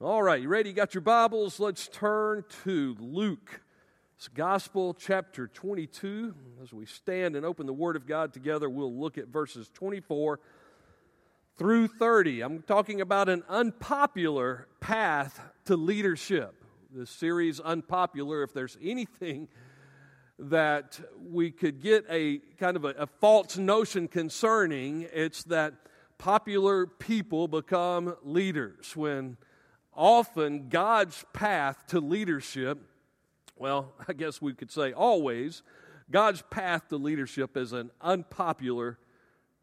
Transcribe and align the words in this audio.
All 0.00 0.22
right, 0.22 0.40
you 0.40 0.48
ready? 0.48 0.68
You 0.68 0.76
got 0.76 0.94
your 0.94 1.00
Bibles? 1.00 1.58
Let's 1.58 1.88
turn 1.88 2.44
to 2.62 2.94
Luke. 3.00 3.62
Gospel 4.32 4.94
chapter 4.94 5.48
22. 5.48 6.36
As 6.62 6.72
we 6.72 6.86
stand 6.86 7.34
and 7.34 7.44
open 7.44 7.66
the 7.66 7.72
Word 7.72 7.96
of 7.96 8.06
God 8.06 8.32
together, 8.32 8.70
we'll 8.70 8.94
look 8.94 9.18
at 9.18 9.26
verses 9.26 9.68
24 9.74 10.38
through 11.56 11.88
30. 11.88 12.42
I'm 12.42 12.62
talking 12.62 13.00
about 13.00 13.28
an 13.28 13.42
unpopular 13.48 14.68
path 14.78 15.40
to 15.64 15.74
leadership. 15.76 16.54
This 16.94 17.10
series, 17.10 17.58
Unpopular, 17.58 18.44
if 18.44 18.54
there's 18.54 18.78
anything 18.80 19.48
that 20.38 21.00
we 21.28 21.50
could 21.50 21.82
get 21.82 22.04
a 22.08 22.38
kind 22.60 22.76
of 22.76 22.84
a, 22.84 22.90
a 22.90 23.06
false 23.08 23.58
notion 23.58 24.06
concerning, 24.06 25.08
it's 25.12 25.42
that 25.44 25.74
popular 26.18 26.86
people 26.86 27.48
become 27.48 28.14
leaders. 28.22 28.94
When 28.94 29.36
often 29.98 30.68
God's 30.68 31.24
path 31.32 31.88
to 31.88 32.00
leadership, 32.00 32.78
well, 33.56 33.92
I 34.08 34.12
guess 34.14 34.40
we 34.40 34.54
could 34.54 34.70
say 34.70 34.92
always, 34.92 35.62
God's 36.10 36.40
path 36.42 36.88
to 36.88 36.96
leadership 36.96 37.56
is 37.56 37.74
an 37.74 37.90
unpopular 38.00 38.98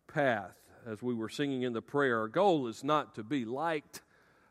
path. 0.07 0.53
As 0.85 1.01
we 1.01 1.15
were 1.15 1.29
singing 1.29 1.63
in 1.63 1.73
the 1.73 1.81
prayer, 1.81 2.19
our 2.19 2.27
goal 2.27 2.67
is 2.67 2.83
not 2.83 3.15
to 3.15 3.23
be 3.23 3.45
liked 3.45 4.01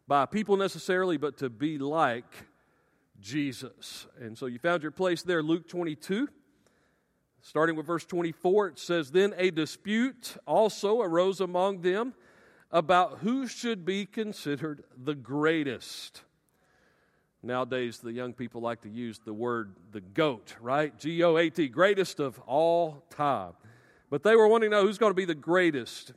by 0.08 0.26
people 0.26 0.56
necessarily, 0.56 1.16
but 1.16 1.36
to 1.38 1.48
be 1.48 1.78
like 1.78 2.24
Jesus. 3.20 4.06
And 4.20 4.36
so 4.36 4.46
you 4.46 4.58
found 4.58 4.82
your 4.82 4.90
place 4.90 5.22
there, 5.22 5.42
Luke 5.42 5.68
22. 5.68 6.28
Starting 7.40 7.76
with 7.76 7.86
verse 7.86 8.06
24, 8.06 8.68
it 8.68 8.78
says, 8.78 9.10
Then 9.10 9.34
a 9.36 9.50
dispute 9.50 10.36
also 10.46 11.02
arose 11.02 11.40
among 11.40 11.82
them 11.82 12.14
about 12.74 13.20
who 13.20 13.46
should 13.46 13.84
be 13.84 14.04
considered 14.04 14.82
the 14.96 15.14
greatest. 15.14 16.22
Nowadays, 17.40 17.98
the 17.98 18.12
young 18.12 18.32
people 18.32 18.60
like 18.60 18.80
to 18.80 18.88
use 18.88 19.20
the 19.24 19.32
word 19.32 19.76
the 19.92 20.00
GOAT, 20.00 20.56
right? 20.60 20.98
G 20.98 21.22
O 21.22 21.36
A 21.36 21.48
T, 21.50 21.68
greatest 21.68 22.18
of 22.18 22.38
all 22.40 23.04
time. 23.10 23.52
But 24.10 24.24
they 24.24 24.34
were 24.34 24.48
wanting 24.48 24.70
to 24.70 24.76
know 24.76 24.82
who's 24.82 24.98
going 24.98 25.10
to 25.10 25.14
be 25.14 25.24
the 25.24 25.36
greatest 25.36 26.14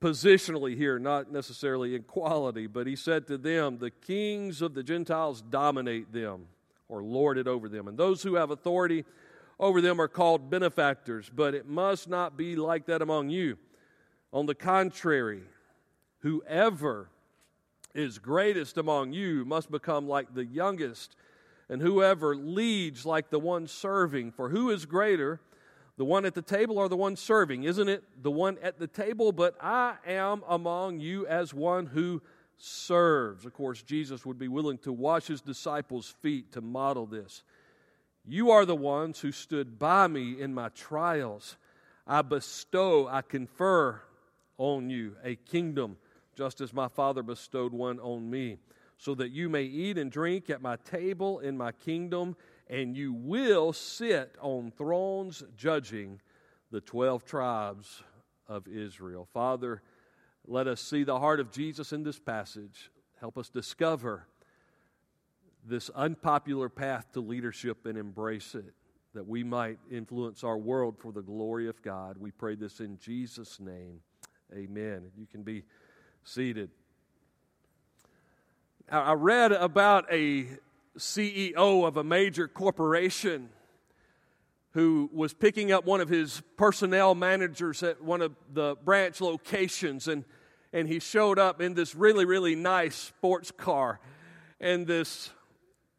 positionally 0.00 0.76
here, 0.76 0.98
not 0.98 1.30
necessarily 1.30 1.94
in 1.94 2.02
quality. 2.02 2.66
But 2.66 2.88
he 2.88 2.96
said 2.96 3.28
to 3.28 3.38
them, 3.38 3.78
The 3.78 3.92
kings 3.92 4.60
of 4.60 4.74
the 4.74 4.82
Gentiles 4.82 5.40
dominate 5.40 6.12
them 6.12 6.46
or 6.88 7.00
lord 7.00 7.38
it 7.38 7.46
over 7.46 7.68
them. 7.68 7.86
And 7.86 7.96
those 7.96 8.24
who 8.24 8.34
have 8.34 8.50
authority 8.50 9.04
over 9.60 9.80
them 9.80 10.00
are 10.00 10.08
called 10.08 10.50
benefactors. 10.50 11.30
But 11.32 11.54
it 11.54 11.68
must 11.68 12.08
not 12.08 12.36
be 12.36 12.56
like 12.56 12.86
that 12.86 13.02
among 13.02 13.30
you. 13.30 13.56
On 14.32 14.46
the 14.46 14.54
contrary, 14.54 15.42
whoever 16.20 17.08
is 17.94 18.18
greatest 18.18 18.76
among 18.76 19.12
you 19.12 19.44
must 19.44 19.70
become 19.70 20.06
like 20.06 20.34
the 20.34 20.44
youngest, 20.44 21.16
and 21.68 21.80
whoever 21.80 22.36
leads 22.36 23.06
like 23.06 23.30
the 23.30 23.38
one 23.38 23.66
serving. 23.66 24.32
For 24.32 24.50
who 24.50 24.70
is 24.70 24.86
greater, 24.86 25.40
the 25.96 26.04
one 26.04 26.24
at 26.24 26.34
the 26.34 26.42
table 26.42 26.78
or 26.78 26.88
the 26.88 26.96
one 26.96 27.16
serving? 27.16 27.64
Isn't 27.64 27.88
it 27.88 28.04
the 28.22 28.30
one 28.30 28.58
at 28.62 28.78
the 28.78 28.86
table? 28.86 29.32
But 29.32 29.56
I 29.60 29.96
am 30.06 30.42
among 30.48 31.00
you 31.00 31.26
as 31.26 31.52
one 31.52 31.86
who 31.86 32.22
serves. 32.58 33.44
Of 33.44 33.54
course, 33.54 33.82
Jesus 33.82 34.26
would 34.26 34.38
be 34.38 34.48
willing 34.48 34.78
to 34.78 34.92
wash 34.92 35.26
his 35.26 35.40
disciples' 35.40 36.14
feet 36.20 36.52
to 36.52 36.60
model 36.60 37.06
this. 37.06 37.42
You 38.26 38.50
are 38.50 38.66
the 38.66 38.76
ones 38.76 39.20
who 39.20 39.32
stood 39.32 39.78
by 39.78 40.06
me 40.06 40.40
in 40.40 40.52
my 40.52 40.68
trials. 40.70 41.56
I 42.06 42.22
bestow, 42.22 43.08
I 43.08 43.22
confer 43.22 44.02
on 44.58 44.90
you 44.90 45.16
a 45.24 45.36
kingdom, 45.36 45.96
just 46.36 46.60
as 46.60 46.74
my 46.74 46.88
Father 46.88 47.22
bestowed 47.22 47.72
one 47.72 47.98
on 48.00 48.28
me, 48.28 48.58
so 48.98 49.14
that 49.14 49.30
you 49.30 49.48
may 49.48 49.62
eat 49.62 49.96
and 49.96 50.10
drink 50.10 50.50
at 50.50 50.60
my 50.60 50.76
table 50.76 51.38
in 51.38 51.56
my 51.56 51.72
kingdom, 51.72 52.36
and 52.68 52.96
you 52.96 53.12
will 53.12 53.72
sit 53.72 54.36
on 54.40 54.70
thrones 54.72 55.42
judging 55.56 56.20
the 56.70 56.80
12 56.80 57.24
tribes 57.24 58.02
of 58.46 58.68
Israel. 58.68 59.26
Father, 59.32 59.82
let 60.46 60.66
us 60.66 60.80
see 60.80 61.04
the 61.04 61.18
heart 61.18 61.40
of 61.40 61.50
Jesus 61.50 61.92
in 61.92 62.02
this 62.02 62.18
passage. 62.18 62.90
Help 63.20 63.38
us 63.38 63.48
discover 63.48 64.26
this 65.64 65.90
unpopular 65.90 66.68
path 66.68 67.12
to 67.12 67.20
leadership 67.20 67.84
and 67.86 67.98
embrace 67.98 68.54
it, 68.54 68.74
that 69.14 69.26
we 69.26 69.44
might 69.44 69.78
influence 69.90 70.44
our 70.44 70.56
world 70.56 70.96
for 70.98 71.12
the 71.12 71.22
glory 71.22 71.68
of 71.68 71.82
God. 71.82 72.16
We 72.18 72.30
pray 72.30 72.54
this 72.54 72.80
in 72.80 72.98
Jesus' 72.98 73.60
name. 73.60 74.00
Amen. 74.54 75.10
You 75.18 75.26
can 75.26 75.42
be 75.42 75.64
seated. 76.24 76.70
I 78.90 79.12
read 79.12 79.52
about 79.52 80.06
a 80.10 80.46
CEO 80.96 81.86
of 81.86 81.98
a 81.98 82.04
major 82.04 82.48
corporation 82.48 83.50
who 84.70 85.10
was 85.12 85.34
picking 85.34 85.70
up 85.70 85.84
one 85.84 86.00
of 86.00 86.08
his 86.08 86.42
personnel 86.56 87.14
managers 87.14 87.82
at 87.82 88.02
one 88.02 88.22
of 88.22 88.34
the 88.52 88.76
branch 88.84 89.20
locations 89.20 90.08
and 90.08 90.24
and 90.72 90.86
he 90.86 91.00
showed 91.00 91.38
up 91.38 91.60
in 91.60 91.74
this 91.74 91.94
really 91.94 92.24
really 92.24 92.54
nice 92.54 92.94
sports 92.94 93.50
car 93.50 94.00
and 94.60 94.86
this 94.86 95.30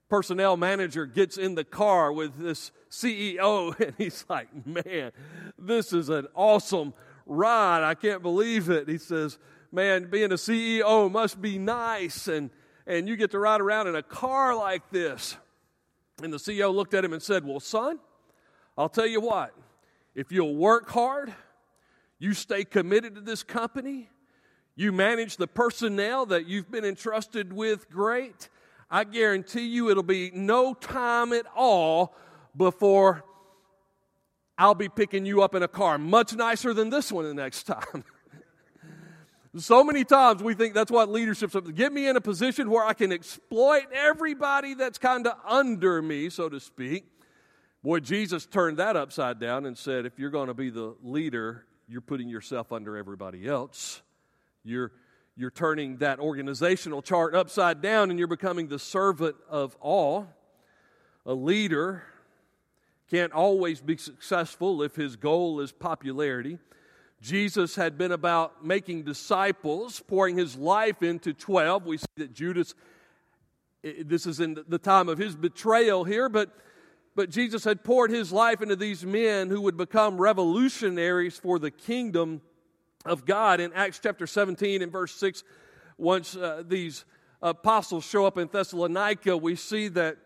personnel 0.10 0.58
manager 0.58 1.06
gets 1.06 1.38
in 1.38 1.56
the 1.56 1.64
car 1.64 2.12
with 2.12 2.38
this 2.38 2.72
CEO 2.90 3.80
and 3.86 3.94
he's 3.98 4.26
like 4.30 4.48
man 4.66 5.12
this 5.58 5.94
is 5.94 6.10
an 6.10 6.28
awesome 6.36 6.94
ride. 7.29 7.84
I 7.84 7.94
can't 7.94 8.22
believe 8.22 8.69
it. 8.69 8.90
He 8.90 8.97
says, 8.97 9.38
Man, 9.72 10.09
being 10.09 10.31
a 10.31 10.35
CEO 10.35 11.12
must 11.12 11.40
be 11.40 11.59
nice, 11.59 12.28
and, 12.28 12.50
and 12.88 13.07
you 13.07 13.16
get 13.16 13.31
to 13.31 13.40
ride 13.40 13.62
around 13.62 13.88
in 13.88 13.95
a 13.95 14.01
car 14.01 14.56
like 14.56 14.90
this. 14.90 15.38
And 16.23 16.34
the 16.34 16.38
CEO 16.38 16.73
looked 16.73 16.95
at 16.95 17.06
him 17.06 17.13
and 17.13 17.22
said, 17.22 17.45
Well, 17.45 17.59
son, 17.59 18.00
I'll 18.78 18.89
tell 18.89 19.07
you 19.07 19.22
what, 19.22 19.53
if 20.16 20.31
you'll 20.31 20.56
work 20.56 20.89
hard, 20.89 21.34
you 22.18 22.34
stay 22.34 22.66
committed 22.66 23.16
to 23.16 23.22
this 23.22 23.44
company, 23.44 24.09
you 24.75 24.91
manage 24.91 25.38
the 25.38 25.47
personnel 25.47 26.25
that 26.28 26.47
you've 26.47 26.72
been 26.72 26.85
entrusted 26.85 27.53
with 27.53 27.89
great, 27.89 28.50
I 28.89 29.03
guarantee 29.03 29.68
you 29.68 29.89
it'll 29.89 30.01
be 30.01 30.31
no 30.34 30.73
time 30.73 31.31
at 31.31 31.45
all 31.56 32.16
before 32.57 33.23
I'll 34.59 34.75
be 34.75 34.90
picking 34.90 35.25
you 35.25 35.42
up 35.42 35.56
in 35.56 35.64
a 35.64 35.70
car 35.70 35.97
much 35.97 36.36
nicer 36.36 36.74
than 36.74 36.90
this 36.90 37.14
one 37.14 37.24
the 37.24 37.34
next 37.34 37.64
time. 37.64 38.03
so 39.58 39.86
many 39.86 40.03
times 40.03 40.44
we 40.44 40.53
think 40.53 40.74
that's 40.74 40.92
what 40.92 41.08
leadership's 41.08 41.53
to. 41.53 41.62
Get 41.62 41.94
me 41.94 42.09
in 42.09 42.18
a 42.18 42.22
position 42.22 42.69
where 42.69 42.84
I 42.84 42.92
can 42.92 43.14
exploit 43.14 43.86
everybody 43.94 44.74
that's 44.74 44.98
kind 44.98 45.25
of 45.25 45.38
under 45.48 46.02
me, 46.02 46.30
so 46.30 46.50
to 46.50 46.59
speak. 46.59 47.06
Boy, 47.81 48.02
Jesus 48.02 48.46
turned 48.46 48.78
that 48.80 48.98
upside 48.98 49.40
down 49.40 49.66
and 49.66 49.78
said, 49.78 50.06
if 50.06 50.19
you're 50.19 50.30
going 50.30 50.48
to 50.50 50.53
be 50.53 50.69
the 50.69 50.94
leader, 51.02 51.66
you're 51.88 52.02
putting 52.02 52.28
yourself 52.28 52.74
under 52.74 52.98
everybody 52.98 53.48
else. 53.48 54.02
You're, 54.66 54.92
you're 55.38 55.52
turning 55.52 56.00
that 56.00 56.19
organizational 56.19 57.02
chart 57.02 57.34
upside 57.34 57.81
down 57.81 58.09
and 58.09 58.19
you're 58.19 58.28
becoming 58.28 58.68
the 58.68 58.78
servant 58.78 59.38
of 59.50 59.78
all. 59.80 60.28
A 61.25 61.34
leader 61.34 62.03
can't 63.09 63.34
always 63.34 63.81
be 63.81 63.97
successful 63.97 64.84
if 64.84 64.96
his 64.96 65.16
goal 65.16 65.62
is 65.62 65.72
popularity. 65.72 66.59
Jesus 67.22 67.75
had 67.75 67.97
been 67.97 68.12
about 68.12 68.66
making 68.66 69.03
disciples, 69.03 70.00
pouring 70.08 70.38
his 70.38 70.56
life 70.56 71.02
into 71.02 71.34
12. 71.34 71.86
We 71.86 71.98
see 71.98 72.06
that 72.18 72.34
Judas, 72.34 72.75
this 73.84 74.25
is 74.25 74.40
in 74.40 74.64
the 74.68 74.78
time 74.78 75.09
of 75.09 75.18
his 75.18 75.36
betrayal 75.36 76.03
here, 76.03 76.30
but, 76.30 76.56
but 77.16 77.30
Jesus 77.30 77.64
had 77.64 77.84
poured 77.84 78.12
his 78.12 78.31
life 78.31 78.62
into 78.62 78.75
these 78.75 79.06
men 79.06 79.50
who 79.50 79.62
would 79.62 79.75
become 79.75 80.18
revolutionaries 80.18 81.38
for 81.38 81.59
the 81.59 81.72
kingdom 81.72 82.42
of 83.06 83.25
God. 83.25 83.59
In 83.59 83.74
Acts 83.74 84.00
chapter 84.02 84.28
17 84.28 84.81
and 84.81 84.92
verse 84.92 85.14
6, 85.16 85.44
once 85.98 86.38
uh, 86.38 86.64
these 86.66 87.03
apostles 87.42 88.06
show 88.06 88.25
up 88.25 88.38
in 88.38 88.48
Thessalonica, 88.48 89.36
we 89.36 89.56
see 89.56 89.88
that 89.89 90.18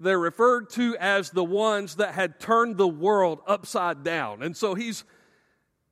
they're 0.00 0.18
referred 0.18 0.70
to 0.70 0.96
as 0.98 1.30
the 1.30 1.44
ones 1.44 1.96
that 1.96 2.14
had 2.14 2.40
turned 2.40 2.78
the 2.78 2.88
world 2.88 3.40
upside 3.46 4.02
down. 4.02 4.42
And 4.42 4.56
so 4.56 4.74
he's 4.74 5.04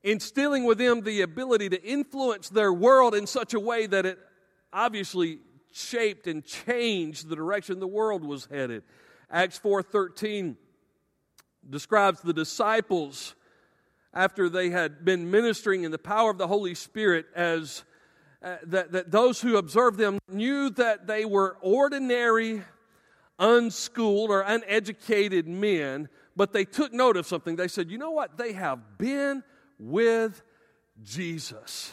instilling 0.03 0.65
with 0.65 0.79
them 0.79 1.03
the 1.03 1.21
ability 1.21 1.69
to 1.69 1.83
influence 1.85 2.49
their 2.49 2.73
world 2.73 3.15
in 3.15 3.27
such 3.27 3.53
a 3.53 3.61
way 3.61 3.87
that 3.87 4.07
it 4.07 4.19
obviously 4.73 5.41
shaped 5.73 6.27
and 6.27 6.43
changed 6.45 7.29
the 7.29 7.37
direction 7.37 7.79
the 7.79 7.87
world 7.87 8.25
was 8.25 8.47
headed. 8.47 8.83
Acts 9.31 9.59
4:13 9.59 10.57
describes 11.69 12.23
the 12.23 12.33
disciples 12.33 13.35
after 14.15 14.49
they 14.49 14.71
had 14.71 15.05
been 15.05 15.31
ministering 15.31 15.85
in 15.85 15.91
the 15.91 15.99
power 15.99 16.31
of 16.31 16.39
the 16.39 16.47
Holy 16.47 16.75
Spirit 16.75 17.27
as 17.35 17.85
uh, 18.43 18.57
that, 18.63 18.93
that 18.93 19.11
those 19.11 19.43
who 19.43 19.59
observed 19.59 19.99
them 19.99 20.19
knew 20.31 20.71
that 20.71 21.07
they 21.07 21.27
were 21.27 21.59
ordinary 21.61 22.63
unschooled 23.39 24.31
or 24.31 24.41
uneducated 24.41 25.47
men, 25.47 26.09
but 26.37 26.53
they 26.53 26.65
took 26.65 26.93
note 26.93 27.17
of 27.17 27.27
something. 27.27 27.57
They 27.57 27.69
said, 27.69 27.91
you 27.91 27.99
know 27.99 28.11
what? 28.11 28.37
They 28.37 28.53
have 28.53 28.99
been 28.99 29.43
with 29.79 30.43
Jesus. 31.03 31.93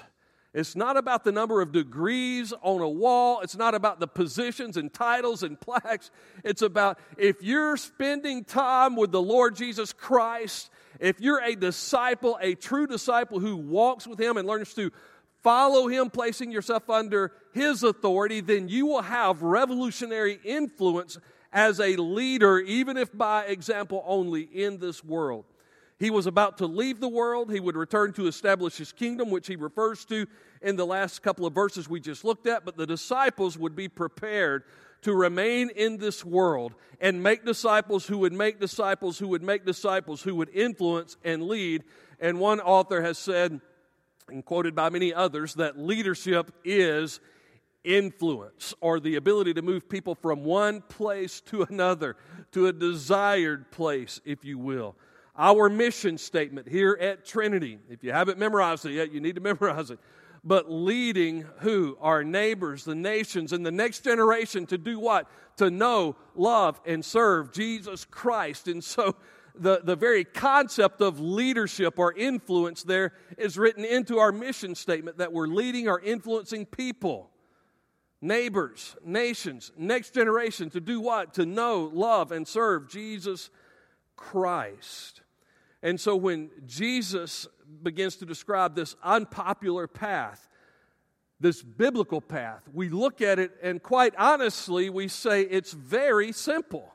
It's 0.54 0.76
not 0.76 0.96
about 0.96 1.26
the 1.26 1.34
number 1.34 1.62
of 1.62 1.74
degrees 1.74 2.54
on 2.62 2.80
a 2.80 2.88
wall. 2.88 3.42
It's 3.42 3.58
not 3.58 3.76
about 3.76 4.00
the 4.00 4.08
positions 4.08 4.78
and 4.78 4.92
titles 4.92 5.44
and 5.44 5.60
plaques. 5.60 6.12
It's 6.46 6.62
about 6.62 6.98
if 7.18 7.44
you're 7.44 7.76
spending 7.76 8.46
time 8.46 8.96
with 8.96 9.12
the 9.12 9.22
Lord 9.22 9.58
Jesus 9.58 9.92
Christ, 9.92 10.70
if 11.02 11.20
you're 11.20 11.44
a 11.44 11.56
disciple, 11.56 12.40
a 12.42 12.56
true 12.56 12.88
disciple 12.88 13.42
who 13.42 13.58
walks 13.58 14.08
with 14.08 14.18
Him 14.18 14.38
and 14.38 14.48
learns 14.48 14.74
to 14.76 14.92
follow 15.44 15.90
Him, 15.90 16.10
placing 16.10 16.52
yourself 16.52 16.90
under 16.90 17.34
His 17.54 17.84
authority, 17.84 18.40
then 18.40 18.70
you 18.70 18.86
will 18.86 19.02
have 19.02 19.42
revolutionary 19.42 20.40
influence 20.46 21.18
as 21.56 21.80
a 21.80 21.96
leader, 21.96 22.60
even 22.60 22.98
if 22.98 23.18
by 23.18 23.46
example 23.46 24.04
only 24.06 24.42
in 24.42 24.78
this 24.78 25.04
world. 25.04 25.46
He 25.98 26.10
was 26.10 26.28
about 26.28 26.58
to 26.58 26.66
leave 26.68 27.00
the 27.00 27.08
world. 27.08 27.50
He 27.50 27.62
would 27.62 27.78
return 27.78 28.12
to 28.14 28.28
establish 28.28 28.76
his 28.76 28.92
kingdom, 28.92 29.32
which 29.32 29.48
he 29.48 29.56
refers 29.56 30.04
to 30.06 30.28
in 30.62 30.76
the 30.76 30.86
last 30.86 31.24
couple 31.24 31.46
of 31.46 31.54
verses 31.54 31.88
we 31.88 32.02
just 32.02 32.26
looked 32.26 32.46
at. 32.46 32.66
But 32.66 32.76
the 32.76 32.86
disciples 32.86 33.58
would 33.58 33.74
be 33.74 33.88
prepared 33.88 34.66
to 35.04 35.14
remain 35.14 35.70
in 35.70 35.98
this 35.98 36.26
world 36.26 36.76
and 37.00 37.24
make 37.24 37.46
disciples 37.46 38.06
who 38.06 38.18
would 38.18 38.34
make 38.34 38.60
disciples 38.60 39.18
who 39.18 39.30
would 39.30 39.44
make 39.44 39.66
disciples 39.66 40.22
who 40.22 40.36
would 40.36 40.50
influence 40.50 41.16
and 41.24 41.44
lead. 41.44 41.86
And 42.20 42.42
one 42.42 42.60
author 42.60 43.02
has 43.02 43.18
said, 43.18 43.62
and 44.28 44.44
quoted 44.44 44.76
by 44.76 44.90
many 44.90 45.14
others, 45.14 45.54
that 45.54 45.80
leadership 45.80 46.52
is 46.66 47.22
influence 47.86 48.74
or 48.82 49.00
the 49.00 49.16
ability 49.16 49.54
to 49.54 49.62
move 49.62 49.88
people 49.88 50.16
from 50.16 50.44
one 50.44 50.82
place 50.82 51.42
to 51.42 51.64
another, 51.64 52.18
to 52.52 52.68
a 52.68 52.74
desired 52.74 53.72
place, 53.72 54.20
if 54.26 54.44
you 54.44 54.58
will 54.58 54.96
our 55.38 55.70
mission 55.70 56.18
statement 56.18 56.68
here 56.68 56.98
at 57.00 57.26
Trinity. 57.26 57.80
If 57.90 58.04
you 58.04 58.12
haven't 58.12 58.38
memorized 58.38 58.86
it 58.86 58.94
yet, 58.94 59.12
you 59.12 59.20
need 59.20 59.36
to 59.36 59.42
memorize 59.42 59.92
it. 59.92 60.00
But 60.44 60.72
leading 60.72 61.46
who? 61.60 61.98
Our 62.00 62.24
neighbors, 62.24 62.84
the 62.84 62.96
nations, 62.96 63.52
and 63.52 63.66
the 63.66 63.72
next 63.72 64.04
generation 64.04 64.68
to 64.68 64.78
do 64.78 65.00
what? 65.00 65.28
To 65.58 65.72
know, 65.72 66.16
love, 66.36 66.80
and 66.86 67.04
serve 67.04 67.52
Jesus 67.52 68.06
Christ. 68.06 68.68
And 68.68 68.84
so 68.84 69.16
the, 69.56 69.82
the 69.84 69.96
very 69.96 70.24
concept 70.24 71.02
of 71.02 71.20
leadership 71.20 71.98
or 71.98 72.14
influence 72.14 72.84
there 72.84 73.14
is 73.38 73.58
written 73.58 73.84
into 73.84 74.20
our 74.20 74.32
mission 74.32 74.76
statement 74.76 75.18
that 75.18 75.34
we're 75.34 75.48
leading 75.48 75.88
or 75.88 76.00
influencing 76.00 76.68
people, 76.68 77.32
neighbors, 78.26 78.96
nations, 79.06 79.72
next 79.78 80.14
generation 80.14 80.70
to 80.72 80.82
do 80.82 81.00
what? 81.00 81.34
To 81.36 81.46
know, 81.46 81.90
love, 81.94 82.32
and 82.32 82.48
serve 82.48 82.90
Jesus 82.90 83.50
Christ. 84.16 85.22
And 85.84 86.00
so 86.00 86.16
when 86.16 86.50
Jesus 86.66 87.48
begins 87.84 88.16
to 88.18 88.26
describe 88.26 88.76
this 88.76 88.96
unpopular 89.04 89.88
path, 89.88 90.50
this 91.40 91.62
biblical 91.62 92.22
path, 92.22 92.64
we 92.74 92.90
look 92.90 93.22
at 93.22 93.38
it 93.38 93.52
and 93.62 93.82
quite 93.82 94.16
honestly, 94.18 94.90
we 94.90 95.08
say 95.08 95.42
it's 95.42 95.74
very 95.74 96.32
simple. 96.32 96.92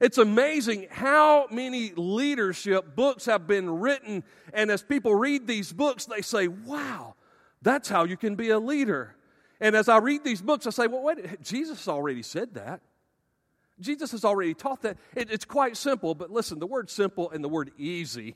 It's 0.00 0.18
amazing 0.18 0.88
how 0.90 1.46
many 1.50 1.92
leadership 1.96 2.94
books 2.94 3.24
have 3.24 3.46
been 3.46 3.80
written, 3.80 4.24
and 4.52 4.70
as 4.70 4.82
people 4.82 5.14
read 5.14 5.46
these 5.46 5.72
books, 5.72 6.04
they 6.04 6.20
say, 6.20 6.48
Wow, 6.48 7.14
that's 7.62 7.88
how 7.88 8.04
you 8.04 8.18
can 8.18 8.34
be 8.34 8.50
a 8.50 8.58
leader. 8.58 9.16
And 9.60 9.74
as 9.74 9.88
I 9.88 9.98
read 9.98 10.24
these 10.24 10.42
books, 10.42 10.66
I 10.66 10.70
say, 10.70 10.86
Well, 10.86 11.02
wait, 11.02 11.42
Jesus 11.42 11.88
already 11.88 12.22
said 12.22 12.54
that. 12.54 12.80
Jesus 13.80 14.12
has 14.12 14.24
already 14.24 14.54
taught 14.54 14.82
that. 14.82 14.96
It, 15.14 15.30
it's 15.30 15.44
quite 15.44 15.76
simple, 15.76 16.14
but 16.14 16.30
listen, 16.30 16.58
the 16.58 16.66
word 16.66 16.90
simple 16.90 17.30
and 17.30 17.44
the 17.44 17.48
word 17.48 17.72
easy 17.76 18.34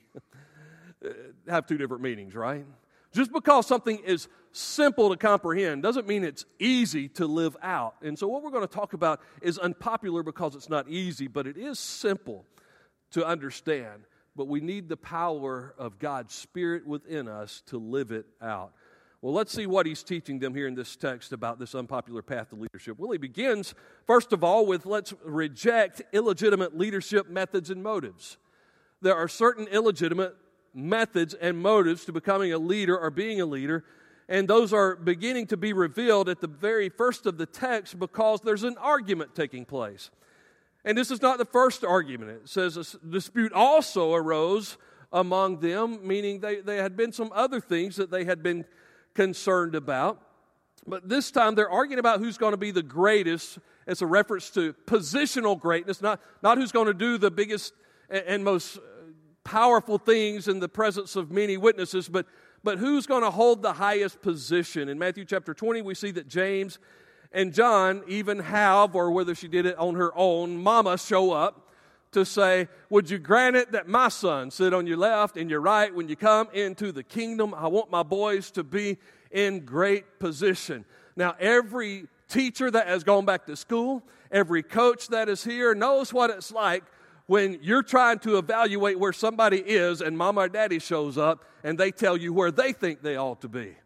have 1.48 1.66
two 1.66 1.78
different 1.78 2.02
meanings, 2.02 2.34
right? 2.34 2.64
Just 3.12 3.32
because 3.32 3.66
something 3.66 3.98
is 4.04 4.28
simple 4.52 5.10
to 5.10 5.16
comprehend 5.16 5.82
doesn't 5.82 6.06
mean 6.06 6.24
it's 6.24 6.44
easy 6.58 7.08
to 7.08 7.26
live 7.26 7.56
out. 7.62 7.96
And 8.02 8.18
so, 8.18 8.28
what 8.28 8.42
we're 8.42 8.50
going 8.50 8.66
to 8.66 8.72
talk 8.72 8.92
about 8.92 9.20
is 9.42 9.58
unpopular 9.58 10.22
because 10.22 10.54
it's 10.54 10.68
not 10.68 10.88
easy, 10.88 11.26
but 11.26 11.46
it 11.46 11.56
is 11.56 11.78
simple 11.78 12.44
to 13.12 13.26
understand. 13.26 14.02
But 14.36 14.46
we 14.46 14.60
need 14.60 14.88
the 14.88 14.96
power 14.96 15.74
of 15.76 15.98
God's 15.98 16.34
Spirit 16.34 16.86
within 16.86 17.26
us 17.26 17.62
to 17.66 17.78
live 17.78 18.12
it 18.12 18.26
out. 18.40 18.72
Well, 19.22 19.34
let's 19.34 19.52
see 19.52 19.66
what 19.66 19.84
he's 19.84 20.02
teaching 20.02 20.38
them 20.38 20.54
here 20.54 20.66
in 20.66 20.74
this 20.74 20.96
text 20.96 21.32
about 21.32 21.58
this 21.58 21.74
unpopular 21.74 22.22
path 22.22 22.48
to 22.50 22.56
leadership. 22.56 22.98
Well, 22.98 23.10
he 23.10 23.18
begins, 23.18 23.74
first 24.06 24.32
of 24.32 24.42
all, 24.42 24.64
with 24.64 24.86
let's 24.86 25.12
reject 25.22 26.00
illegitimate 26.12 26.78
leadership 26.78 27.28
methods 27.28 27.68
and 27.68 27.82
motives. 27.82 28.38
There 29.02 29.14
are 29.14 29.28
certain 29.28 29.66
illegitimate 29.68 30.36
methods 30.72 31.34
and 31.34 31.58
motives 31.58 32.06
to 32.06 32.12
becoming 32.12 32.54
a 32.54 32.58
leader 32.58 32.98
or 32.98 33.10
being 33.10 33.42
a 33.42 33.46
leader, 33.46 33.84
and 34.26 34.48
those 34.48 34.72
are 34.72 34.96
beginning 34.96 35.48
to 35.48 35.56
be 35.58 35.74
revealed 35.74 36.30
at 36.30 36.40
the 36.40 36.46
very 36.46 36.88
first 36.88 37.26
of 37.26 37.36
the 37.36 37.46
text 37.46 37.98
because 37.98 38.40
there's 38.40 38.64
an 38.64 38.78
argument 38.78 39.34
taking 39.34 39.66
place. 39.66 40.10
And 40.82 40.96
this 40.96 41.10
is 41.10 41.20
not 41.20 41.36
the 41.36 41.44
first 41.44 41.84
argument. 41.84 42.30
It 42.30 42.48
says 42.48 42.78
a 42.78 43.06
dispute 43.06 43.52
also 43.52 44.14
arose 44.14 44.78
among 45.12 45.60
them, 45.60 46.06
meaning 46.06 46.40
they, 46.40 46.60
they 46.60 46.76
had 46.78 46.96
been 46.96 47.12
some 47.12 47.30
other 47.34 47.60
things 47.60 47.96
that 47.96 48.10
they 48.10 48.24
had 48.24 48.42
been 48.42 48.64
concerned 49.14 49.74
about. 49.74 50.20
But 50.86 51.08
this 51.08 51.30
time 51.30 51.54
they're 51.54 51.70
arguing 51.70 51.98
about 51.98 52.20
who's 52.20 52.38
going 52.38 52.52
to 52.52 52.58
be 52.58 52.70
the 52.70 52.82
greatest. 52.82 53.58
It's 53.86 54.02
a 54.02 54.06
reference 54.06 54.50
to 54.50 54.74
positional 54.86 55.58
greatness, 55.58 56.00
not, 56.00 56.20
not 56.42 56.58
who's 56.58 56.72
going 56.72 56.86
to 56.86 56.94
do 56.94 57.18
the 57.18 57.30
biggest 57.30 57.74
and 58.08 58.42
most 58.44 58.78
powerful 59.44 59.98
things 59.98 60.48
in 60.48 60.60
the 60.60 60.68
presence 60.68 61.16
of 61.16 61.30
many 61.30 61.56
witnesses, 61.56 62.08
but, 62.08 62.26
but 62.64 62.78
who's 62.78 63.06
going 63.06 63.22
to 63.22 63.30
hold 63.30 63.62
the 63.62 63.74
highest 63.74 64.20
position. 64.22 64.88
In 64.88 64.98
Matthew 64.98 65.24
chapter 65.24 65.54
20, 65.54 65.82
we 65.82 65.94
see 65.94 66.10
that 66.12 66.28
James 66.28 66.78
and 67.32 67.52
John 67.52 68.02
even 68.08 68.40
have, 68.40 68.94
or 68.94 69.12
whether 69.12 69.34
she 69.34 69.48
did 69.48 69.66
it 69.66 69.78
on 69.78 69.94
her 69.94 70.16
own, 70.16 70.56
mama 70.56 70.98
show 70.98 71.32
up 71.32 71.69
to 72.12 72.24
say, 72.24 72.68
Would 72.88 73.10
you 73.10 73.18
grant 73.18 73.56
it 73.56 73.72
that 73.72 73.88
my 73.88 74.08
son 74.08 74.50
sit 74.50 74.74
on 74.74 74.86
your 74.86 74.96
left 74.96 75.36
and 75.36 75.50
your 75.50 75.60
right 75.60 75.94
when 75.94 76.08
you 76.08 76.16
come 76.16 76.48
into 76.52 76.92
the 76.92 77.02
kingdom? 77.02 77.54
I 77.54 77.68
want 77.68 77.90
my 77.90 78.02
boys 78.02 78.50
to 78.52 78.64
be 78.64 78.98
in 79.30 79.64
great 79.64 80.18
position. 80.18 80.84
Now, 81.16 81.36
every 81.38 82.06
teacher 82.28 82.70
that 82.70 82.86
has 82.86 83.04
gone 83.04 83.24
back 83.24 83.46
to 83.46 83.56
school, 83.56 84.02
every 84.30 84.62
coach 84.62 85.08
that 85.08 85.28
is 85.28 85.44
here 85.44 85.74
knows 85.74 86.12
what 86.12 86.30
it's 86.30 86.52
like 86.52 86.84
when 87.26 87.58
you're 87.62 87.82
trying 87.82 88.18
to 88.20 88.38
evaluate 88.38 88.98
where 88.98 89.12
somebody 89.12 89.58
is 89.58 90.00
and 90.00 90.18
mama 90.18 90.42
or 90.42 90.48
daddy 90.48 90.78
shows 90.78 91.16
up 91.16 91.44
and 91.62 91.78
they 91.78 91.90
tell 91.90 92.16
you 92.16 92.32
where 92.32 92.50
they 92.50 92.72
think 92.72 93.02
they 93.02 93.16
ought 93.16 93.40
to 93.40 93.48
be. 93.48 93.76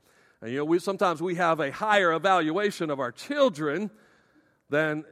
And 0.41 0.51
you 0.51 0.59
know, 0.59 0.65
we, 0.65 0.79
sometimes 0.79 1.21
we 1.21 1.35
have 1.35 1.61
a 1.61 1.71
higher 1.71 2.13
evaluation 2.13 2.91
of 2.91 3.01
our 3.01 3.13
children 3.13 3.91
than 4.71 5.05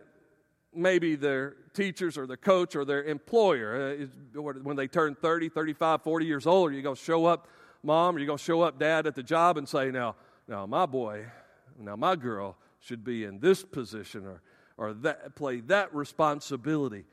maybe 0.75 1.15
their 1.15 1.56
teachers 1.72 2.19
or 2.19 2.26
their 2.26 2.36
coach 2.36 2.76
or 2.76 2.84
their 2.84 3.05
employer. 3.05 3.96
Uh, 4.34 4.41
when 4.41 4.76
they 4.76 4.86
turn 4.86 5.14
30, 5.14 5.48
35, 5.48 6.02
40 6.02 6.26
years 6.26 6.46
old, 6.46 6.70
are 6.70 6.74
you 6.74 6.82
going 6.82 6.96
to 6.96 7.02
show 7.02 7.26
up, 7.26 7.48
mom, 7.82 8.14
or 8.14 8.19
are 8.19 8.20
you 8.20 8.26
going 8.26 8.38
to 8.38 8.44
show 8.44 8.62
up, 8.62 8.79
dad, 8.79 9.06
at 9.06 9.14
the 9.14 9.22
job 9.22 9.56
and 9.56 9.69
say, 9.69 9.91
now, 9.91 10.17
now 10.48 10.67
my 10.67 10.86
boy, 10.86 11.26
now 11.79 11.96
my 11.96 12.17
girl 12.17 12.56
should 12.81 13.05
be 13.05 13.24
in 13.24 13.38
this 13.38 13.62
position 13.64 14.26
or, 14.26 14.43
or 14.76 14.93
that, 14.94 15.34
play 15.34 15.60
that 15.60 15.94
responsibility. 15.94 17.05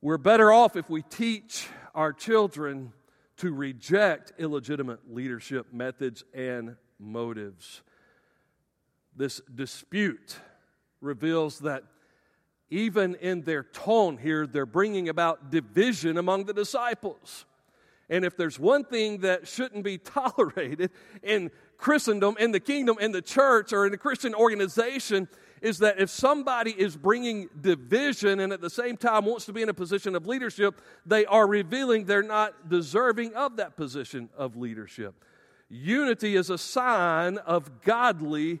We're 0.00 0.18
better 0.18 0.52
off 0.52 0.76
if 0.76 0.90
we 0.90 1.02
teach 1.02 1.68
our 1.94 2.12
children 2.12 2.92
to 3.36 3.52
reject 3.52 4.32
illegitimate 4.38 5.00
leadership 5.12 5.72
methods 5.72 6.24
and 6.34 6.76
motives. 6.98 7.82
This 9.14 9.40
dispute 9.54 10.36
reveals 11.00 11.60
that 11.60 11.84
even 12.72 13.16
in 13.16 13.42
their 13.42 13.64
tone 13.64 14.16
here, 14.16 14.46
they're 14.46 14.64
bringing 14.64 15.10
about 15.10 15.50
division 15.50 16.16
among 16.16 16.46
the 16.46 16.54
disciples. 16.54 17.44
And 18.08 18.24
if 18.24 18.34
there's 18.34 18.58
one 18.58 18.84
thing 18.84 19.18
that 19.20 19.46
shouldn't 19.46 19.84
be 19.84 19.98
tolerated 19.98 20.90
in 21.22 21.50
Christendom, 21.76 22.36
in 22.38 22.50
the 22.50 22.60
kingdom, 22.60 22.96
in 22.98 23.12
the 23.12 23.20
church, 23.20 23.74
or 23.74 23.86
in 23.86 23.92
a 23.92 23.98
Christian 23.98 24.34
organization, 24.34 25.28
is 25.60 25.78
that 25.78 26.00
if 26.00 26.08
somebody 26.08 26.70
is 26.70 26.96
bringing 26.96 27.50
division 27.60 28.40
and 28.40 28.54
at 28.54 28.62
the 28.62 28.70
same 28.70 28.96
time 28.96 29.26
wants 29.26 29.44
to 29.46 29.52
be 29.52 29.60
in 29.60 29.68
a 29.68 29.74
position 29.74 30.16
of 30.16 30.26
leadership, 30.26 30.80
they 31.04 31.26
are 31.26 31.46
revealing 31.46 32.06
they're 32.06 32.22
not 32.22 32.70
deserving 32.70 33.34
of 33.34 33.56
that 33.56 33.76
position 33.76 34.30
of 34.36 34.56
leadership. 34.56 35.14
Unity 35.68 36.36
is 36.36 36.48
a 36.48 36.58
sign 36.58 37.36
of 37.38 37.82
godly 37.82 38.60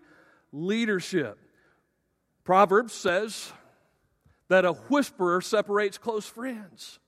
leadership. 0.52 1.38
Proverbs 2.44 2.92
says, 2.92 3.52
that 4.52 4.64
a 4.64 4.72
whisperer 4.72 5.40
separates 5.40 5.98
close 5.98 6.26
friends. 6.26 6.98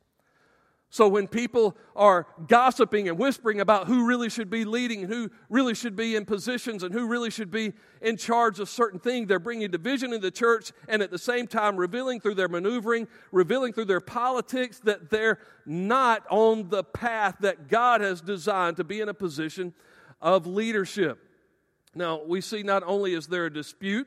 So 0.95 1.09
when 1.09 1.27
people 1.27 1.77
are 1.97 2.25
gossiping 2.47 3.09
and 3.09 3.19
whispering 3.19 3.61
about 3.61 3.89
who 3.89 4.07
really 4.07 4.31
should 4.31 4.49
be 4.49 4.65
leading 4.65 5.03
and 5.03 5.13
who 5.13 5.29
really 5.51 5.75
should 5.75 5.97
be 5.97 6.15
in 6.15 6.25
positions 6.25 6.85
and 6.85 6.95
who 6.95 7.09
really 7.09 7.31
should 7.31 7.51
be 7.51 7.73
in 8.01 8.17
charge 8.17 8.61
of 8.61 8.69
certain 8.69 9.01
things, 9.01 9.27
they're 9.27 9.41
bringing 9.41 9.69
division 9.73 10.13
in 10.13 10.21
the 10.21 10.31
church 10.31 10.71
and 10.87 11.03
at 11.03 11.11
the 11.11 11.19
same 11.19 11.49
time 11.49 11.77
revealing 11.77 12.21
through 12.21 12.37
their 12.37 12.49
maneuvering, 12.49 13.09
revealing 13.33 13.73
through 13.73 13.87
their 13.87 14.01
politics 14.01 14.79
that 14.85 15.11
they're 15.11 15.41
not 15.67 16.23
on 16.31 16.69
the 16.69 16.85
path 16.85 17.39
that 17.41 17.67
God 17.67 18.01
has 18.01 18.21
designed 18.21 18.77
to 18.77 18.85
be 18.85 19.01
in 19.01 19.09
a 19.09 19.15
position 19.15 19.75
of 20.23 20.47
leadership. 20.47 21.19
Now, 21.93 22.23
we 22.25 22.41
see 22.41 22.63
not 22.63 22.85
only 22.87 23.15
is 23.15 23.27
there 23.27 23.47
a 23.47 23.53
dispute, 23.53 24.07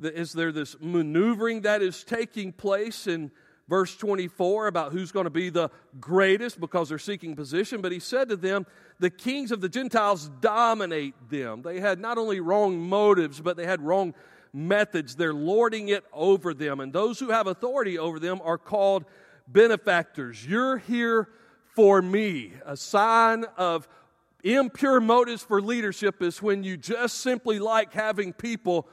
is 0.00 0.32
there 0.32 0.52
this 0.52 0.76
maneuvering 0.80 1.62
that 1.62 1.82
is 1.82 2.04
taking 2.04 2.52
place 2.52 3.06
in 3.06 3.30
verse 3.68 3.96
24 3.96 4.66
about 4.66 4.92
who's 4.92 5.12
going 5.12 5.24
to 5.24 5.30
be 5.30 5.50
the 5.50 5.70
greatest 6.00 6.58
because 6.60 6.88
they're 6.88 6.98
seeking 6.98 7.36
position, 7.36 7.80
but 7.80 7.92
he 7.92 8.00
said 8.00 8.28
to 8.30 8.36
them, 8.36 8.66
The 8.98 9.10
kings 9.10 9.52
of 9.52 9.60
the 9.60 9.68
Gentiles 9.68 10.30
dominate 10.40 11.14
them. 11.28 11.62
They 11.62 11.80
had 11.80 12.00
not 12.00 12.18
only 12.18 12.40
wrong 12.40 12.80
motives, 12.80 13.40
but 13.40 13.56
they 13.56 13.66
had 13.66 13.80
wrong 13.82 14.14
methods. 14.52 15.16
They're 15.16 15.34
lording 15.34 15.88
it 15.88 16.04
over 16.12 16.54
them, 16.54 16.80
and 16.80 16.92
those 16.92 17.20
who 17.20 17.30
have 17.30 17.46
authority 17.46 17.98
over 17.98 18.18
them 18.18 18.40
are 18.42 18.58
called 18.58 19.04
benefactors. 19.46 20.46
You're 20.46 20.78
here 20.78 21.28
for 21.74 22.02
me. 22.02 22.52
A 22.64 22.76
sign 22.76 23.44
of 23.56 23.88
impure 24.42 25.00
motives 25.00 25.42
for 25.42 25.60
leadership 25.60 26.22
is 26.22 26.40
when 26.42 26.64
you 26.64 26.76
just 26.76 27.18
simply 27.18 27.58
like 27.58 27.92
having 27.92 28.32
people 28.32 28.88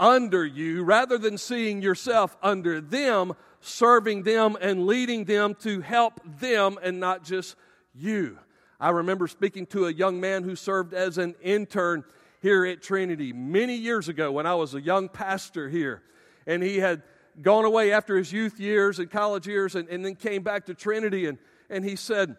under 0.00 0.44
you 0.44 0.82
rather 0.82 1.18
than 1.18 1.38
seeing 1.38 1.82
yourself 1.82 2.36
under 2.42 2.80
them, 2.80 3.34
serving 3.60 4.22
them 4.22 4.56
and 4.60 4.86
leading 4.86 5.24
them 5.24 5.54
to 5.56 5.82
help 5.82 6.20
them 6.40 6.78
and 6.82 6.98
not 6.98 7.22
just 7.22 7.54
you. 7.94 8.38
I 8.80 8.90
remember 8.90 9.28
speaking 9.28 9.66
to 9.66 9.86
a 9.86 9.92
young 9.92 10.20
man 10.20 10.42
who 10.42 10.56
served 10.56 10.94
as 10.94 11.18
an 11.18 11.34
intern 11.42 12.02
here 12.40 12.64
at 12.64 12.82
Trinity 12.82 13.34
many 13.34 13.76
years 13.76 14.08
ago 14.08 14.32
when 14.32 14.46
I 14.46 14.54
was 14.54 14.74
a 14.74 14.80
young 14.80 15.10
pastor 15.10 15.68
here. 15.68 16.02
And 16.46 16.62
he 16.62 16.78
had 16.78 17.02
gone 17.42 17.66
away 17.66 17.92
after 17.92 18.16
his 18.16 18.32
youth 18.32 18.58
years 18.58 18.98
and 18.98 19.10
college 19.10 19.46
years 19.46 19.74
and, 19.74 19.86
and 19.90 20.02
then 20.02 20.16
came 20.16 20.42
back 20.42 20.66
to 20.66 20.74
Trinity. 20.74 21.26
And, 21.26 21.36
and 21.68 21.84
he 21.84 21.94
said, 21.94 22.36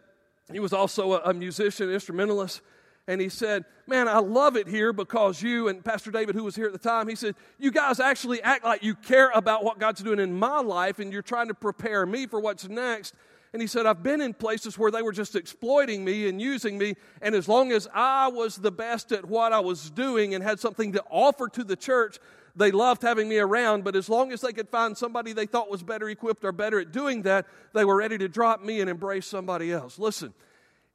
he 0.51 0.59
was 0.59 0.73
also 0.73 1.13
a, 1.13 1.29
a 1.29 1.33
musician, 1.33 1.91
instrumentalist. 1.91 2.61
And 3.07 3.19
he 3.19 3.29
said, 3.29 3.65
Man, 3.87 4.07
I 4.07 4.19
love 4.19 4.55
it 4.55 4.67
here 4.67 4.93
because 4.93 5.41
you 5.41 5.67
and 5.67 5.83
Pastor 5.83 6.11
David, 6.11 6.35
who 6.35 6.43
was 6.43 6.55
here 6.55 6.67
at 6.67 6.71
the 6.71 6.79
time, 6.79 7.07
he 7.07 7.15
said, 7.15 7.35
You 7.59 7.71
guys 7.71 7.99
actually 7.99 8.41
act 8.41 8.63
like 8.63 8.83
you 8.83 8.95
care 8.95 9.31
about 9.33 9.63
what 9.63 9.79
God's 9.79 10.01
doing 10.01 10.19
in 10.19 10.37
my 10.37 10.61
life 10.61 10.99
and 10.99 11.11
you're 11.11 11.21
trying 11.21 11.47
to 11.47 11.53
prepare 11.53 12.05
me 12.05 12.27
for 12.27 12.39
what's 12.39 12.69
next. 12.69 13.13
And 13.53 13.61
he 13.61 13.67
said, 13.67 13.85
I've 13.85 14.01
been 14.01 14.21
in 14.21 14.33
places 14.33 14.77
where 14.77 14.91
they 14.91 15.01
were 15.01 15.11
just 15.11 15.35
exploiting 15.35 16.05
me 16.05 16.29
and 16.29 16.41
using 16.41 16.77
me. 16.77 16.95
And 17.21 17.35
as 17.35 17.49
long 17.49 17.73
as 17.73 17.87
I 17.93 18.29
was 18.29 18.55
the 18.55 18.71
best 18.71 19.11
at 19.11 19.25
what 19.25 19.51
I 19.51 19.59
was 19.59 19.89
doing 19.89 20.33
and 20.33 20.43
had 20.43 20.59
something 20.59 20.93
to 20.93 21.03
offer 21.09 21.49
to 21.49 21.63
the 21.65 21.75
church, 21.75 22.17
they 22.55 22.71
loved 22.71 23.01
having 23.01 23.27
me 23.27 23.39
around. 23.39 23.83
But 23.83 23.97
as 23.97 24.07
long 24.07 24.31
as 24.31 24.39
they 24.39 24.53
could 24.53 24.69
find 24.69 24.97
somebody 24.97 25.33
they 25.33 25.47
thought 25.47 25.69
was 25.69 25.83
better 25.83 26.07
equipped 26.07 26.45
or 26.45 26.53
better 26.53 26.79
at 26.79 26.93
doing 26.93 27.23
that, 27.23 27.45
they 27.73 27.83
were 27.83 27.97
ready 27.97 28.17
to 28.19 28.29
drop 28.29 28.63
me 28.63 28.79
and 28.79 28.89
embrace 28.89 29.27
somebody 29.27 29.73
else. 29.73 29.99
Listen, 29.99 30.33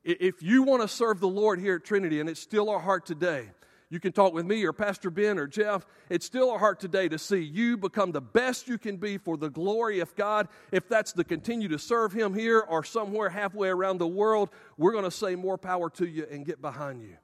if 0.07 0.41
you 0.41 0.63
want 0.63 0.83
to 0.83 0.89
serve 0.89 1.19
the 1.19 1.29
Lord 1.29 1.59
here 1.59 1.77
at 1.77 1.85
Trinity, 1.85 2.21
and 2.21 2.31
it's 2.31 2.41
still 2.41 2.71
our 2.71 2.79
heart 2.79 3.07
today, 3.07 3.51
you 3.89 4.01
can 4.01 4.13
talk 4.13 4.33
with 4.33 4.47
me 4.47 4.65
or 4.65 4.73
Pastor 4.73 5.11
Ben 5.11 5.39
or 5.39 5.47
Jeff. 5.47 5.85
It's 6.09 6.25
still 6.25 6.51
our 6.51 6.59
heart 6.59 6.81
today 6.81 7.09
to 7.09 7.19
see 7.19 7.41
you 7.41 7.77
become 7.77 8.13
the 8.13 8.21
best 8.21 8.69
you 8.69 8.79
can 8.79 8.97
be 8.97 9.19
for 9.19 9.37
the 9.37 9.51
glory 9.51 10.01
of 10.01 10.15
God. 10.17 10.49
If 10.73 10.89
that's 10.89 11.13
to 11.15 11.25
continue 11.25 11.69
to 11.69 11.79
serve 11.79 12.13
Him 12.13 12.35
here 12.35 12.61
or 12.61 12.83
somewhere 12.85 13.29
halfway 13.29 13.69
around 13.69 13.99
the 13.99 14.07
world, 14.07 14.51
we're 14.77 14.93
going 14.93 15.05
to 15.05 15.11
say 15.11 15.35
more 15.35 15.59
power 15.59 15.91
to 15.91 16.07
you 16.07 16.27
and 16.31 16.45
get 16.45 16.61
behind 16.61 17.03
you. 17.03 17.17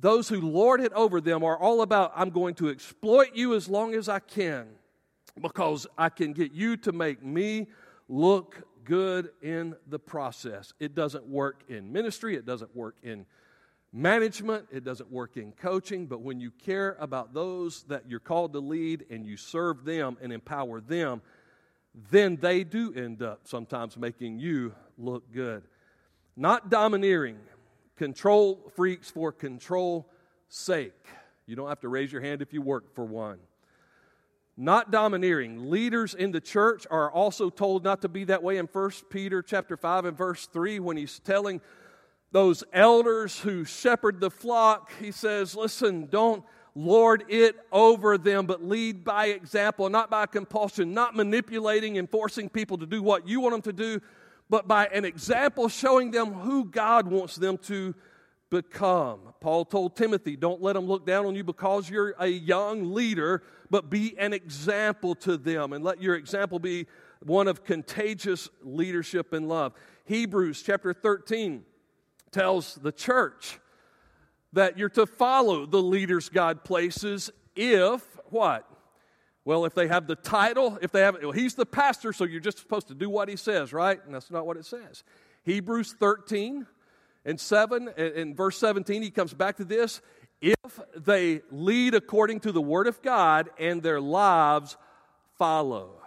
Those 0.00 0.28
who 0.28 0.40
lord 0.40 0.80
it 0.80 0.92
over 0.92 1.20
them 1.20 1.42
are 1.42 1.58
all 1.58 1.80
about, 1.80 2.12
I'm 2.14 2.30
going 2.30 2.54
to 2.56 2.68
exploit 2.68 3.34
you 3.34 3.54
as 3.54 3.68
long 3.68 3.94
as 3.94 4.08
I 4.08 4.18
can 4.18 4.66
because 5.40 5.86
I 5.96 6.08
can 6.08 6.32
get 6.32 6.52
you 6.52 6.76
to 6.78 6.92
make 6.92 7.24
me 7.24 7.68
look 8.08 8.62
good 8.86 9.30
in 9.42 9.76
the 9.88 9.98
process. 9.98 10.72
It 10.80 10.94
doesn't 10.94 11.26
work 11.26 11.64
in 11.68 11.92
ministry, 11.92 12.36
it 12.36 12.46
doesn't 12.46 12.74
work 12.74 12.96
in 13.02 13.26
management, 13.92 14.66
it 14.72 14.84
doesn't 14.84 15.10
work 15.10 15.36
in 15.36 15.52
coaching, 15.52 16.06
but 16.06 16.20
when 16.20 16.40
you 16.40 16.50
care 16.50 16.96
about 16.98 17.34
those 17.34 17.82
that 17.84 18.04
you're 18.08 18.20
called 18.20 18.52
to 18.54 18.60
lead 18.60 19.04
and 19.10 19.26
you 19.26 19.36
serve 19.36 19.84
them 19.84 20.16
and 20.22 20.32
empower 20.32 20.80
them, 20.80 21.20
then 22.10 22.36
they 22.36 22.62
do 22.64 22.94
end 22.94 23.22
up 23.22 23.40
sometimes 23.44 23.96
making 23.96 24.38
you 24.38 24.74
look 24.96 25.30
good. 25.32 25.62
Not 26.36 26.70
domineering, 26.70 27.38
control 27.96 28.70
freaks 28.76 29.10
for 29.10 29.32
control 29.32 30.08
sake. 30.48 30.92
You 31.46 31.56
don't 31.56 31.68
have 31.68 31.80
to 31.80 31.88
raise 31.88 32.12
your 32.12 32.20
hand 32.20 32.42
if 32.42 32.52
you 32.52 32.60
work 32.62 32.94
for 32.94 33.04
one. 33.04 33.38
Not 34.56 34.90
domineering. 34.90 35.70
Leaders 35.70 36.14
in 36.14 36.32
the 36.32 36.40
church 36.40 36.86
are 36.90 37.10
also 37.10 37.50
told 37.50 37.84
not 37.84 38.02
to 38.02 38.08
be 38.08 38.24
that 38.24 38.42
way 38.42 38.56
in 38.56 38.66
1 38.66 38.90
Peter 39.10 39.42
chapter 39.42 39.76
5 39.76 40.06
and 40.06 40.16
verse 40.16 40.46
3 40.46 40.80
when 40.80 40.96
he's 40.96 41.18
telling 41.18 41.60
those 42.32 42.64
elders 42.72 43.38
who 43.38 43.64
shepherd 43.64 44.18
the 44.20 44.30
flock, 44.30 44.90
he 44.98 45.10
says, 45.12 45.54
Listen, 45.54 46.06
don't 46.06 46.42
lord 46.74 47.24
it 47.28 47.56
over 47.70 48.16
them, 48.18 48.46
but 48.46 48.62
lead 48.62 49.04
by 49.04 49.26
example, 49.26 49.88
not 49.90 50.10
by 50.10 50.26
compulsion, 50.26 50.94
not 50.94 51.14
manipulating 51.14 51.98
and 51.98 52.10
forcing 52.10 52.48
people 52.48 52.78
to 52.78 52.86
do 52.86 53.02
what 53.02 53.28
you 53.28 53.40
want 53.40 53.52
them 53.52 53.62
to 53.62 53.72
do, 53.72 54.00
but 54.48 54.66
by 54.66 54.86
an 54.86 55.04
example 55.04 55.68
showing 55.68 56.10
them 56.10 56.32
who 56.32 56.64
God 56.64 57.06
wants 57.08 57.36
them 57.36 57.58
to 57.58 57.94
become. 58.50 59.20
Paul 59.40 59.64
told 59.64 59.96
Timothy, 59.96 60.36
Don't 60.36 60.62
let 60.62 60.74
them 60.74 60.86
look 60.86 61.06
down 61.06 61.26
on 61.26 61.34
you 61.34 61.44
because 61.44 61.90
you're 61.90 62.14
a 62.18 62.26
young 62.26 62.94
leader, 62.94 63.42
but 63.70 63.90
be 63.90 64.16
an 64.18 64.32
example 64.32 65.14
to 65.16 65.36
them, 65.36 65.72
and 65.72 65.84
let 65.84 66.00
your 66.00 66.14
example 66.14 66.58
be 66.58 66.86
one 67.24 67.48
of 67.48 67.64
contagious 67.64 68.48
leadership 68.62 69.32
and 69.32 69.48
love. 69.48 69.72
Hebrews 70.04 70.62
chapter 70.62 70.92
13 70.92 71.64
tells 72.30 72.76
the 72.76 72.92
church 72.92 73.58
that 74.52 74.78
you're 74.78 74.88
to 74.90 75.06
follow 75.06 75.66
the 75.66 75.82
leaders 75.82 76.28
God 76.28 76.64
places 76.64 77.30
if 77.54 78.02
what? 78.30 78.68
Well, 79.44 79.64
if 79.64 79.74
they 79.74 79.86
have 79.86 80.06
the 80.06 80.16
title, 80.16 80.78
if 80.82 80.90
they 80.90 81.00
have, 81.00 81.16
well, 81.22 81.30
he's 81.30 81.54
the 81.54 81.66
pastor, 81.66 82.12
so 82.12 82.24
you're 82.24 82.40
just 82.40 82.58
supposed 82.58 82.88
to 82.88 82.94
do 82.94 83.08
what 83.08 83.28
he 83.28 83.36
says, 83.36 83.72
right? 83.72 84.04
And 84.04 84.14
that's 84.14 84.30
not 84.30 84.46
what 84.46 84.56
it 84.56 84.66
says. 84.66 85.04
Hebrews 85.44 85.94
13 85.98 86.66
and 87.26 87.38
7, 87.38 87.88
and 87.88 88.34
verse 88.34 88.56
17, 88.56 89.02
he 89.02 89.10
comes 89.10 89.34
back 89.34 89.58
to 89.58 89.64
this. 89.64 90.00
If 90.40 90.80
they 90.96 91.42
lead 91.50 91.94
according 91.94 92.40
to 92.40 92.52
the 92.52 92.62
word 92.62 92.86
of 92.86 93.02
God 93.02 93.50
and 93.58 93.82
their 93.82 94.00
lives 94.00 94.76
follow 95.36 96.00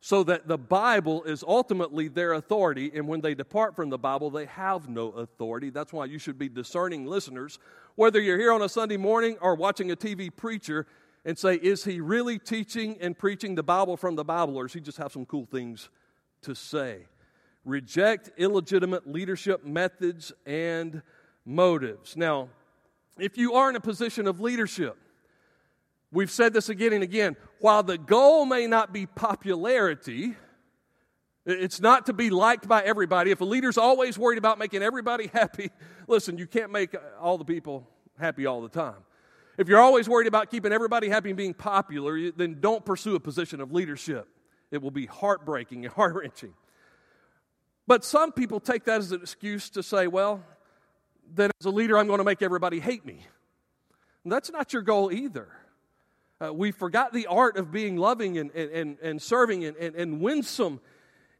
so 0.00 0.24
that 0.24 0.48
the 0.48 0.58
Bible 0.58 1.22
is 1.22 1.44
ultimately 1.46 2.08
their 2.08 2.32
authority, 2.32 2.90
and 2.92 3.06
when 3.06 3.20
they 3.20 3.34
depart 3.34 3.76
from 3.76 3.90
the 3.90 3.98
Bible, 3.98 4.30
they 4.30 4.46
have 4.46 4.88
no 4.88 5.10
authority. 5.10 5.70
That's 5.70 5.92
why 5.92 6.06
you 6.06 6.18
should 6.18 6.38
be 6.38 6.48
discerning 6.48 7.06
listeners, 7.06 7.60
whether 7.94 8.20
you're 8.20 8.38
here 8.38 8.52
on 8.52 8.62
a 8.62 8.68
Sunday 8.68 8.96
morning 8.96 9.36
or 9.40 9.54
watching 9.54 9.92
a 9.92 9.96
TV 9.96 10.34
preacher, 10.34 10.86
and 11.24 11.38
say, 11.38 11.54
is 11.54 11.84
he 11.84 12.00
really 12.00 12.36
teaching 12.38 12.96
and 13.00 13.16
preaching 13.16 13.54
the 13.54 13.62
Bible 13.62 13.96
from 13.96 14.16
the 14.16 14.24
Bible, 14.24 14.56
or 14.56 14.64
does 14.64 14.72
he 14.72 14.80
just 14.80 14.98
have 14.98 15.12
some 15.12 15.24
cool 15.24 15.46
things 15.46 15.88
to 16.42 16.54
say? 16.54 17.06
Reject 17.64 18.30
illegitimate 18.36 19.06
leadership 19.06 19.64
methods 19.64 20.32
and 20.46 21.02
motives. 21.44 22.16
Now, 22.16 22.48
if 23.18 23.36
you 23.38 23.54
are 23.54 23.70
in 23.70 23.76
a 23.76 23.80
position 23.80 24.26
of 24.26 24.40
leadership, 24.40 24.96
We've 26.12 26.30
said 26.30 26.52
this 26.52 26.68
again 26.68 26.92
and 26.92 27.02
again. 27.02 27.36
While 27.60 27.82
the 27.82 27.96
goal 27.96 28.44
may 28.44 28.66
not 28.66 28.92
be 28.92 29.06
popularity, 29.06 30.34
it's 31.46 31.80
not 31.80 32.06
to 32.06 32.12
be 32.12 32.28
liked 32.28 32.68
by 32.68 32.82
everybody. 32.82 33.30
If 33.30 33.40
a 33.40 33.46
leader's 33.46 33.78
always 33.78 34.18
worried 34.18 34.38
about 34.38 34.58
making 34.58 34.82
everybody 34.82 35.26
happy, 35.32 35.70
listen, 36.06 36.36
you 36.36 36.46
can't 36.46 36.70
make 36.70 36.94
all 37.18 37.38
the 37.38 37.46
people 37.46 37.88
happy 38.18 38.44
all 38.44 38.60
the 38.60 38.68
time. 38.68 39.00
If 39.56 39.68
you're 39.68 39.80
always 39.80 40.08
worried 40.08 40.26
about 40.26 40.50
keeping 40.50 40.72
everybody 40.72 41.08
happy 41.08 41.30
and 41.30 41.36
being 41.36 41.54
popular, 41.54 42.30
then 42.30 42.58
don't 42.60 42.84
pursue 42.84 43.14
a 43.14 43.20
position 43.20 43.60
of 43.60 43.72
leadership. 43.72 44.28
It 44.70 44.82
will 44.82 44.90
be 44.90 45.06
heartbreaking 45.06 45.86
and 45.86 45.94
heart 45.94 46.14
wrenching. 46.14 46.52
But 47.86 48.04
some 48.04 48.32
people 48.32 48.60
take 48.60 48.84
that 48.84 48.98
as 48.98 49.12
an 49.12 49.20
excuse 49.20 49.70
to 49.70 49.82
say, 49.82 50.06
well, 50.06 50.42
then 51.34 51.50
as 51.60 51.66
a 51.66 51.70
leader, 51.70 51.98
I'm 51.98 52.06
going 52.06 52.18
to 52.18 52.24
make 52.24 52.42
everybody 52.42 52.80
hate 52.80 53.04
me. 53.04 53.20
And 54.24 54.32
that's 54.32 54.50
not 54.50 54.72
your 54.72 54.82
goal 54.82 55.10
either. 55.10 55.48
Uh, 56.40 56.52
we 56.52 56.72
forgot 56.72 57.12
the 57.12 57.26
art 57.26 57.56
of 57.56 57.70
being 57.70 57.96
loving 57.96 58.38
and, 58.38 58.50
and, 58.52 58.98
and 59.00 59.20
serving 59.20 59.64
and, 59.64 59.76
and, 59.76 59.94
and 59.94 60.20
winsome 60.20 60.80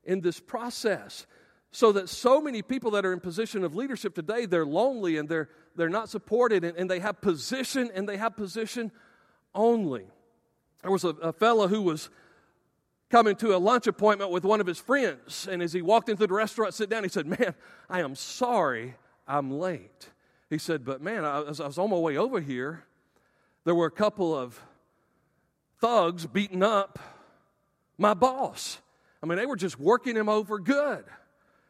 in 0.05 0.21
this 0.21 0.41
process. 0.41 1.27
So 1.71 1.93
that 1.93 2.09
so 2.09 2.41
many 2.41 2.61
people 2.61 2.91
that 2.93 3.07
are 3.07 3.13
in 3.13 3.21
position 3.21 3.65
of 3.65 3.75
leadership 3.75 4.15
today, 4.15 4.47
they're 4.47 4.67
lonely 4.67 5.17
and 5.17 5.29
they're, 5.29 5.49
they're 5.75 5.89
not 5.89 6.09
supported 6.09 6.65
and, 6.65 6.77
and 6.77 6.91
they 6.91 7.01
have 7.01 7.21
position 7.21 7.91
and 7.95 8.09
they 8.09 8.19
have 8.19 8.37
position 8.37 8.93
only. 9.55 10.05
There 10.83 10.91
was 10.91 11.05
a, 11.05 11.09
a 11.09 11.33
fellow 11.33 11.69
who 11.69 11.83
was 11.83 12.11
coming 13.13 13.37
to 13.37 13.55
a 13.55 13.59
lunch 13.59 13.87
appointment 13.87 14.31
with 14.31 14.43
one 14.43 14.59
of 14.59 14.67
his 14.67 14.79
friends, 14.79 15.47
and 15.47 15.63
as 15.63 15.75
he 15.75 15.83
walked 15.83 16.09
into 16.09 16.27
the 16.27 16.33
restaurant, 16.33 16.73
sit 16.73 16.89
down, 16.89 17.03
he 17.03 17.11
said, 17.11 17.27
Man, 17.27 17.55
I 17.89 18.01
am 18.01 18.15
sorry 18.15 18.95
I'm 19.29 19.51
late. 19.51 20.09
He 20.49 20.57
said, 20.57 20.83
But 20.83 21.03
man, 21.03 21.25
I 21.25 21.41
was, 21.41 21.61
I 21.61 21.67
was 21.67 21.79
on 21.79 21.91
my 21.91 21.97
way 21.97 22.17
over 22.17 22.41
here. 22.41 22.85
There 23.65 23.75
were 23.75 23.87
a 23.87 23.91
couple 23.91 24.35
of 24.35 24.59
thugs 25.79 26.27
beating 26.27 26.63
up 26.63 26.99
my 27.99 28.15
boss. 28.15 28.79
I 29.23 29.27
mean, 29.27 29.37
they 29.37 29.47
were 29.47 29.57
just 29.57 29.79
working 29.79 30.17
him 30.17 30.31
over 30.31 30.59
good. 30.59 31.05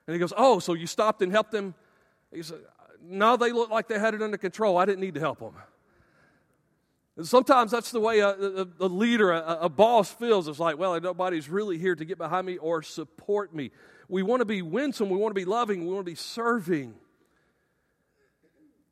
And 0.07 0.15
he 0.15 0.19
goes, 0.21 0.33
Oh, 0.37 0.61
so 0.61 0.75
you 0.75 0.87
stopped 0.87 1.23
and 1.23 1.33
helped 1.33 1.51
them? 1.51 1.75
He 2.33 2.45
said, 2.45 2.61
No, 3.05 3.37
they 3.37 3.51
looked 3.51 3.73
like 3.73 3.89
they 3.89 3.99
had 3.99 4.15
it 4.15 4.23
under 4.23 4.39
control. 4.39 4.79
I 4.79 4.85
didn't 4.85 5.01
need 5.01 5.15
to 5.15 5.21
help 5.21 5.41
them. 5.41 5.55
Sometimes 7.21 7.71
that's 7.71 7.91
the 7.91 8.01
way 8.01 8.21
a, 8.21 8.31
a, 8.31 8.67
a 8.81 8.87
leader, 8.87 9.33
a, 9.33 9.59
a 9.63 9.69
boss 9.69 10.11
feels. 10.11 10.49
It's 10.49 10.59
like, 10.59 10.79
well, 10.79 10.99
nobody's 10.99 11.49
really 11.49 11.77
here 11.77 11.95
to 11.95 12.05
get 12.05 12.17
behind 12.17 12.47
me 12.47 12.57
or 12.57 12.83
support 12.83 13.55
me. 13.55 13.71
We 14.09 14.23
want 14.23 14.41
to 14.41 14.47
be 14.47 14.63
winsome, 14.63 15.11
we 15.11 15.19
want 15.19 15.35
to 15.35 15.41
be 15.41 15.45
loving, 15.45 15.87
we 15.87 15.93
want 15.93 16.07
to 16.07 16.11
be 16.11 16.17
serving. 16.17 16.95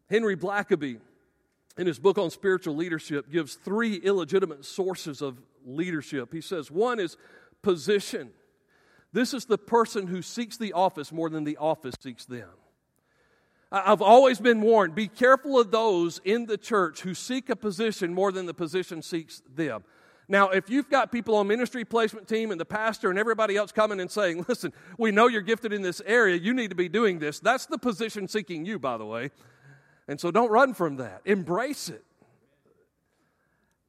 Henry 0.09 0.37
Blackaby, 0.37 0.99
in 1.79 1.87
his 1.87 1.99
book 1.99 2.19
on 2.19 2.31
spiritual 2.31 2.77
leadership, 2.77 3.31
gives 3.31 3.55
three 3.55 3.95
illegitimate 3.95 4.65
sources 4.65 5.23
of 5.23 5.41
leadership. 5.65 6.33
He 6.33 6.41
says 6.41 6.71
one 6.71 7.01
is 7.01 7.17
position. 7.63 8.31
This 9.13 9.33
is 9.33 9.47
the 9.47 9.59
person 9.59 10.07
who 10.07 10.21
seeks 10.21 10.57
the 10.57 10.75
office 10.75 11.11
more 11.11 11.31
than 11.31 11.45
the 11.45 11.57
office 11.57 11.95
seeks 12.01 12.27
them. 12.27 12.51
I've 13.73 14.03
always 14.03 14.41
been 14.41 14.61
warned 14.61 14.95
be 14.95 15.07
careful 15.07 15.59
of 15.59 15.71
those 15.71 16.21
in 16.25 16.47
the 16.47 16.59
church 16.59 17.03
who 17.03 17.15
seek 17.15 17.51
a 17.51 17.57
position 17.57 18.13
more 18.13 18.33
than 18.33 18.47
the 18.47 18.55
position 18.55 19.01
seeks 19.01 19.43
them. 19.55 19.85
Now, 20.29 20.51
if 20.51 20.71
you've 20.71 20.89
got 20.89 21.11
people 21.11 21.37
on 21.37 21.49
ministry 21.49 21.85
placement 21.85 22.29
team 22.29 22.53
and 22.53 22.61
the 22.61 22.65
pastor 22.65 23.11
and 23.11 23.19
everybody 23.19 23.57
else 23.57 23.73
coming 23.73 23.99
and 24.01 24.09
saying, 24.09 24.45
listen, 24.49 24.73
we 24.97 25.11
know 25.11 25.27
you're 25.27 25.41
gifted 25.43 25.73
in 25.73 25.83
this 25.83 26.01
area, 26.07 26.37
you 26.37 26.55
need 26.55 26.71
to 26.71 26.77
be 26.77 26.89
doing 26.89 27.19
this, 27.19 27.41
that's 27.41 27.67
the 27.67 27.79
position 27.79 28.29
seeking 28.29 28.65
you, 28.65 28.79
by 28.79 28.97
the 28.97 29.05
way. 29.05 29.31
And 30.07 30.21
so 30.21 30.31
don't 30.31 30.51
run 30.51 30.75
from 30.75 30.97
that, 30.97 31.23
embrace 31.25 31.89
it. 31.89 32.05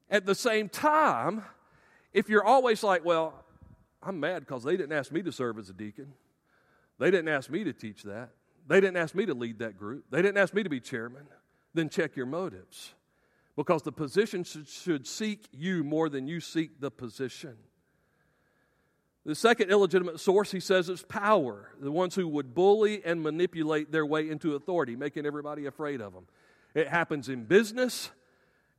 At 0.10 0.26
the 0.26 0.36
same 0.36 0.68
time, 0.68 1.44
if 2.12 2.28
you're 2.28 2.44
always 2.44 2.84
like, 2.84 3.06
well, 3.06 3.34
I'm 4.04 4.20
mad 4.20 4.42
because 4.42 4.64
they 4.64 4.76
didn't 4.76 4.94
ask 4.94 5.12
me 5.12 5.22
to 5.22 5.32
serve 5.32 5.58
as 5.58 5.70
a 5.70 5.74
deacon, 5.74 6.14
they 7.00 7.12
didn't 7.12 7.30
ask 7.30 7.50
me 7.50 7.64
to 7.64 7.74
teach 7.74 8.04
that, 8.04 8.30
they 8.72 8.80
didn't 8.80 8.98
ask 8.98 9.14
me 9.14 9.26
to 9.26 9.34
lead 9.34 9.60
that 9.60 9.78
group. 9.78 10.06
They 10.12 10.22
didn't 10.22 10.38
ask 10.38 10.54
me 10.54 10.64
to 10.64 10.70
be 10.70 10.80
chairman. 10.80 11.24
Then 11.74 11.90
check 11.90 12.16
your 12.16 12.26
motives. 12.26 12.94
Because 13.58 13.82
the 13.82 13.92
position 13.92 14.46
should, 14.46 14.68
should 14.68 15.06
seek 15.06 15.48
you 15.52 15.84
more 15.84 16.08
than 16.08 16.26
you 16.26 16.40
seek 16.40 16.80
the 16.80 16.90
position. 16.90 17.58
The 19.26 19.36
second 19.36 19.70
illegitimate 19.70 20.22
source, 20.22 20.52
he 20.52 20.62
says, 20.62 20.88
is 20.88 21.04
power. 21.04 21.70
The 21.82 21.92
ones 21.92 22.16
who 22.16 22.28
would 22.30 22.56
bully 22.56 23.04
and 23.04 23.22
manipulate 23.22 23.92
their 23.92 24.06
way 24.06 24.30
into 24.30 24.56
authority, 24.56 24.96
making 24.96 25.26
everybody 25.26 25.66
afraid 25.66 26.00
of 26.00 26.14
them. 26.14 26.28
It 26.74 26.88
happens 26.88 27.28
in 27.28 27.44
business, 27.44 28.10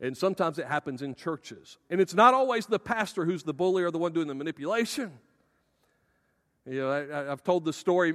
and 0.01 0.17
sometimes 0.17 0.59
it 0.59 0.67
happens 0.67 1.03
in 1.03 1.15
churches. 1.15 1.77
And 1.91 2.01
it's 2.01 2.15
not 2.15 2.33
always 2.33 2.65
the 2.65 2.79
pastor 2.79 3.27
who's 3.27 3.43
the 3.43 3.55
bully 3.55 3.83
or 3.83 3.91
the 3.91 3.99
one 3.99 4.15
doing 4.15 4.27
the 4.27 4.35
manipulation. 4.35 5.13
You 6.67 6.81
know, 6.81 6.91
I, 6.91 7.25
have 7.25 7.45
told 7.45 7.65
this 7.67 7.77
story 7.77 8.15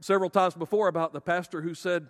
several 0.00 0.30
times 0.30 0.54
before 0.54 0.88
about 0.88 1.12
the 1.12 1.20
pastor 1.20 1.60
who 1.60 1.74
said 1.74 2.06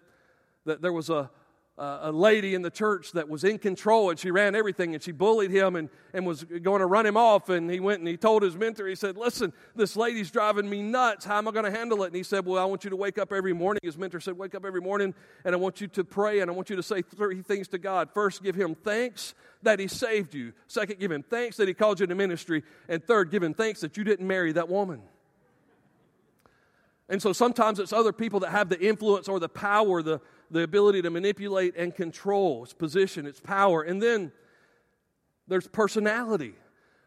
that 0.64 0.83
there 0.83 0.93
was 0.93 1.11
a, 1.11 1.31
a 1.78 2.11
lady 2.11 2.55
in 2.55 2.62
the 2.62 2.71
church 2.71 3.12
that 3.12 3.28
was 3.28 3.45
in 3.45 3.59
control 3.59 4.11
and 4.11 4.19
she 4.19 4.31
ran 4.31 4.55
everything 4.55 4.95
and 4.95 5.02
she 5.02 5.12
bullied 5.12 5.50
him 5.50 5.76
and, 5.76 5.90
and 6.14 6.26
was 6.26 6.45
going 6.45 6.81
to 6.81 6.87
run 6.87 7.05
him 7.05 7.16
off. 7.16 7.49
And 7.49 7.71
he 7.71 7.81
went 7.81 8.00
and 8.00 8.09
he 8.09 8.16
told 8.16 8.43
his 8.43 8.57
mentor, 8.57 8.87
he 8.87 8.95
said, 8.95 9.16
Listen, 9.16 9.52
this 9.75 9.95
lady's 9.95 10.31
driving 10.31 10.69
me 10.69 10.83
nuts. 10.83 11.25
How 11.25 11.38
am 11.38 11.49
I 11.49 11.50
going 11.50 11.66
to 11.66 11.71
handle 11.71 12.02
it? 12.02 12.09
And 12.09 12.16
he 12.16 12.23
said, 12.23 12.47
Well, 12.47 12.61
I 12.61 12.64
want 12.64 12.85
you 12.85 12.90
to 12.90 12.97
wake 12.97 13.19
up 13.19 13.33
every 13.33 13.52
morning. 13.52 13.81
His 13.83 13.99
mentor 13.99 14.21
said, 14.21 14.38
Wake 14.38 14.55
up 14.55 14.64
every 14.64 14.81
morning 14.81 15.14
and 15.45 15.55
I 15.55 15.59
want 15.59 15.81
you 15.81 15.88
to 15.88 16.05
pray 16.05 16.40
and 16.40 16.50
I 16.50 16.55
want 16.55 16.71
you 16.71 16.76
to 16.76 16.83
say 16.83 17.02
three 17.02 17.43
things 17.43 17.69
to 17.69 17.78
God. 17.78 18.11
First, 18.12 18.43
give 18.43 18.57
him 18.57 18.75
thanks 18.75 19.35
that 19.62 19.78
he 19.78 19.88
saved 19.88 20.35
you. 20.35 20.52
Second, 20.69 20.99
give 20.99 21.12
him 21.12 21.23
thanks 21.23 21.57
that 21.59 21.69
he 21.69 21.75
called 21.75 22.00
you 22.00 22.07
to 22.07 22.14
ministry. 22.14 22.62
And 22.88 23.05
third, 23.05 23.31
give 23.31 23.43
him 23.43 23.55
thanks 23.55 23.81
that 23.81 23.97
you 23.97 24.05
didn't 24.05 24.26
marry 24.26 24.52
that 24.52 24.69
woman. 24.69 25.02
And 27.08 27.22
so 27.22 27.32
sometimes 27.32 27.78
it's 27.78 27.92
other 27.92 28.12
people 28.12 28.40
that 28.40 28.50
have 28.50 28.68
the 28.68 28.80
influence 28.80 29.28
or 29.28 29.38
the 29.38 29.48
power, 29.48 30.02
the, 30.02 30.20
the 30.50 30.62
ability 30.62 31.02
to 31.02 31.10
manipulate 31.10 31.76
and 31.76 31.94
control 31.94 32.64
its 32.64 32.72
position, 32.72 33.26
its 33.26 33.40
power. 33.40 33.82
And 33.82 34.02
then 34.02 34.32
there's 35.46 35.68
personality. 35.68 36.54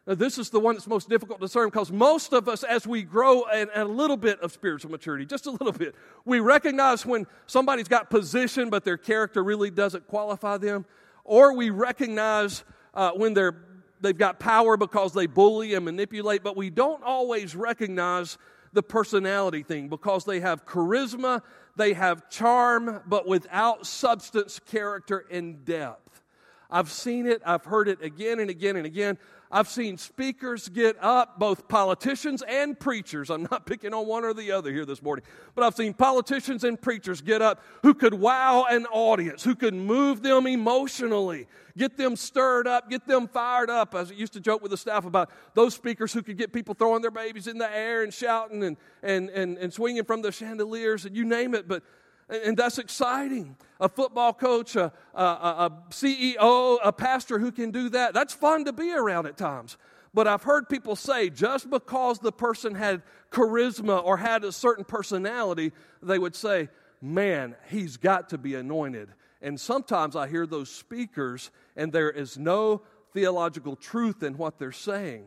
Now, 0.06 0.14
this 0.14 0.38
is 0.38 0.48
the 0.48 0.58
one 0.58 0.74
that's 0.74 0.86
most 0.86 1.10
difficult 1.10 1.40
to 1.40 1.46
discern 1.46 1.68
because 1.68 1.92
most 1.92 2.32
of 2.32 2.48
us, 2.48 2.64
as 2.64 2.86
we 2.86 3.02
grow 3.02 3.42
in 3.50 3.68
a 3.74 3.84
little 3.84 4.16
bit 4.16 4.40
of 4.40 4.50
spiritual 4.50 4.90
maturity, 4.90 5.26
just 5.26 5.44
a 5.44 5.50
little 5.50 5.72
bit, 5.72 5.94
we 6.24 6.40
recognize 6.40 7.04
when 7.04 7.26
somebody's 7.46 7.88
got 7.88 8.08
position 8.08 8.70
but 8.70 8.84
their 8.84 8.96
character 8.96 9.44
really 9.44 9.70
doesn't 9.70 10.08
qualify 10.08 10.56
them, 10.56 10.86
or 11.24 11.54
we 11.54 11.68
recognize 11.68 12.64
uh, 12.94 13.10
when 13.12 13.34
they're, 13.34 13.54
they've 14.00 14.16
got 14.16 14.40
power 14.40 14.78
because 14.78 15.12
they 15.12 15.26
bully 15.26 15.74
and 15.74 15.84
manipulate, 15.84 16.42
but 16.42 16.56
we 16.56 16.70
don't 16.70 17.02
always 17.04 17.54
recognize 17.54 18.38
the 18.72 18.82
personality 18.82 19.62
thing 19.62 19.88
because 19.88 20.24
they 20.24 20.40
have 20.40 20.66
charisma, 20.66 21.42
they 21.76 21.92
have 21.92 22.28
charm, 22.30 23.00
but 23.06 23.26
without 23.26 23.86
substance, 23.86 24.60
character, 24.70 25.24
and 25.30 25.64
depth. 25.64 26.22
I've 26.70 26.90
seen 26.90 27.26
it, 27.26 27.42
I've 27.44 27.64
heard 27.64 27.88
it 27.88 28.02
again 28.02 28.38
and 28.38 28.48
again 28.48 28.76
and 28.76 28.86
again. 28.86 29.18
I've 29.52 29.68
seen 29.68 29.98
speakers 29.98 30.68
get 30.68 30.96
up, 31.02 31.40
both 31.40 31.66
politicians 31.66 32.42
and 32.46 32.78
preachers. 32.78 33.30
I'm 33.30 33.48
not 33.50 33.66
picking 33.66 33.92
on 33.92 34.06
one 34.06 34.24
or 34.24 34.32
the 34.32 34.52
other 34.52 34.70
here 34.70 34.84
this 34.84 35.02
morning, 35.02 35.24
but 35.56 35.64
I've 35.64 35.74
seen 35.74 35.92
politicians 35.92 36.62
and 36.62 36.80
preachers 36.80 37.20
get 37.20 37.42
up 37.42 37.60
who 37.82 37.92
could 37.92 38.14
wow 38.14 38.66
an 38.70 38.86
audience, 38.86 39.42
who 39.42 39.56
could 39.56 39.74
move 39.74 40.22
them 40.22 40.46
emotionally, 40.46 41.48
get 41.76 41.96
them 41.96 42.14
stirred 42.14 42.68
up, 42.68 42.88
get 42.88 43.08
them 43.08 43.26
fired 43.26 43.70
up. 43.70 43.96
As 43.96 44.12
I 44.12 44.14
used 44.14 44.34
to 44.34 44.40
joke 44.40 44.62
with 44.62 44.70
the 44.70 44.76
staff 44.76 45.04
about 45.04 45.30
those 45.54 45.74
speakers 45.74 46.12
who 46.12 46.22
could 46.22 46.38
get 46.38 46.52
people 46.52 46.74
throwing 46.74 47.02
their 47.02 47.10
babies 47.10 47.48
in 47.48 47.58
the 47.58 47.76
air 47.76 48.04
and 48.04 48.14
shouting 48.14 48.62
and, 48.62 48.76
and, 49.02 49.30
and, 49.30 49.58
and 49.58 49.72
swinging 49.72 50.04
from 50.04 50.22
the 50.22 50.30
chandeliers 50.30 51.06
and 51.06 51.16
you 51.16 51.24
name 51.24 51.56
it. 51.56 51.66
But 51.66 51.82
and 52.30 52.56
that's 52.56 52.78
exciting. 52.78 53.56
A 53.80 53.88
football 53.88 54.32
coach, 54.32 54.76
a, 54.76 54.92
a, 55.14 55.22
a, 55.22 55.72
CEO, 55.90 56.78
a 56.82 56.92
pastor 56.92 57.38
who 57.38 57.50
can 57.50 57.70
do 57.70 57.88
that, 57.90 58.14
that's 58.14 58.32
fun 58.32 58.64
to 58.66 58.72
be 58.72 58.92
around 58.92 59.26
at 59.26 59.36
times. 59.36 59.76
But 60.12 60.26
I've 60.26 60.42
heard 60.42 60.68
people 60.68 60.96
say 60.96 61.30
just 61.30 61.70
because 61.70 62.18
the 62.18 62.32
person 62.32 62.74
had 62.74 63.02
charisma 63.30 64.04
or 64.04 64.16
had 64.16 64.44
a 64.44 64.52
certain 64.52 64.84
personality, 64.84 65.72
they 66.02 66.18
would 66.18 66.34
say, 66.34 66.68
man, 67.00 67.56
he's 67.68 67.96
got 67.96 68.28
to 68.30 68.38
be 68.38 68.54
anointed. 68.54 69.08
And 69.42 69.58
sometimes 69.58 70.16
I 70.16 70.28
hear 70.28 70.46
those 70.46 70.70
speakers, 70.70 71.50
and 71.76 71.92
there 71.92 72.10
is 72.10 72.36
no 72.36 72.82
theological 73.12 73.76
truth 73.76 74.22
in 74.22 74.36
what 74.36 74.58
they're 74.58 74.72
saying. 74.72 75.24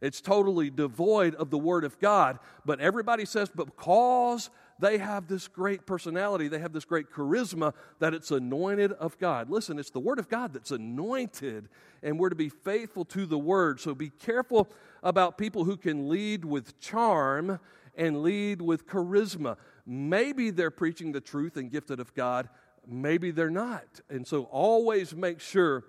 It's 0.00 0.20
totally 0.20 0.70
devoid 0.70 1.34
of 1.34 1.50
the 1.50 1.58
Word 1.58 1.84
of 1.84 1.98
God. 1.98 2.38
But 2.64 2.80
everybody 2.80 3.24
says, 3.24 3.48
because 3.48 4.50
they 4.78 4.98
have 4.98 5.26
this 5.26 5.48
great 5.48 5.86
personality, 5.86 6.48
they 6.48 6.58
have 6.58 6.72
this 6.72 6.84
great 6.84 7.10
charisma 7.10 7.72
that 7.98 8.14
it's 8.14 8.30
anointed 8.30 8.92
of 8.92 9.18
God. 9.18 9.50
Listen, 9.50 9.78
it's 9.78 9.90
the 9.90 10.00
Word 10.00 10.18
of 10.18 10.28
God 10.28 10.52
that's 10.52 10.70
anointed, 10.70 11.68
and 12.02 12.18
we're 12.18 12.28
to 12.28 12.36
be 12.36 12.48
faithful 12.48 13.04
to 13.06 13.26
the 13.26 13.38
Word. 13.38 13.80
So 13.80 13.94
be 13.94 14.10
careful 14.10 14.68
about 15.02 15.38
people 15.38 15.64
who 15.64 15.76
can 15.76 16.08
lead 16.08 16.44
with 16.44 16.78
charm 16.80 17.58
and 17.96 18.22
lead 18.22 18.60
with 18.60 18.86
charisma. 18.86 19.56
Maybe 19.86 20.50
they're 20.50 20.70
preaching 20.70 21.12
the 21.12 21.20
truth 21.20 21.56
and 21.56 21.70
gifted 21.70 22.00
of 22.00 22.14
God, 22.14 22.48
maybe 22.86 23.30
they're 23.30 23.50
not. 23.50 24.00
And 24.10 24.26
so 24.26 24.44
always 24.44 25.14
make 25.14 25.40
sure 25.40 25.84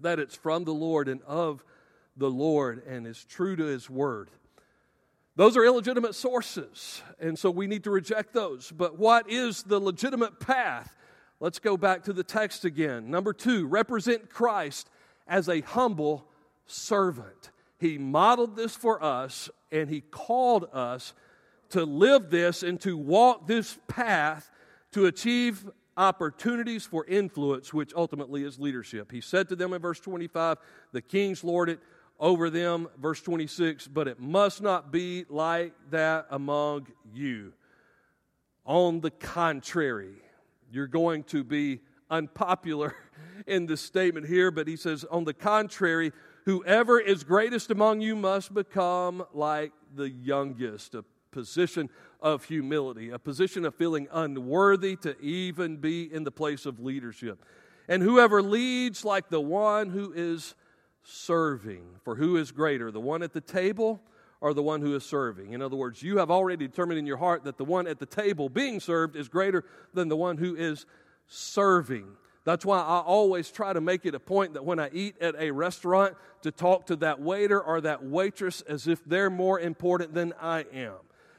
that 0.00 0.18
it's 0.18 0.34
from 0.34 0.64
the 0.64 0.74
Lord 0.74 1.08
and 1.08 1.22
of 1.22 1.64
the 2.16 2.30
Lord 2.30 2.82
and 2.86 3.06
is 3.06 3.24
true 3.24 3.56
to 3.56 3.64
His 3.64 3.88
Word. 3.88 4.30
Those 5.36 5.54
are 5.58 5.64
illegitimate 5.64 6.14
sources, 6.14 7.02
and 7.20 7.38
so 7.38 7.50
we 7.50 7.66
need 7.66 7.84
to 7.84 7.90
reject 7.90 8.32
those. 8.32 8.72
But 8.72 8.98
what 8.98 9.30
is 9.30 9.62
the 9.62 9.78
legitimate 9.78 10.40
path? 10.40 10.96
Let's 11.40 11.58
go 11.58 11.76
back 11.76 12.04
to 12.04 12.14
the 12.14 12.24
text 12.24 12.64
again. 12.64 13.10
Number 13.10 13.34
two, 13.34 13.66
represent 13.66 14.30
Christ 14.30 14.88
as 15.28 15.50
a 15.50 15.60
humble 15.60 16.26
servant. 16.64 17.50
He 17.78 17.98
modeled 17.98 18.56
this 18.56 18.74
for 18.74 19.02
us, 19.04 19.50
and 19.70 19.90
He 19.90 20.00
called 20.00 20.70
us 20.72 21.12
to 21.70 21.84
live 21.84 22.30
this 22.30 22.62
and 22.62 22.80
to 22.80 22.96
walk 22.96 23.46
this 23.46 23.78
path 23.88 24.50
to 24.92 25.04
achieve 25.04 25.68
opportunities 25.98 26.86
for 26.86 27.04
influence, 27.04 27.74
which 27.74 27.92
ultimately 27.94 28.42
is 28.42 28.58
leadership. 28.58 29.12
He 29.12 29.20
said 29.20 29.50
to 29.50 29.56
them 29.56 29.74
in 29.74 29.82
verse 29.82 30.00
25, 30.00 30.56
The 30.92 31.02
kings 31.02 31.44
lord 31.44 31.68
it 31.68 31.80
over 32.18 32.50
them. 32.50 32.88
Verse 33.00 33.20
26 33.20 33.88
But 33.88 34.08
it 34.08 34.20
must 34.20 34.62
not 34.62 34.92
be 34.92 35.24
like 35.28 35.74
that 35.90 36.26
among 36.30 36.88
you. 37.12 37.52
On 38.64 39.00
the 39.00 39.10
contrary, 39.10 40.14
you're 40.70 40.86
going 40.86 41.22
to 41.24 41.44
be 41.44 41.80
unpopular 42.10 42.94
in 43.46 43.66
this 43.66 43.80
statement 43.80 44.26
here, 44.26 44.50
but 44.50 44.66
he 44.66 44.76
says, 44.76 45.04
On 45.04 45.24
the 45.24 45.34
contrary, 45.34 46.12
whoever 46.44 46.98
is 46.98 47.24
greatest 47.24 47.70
among 47.70 48.00
you 48.00 48.16
must 48.16 48.52
become 48.52 49.24
like 49.32 49.72
the 49.94 50.10
youngest. 50.10 50.94
A 50.94 51.04
position 51.30 51.90
of 52.22 52.44
humility, 52.44 53.10
a 53.10 53.18
position 53.18 53.66
of 53.66 53.74
feeling 53.74 54.08
unworthy 54.10 54.96
to 54.96 55.20
even 55.20 55.76
be 55.76 56.10
in 56.12 56.24
the 56.24 56.30
place 56.30 56.64
of 56.64 56.80
leadership. 56.80 57.44
And 57.88 58.02
whoever 58.02 58.42
leads 58.42 59.04
like 59.04 59.28
the 59.28 59.40
one 59.40 59.90
who 59.90 60.12
is 60.14 60.54
serving. 61.06 61.82
For 62.02 62.16
who 62.16 62.36
is 62.36 62.52
greater, 62.52 62.90
the 62.90 63.00
one 63.00 63.22
at 63.22 63.32
the 63.32 63.40
table 63.40 64.00
or 64.40 64.52
the 64.52 64.62
one 64.62 64.80
who 64.80 64.94
is 64.94 65.04
serving? 65.04 65.52
In 65.52 65.62
other 65.62 65.76
words, 65.76 66.02
you 66.02 66.18
have 66.18 66.30
already 66.30 66.66
determined 66.66 66.98
in 66.98 67.06
your 67.06 67.16
heart 67.16 67.44
that 67.44 67.58
the 67.58 67.64
one 67.64 67.86
at 67.86 67.98
the 67.98 68.06
table 68.06 68.48
being 68.48 68.80
served 68.80 69.16
is 69.16 69.28
greater 69.28 69.64
than 69.94 70.08
the 70.08 70.16
one 70.16 70.36
who 70.36 70.54
is 70.54 70.86
serving. 71.28 72.06
That's 72.44 72.64
why 72.64 72.78
I 72.78 73.00
always 73.00 73.50
try 73.50 73.72
to 73.72 73.80
make 73.80 74.06
it 74.06 74.14
a 74.14 74.20
point 74.20 74.54
that 74.54 74.64
when 74.64 74.78
I 74.78 74.90
eat 74.92 75.16
at 75.20 75.34
a 75.36 75.50
restaurant, 75.50 76.16
to 76.42 76.52
talk 76.52 76.86
to 76.86 76.96
that 76.96 77.20
waiter 77.20 77.60
or 77.60 77.80
that 77.80 78.04
waitress 78.04 78.60
as 78.62 78.86
if 78.86 79.04
they're 79.04 79.30
more 79.30 79.58
important 79.58 80.14
than 80.14 80.32
I 80.40 80.64
am. 80.72 80.94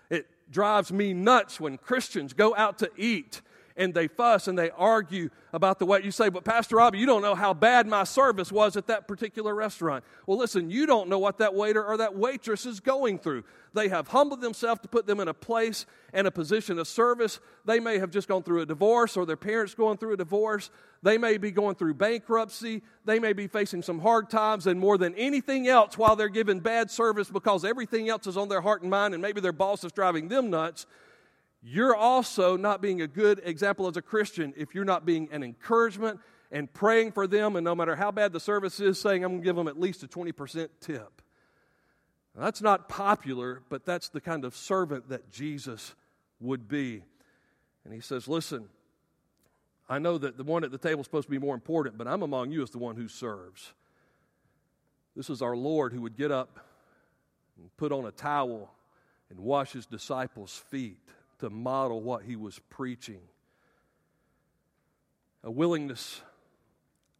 It 0.09 0.27
drives 0.51 0.91
me 0.91 1.13
nuts 1.13 1.61
when 1.61 1.77
Christians 1.77 2.33
go 2.33 2.53
out 2.55 2.79
to 2.79 2.91
eat 2.97 3.41
and 3.77 3.93
they 3.93 4.07
fuss 4.07 4.47
and 4.47 4.57
they 4.57 4.71
argue 4.71 5.29
about 5.53 5.79
the 5.79 5.85
way 5.85 6.01
you 6.03 6.11
say, 6.11 6.29
but 6.29 6.43
Pastor 6.43 6.77
Robbie, 6.77 6.97
you 6.97 7.05
don't 7.05 7.21
know 7.21 7.35
how 7.35 7.53
bad 7.53 7.87
my 7.87 8.03
service 8.03 8.51
was 8.51 8.75
at 8.75 8.87
that 8.87 9.07
particular 9.07 9.55
restaurant. 9.55 10.03
Well, 10.25 10.37
listen, 10.37 10.69
you 10.69 10.85
don't 10.85 11.07
know 11.07 11.19
what 11.19 11.37
that 11.37 11.53
waiter 11.53 11.83
or 11.83 11.97
that 11.97 12.15
waitress 12.15 12.65
is 12.65 12.79
going 12.79 13.19
through. 13.19 13.43
They 13.73 13.89
have 13.89 14.07
humbled 14.07 14.41
themselves 14.41 14.81
to 14.81 14.87
put 14.87 15.05
them 15.05 15.19
in 15.19 15.27
a 15.27 15.33
place 15.33 15.85
and 16.11 16.25
a 16.25 16.31
position 16.31 16.79
of 16.79 16.87
service. 16.87 17.39
They 17.65 17.79
may 17.79 17.99
have 17.99 18.09
just 18.09 18.27
gone 18.27 18.41
through 18.41 18.61
a 18.61 18.65
divorce 18.65 19.15
or 19.15 19.25
their 19.25 19.37
parents 19.37 19.75
going 19.75 19.97
through 19.97 20.13
a 20.13 20.17
divorce. 20.17 20.71
They 21.03 21.19
may 21.19 21.37
be 21.37 21.51
going 21.51 21.75
through 21.75 21.93
bankruptcy. 21.93 22.81
They 23.05 23.19
may 23.19 23.33
be 23.33 23.47
facing 23.47 23.83
some 23.83 23.99
hard 23.99 24.31
times. 24.31 24.65
And 24.65 24.79
more 24.79 24.97
than 24.97 25.13
anything 25.13 25.67
else, 25.67 25.97
while 25.97 26.15
they're 26.15 26.29
giving 26.29 26.59
bad 26.59 26.89
service 26.89 27.29
because 27.29 27.63
everything 27.63 28.09
else 28.09 28.25
is 28.25 28.37
on 28.37 28.49
their 28.49 28.61
heart 28.61 28.81
and 28.81 28.89
mind 28.89 29.13
and 29.13 29.21
maybe 29.21 29.39
their 29.39 29.53
boss 29.53 29.83
is 29.83 29.91
driving 29.91 30.27
them 30.27 30.49
nuts, 30.49 30.87
you're 31.69 31.95
also 31.95 32.55
not 32.55 32.81
being 32.81 33.01
a 33.01 33.07
good 33.07 33.41
example 33.43 33.87
as 33.87 33.97
a 33.97 34.01
Christian 34.01 34.53
if 34.55 34.73
you're 34.73 34.85
not 34.85 35.05
being 35.05 35.27
an 35.33 35.43
encouragement 35.43 36.21
and 36.49 36.71
praying 36.71 37.11
for 37.11 37.27
them, 37.27 37.57
and 37.57 37.65
no 37.65 37.75
matter 37.75 37.93
how 37.93 38.09
bad 38.09 38.31
the 38.31 38.39
service 38.39 38.79
is, 38.79 39.01
saying, 39.01 39.21
I'm 39.21 39.31
going 39.31 39.41
to 39.41 39.45
give 39.45 39.55
them 39.57 39.67
at 39.67 39.77
least 39.77 40.01
a 40.01 40.07
20% 40.07 40.69
tip. 40.79 41.21
Now, 42.33 42.45
that's 42.45 42.61
not 42.61 42.87
popular, 42.87 43.63
but 43.67 43.85
that's 43.85 44.07
the 44.07 44.21
kind 44.21 44.45
of 44.45 44.55
servant 44.55 45.09
that 45.09 45.29
Jesus 45.29 45.93
would 46.39 46.69
be. 46.69 47.03
And 47.83 47.93
he 47.93 47.99
says, 47.99 48.29
Listen, 48.29 48.69
I 49.89 49.99
know 49.99 50.17
that 50.19 50.37
the 50.37 50.45
one 50.45 50.63
at 50.63 50.71
the 50.71 50.77
table 50.77 51.01
is 51.01 51.05
supposed 51.05 51.27
to 51.27 51.31
be 51.31 51.37
more 51.37 51.55
important, 51.55 51.97
but 51.97 52.07
I'm 52.07 52.21
among 52.23 52.51
you 52.51 52.63
as 52.63 52.69
the 52.69 52.77
one 52.77 52.95
who 52.95 53.09
serves. 53.09 53.73
This 55.17 55.29
is 55.29 55.41
our 55.41 55.55
Lord 55.57 55.91
who 55.91 56.01
would 56.01 56.15
get 56.15 56.31
up 56.31 56.61
and 57.57 57.75
put 57.75 57.91
on 57.91 58.05
a 58.05 58.11
towel 58.11 58.71
and 59.29 59.39
wash 59.41 59.73
his 59.73 59.85
disciples' 59.85 60.63
feet 60.69 60.99
to 61.39 61.49
model 61.49 62.01
what 62.01 62.23
he 62.23 62.35
was 62.35 62.59
preaching. 62.69 63.21
A 65.43 65.51
willingness 65.51 66.21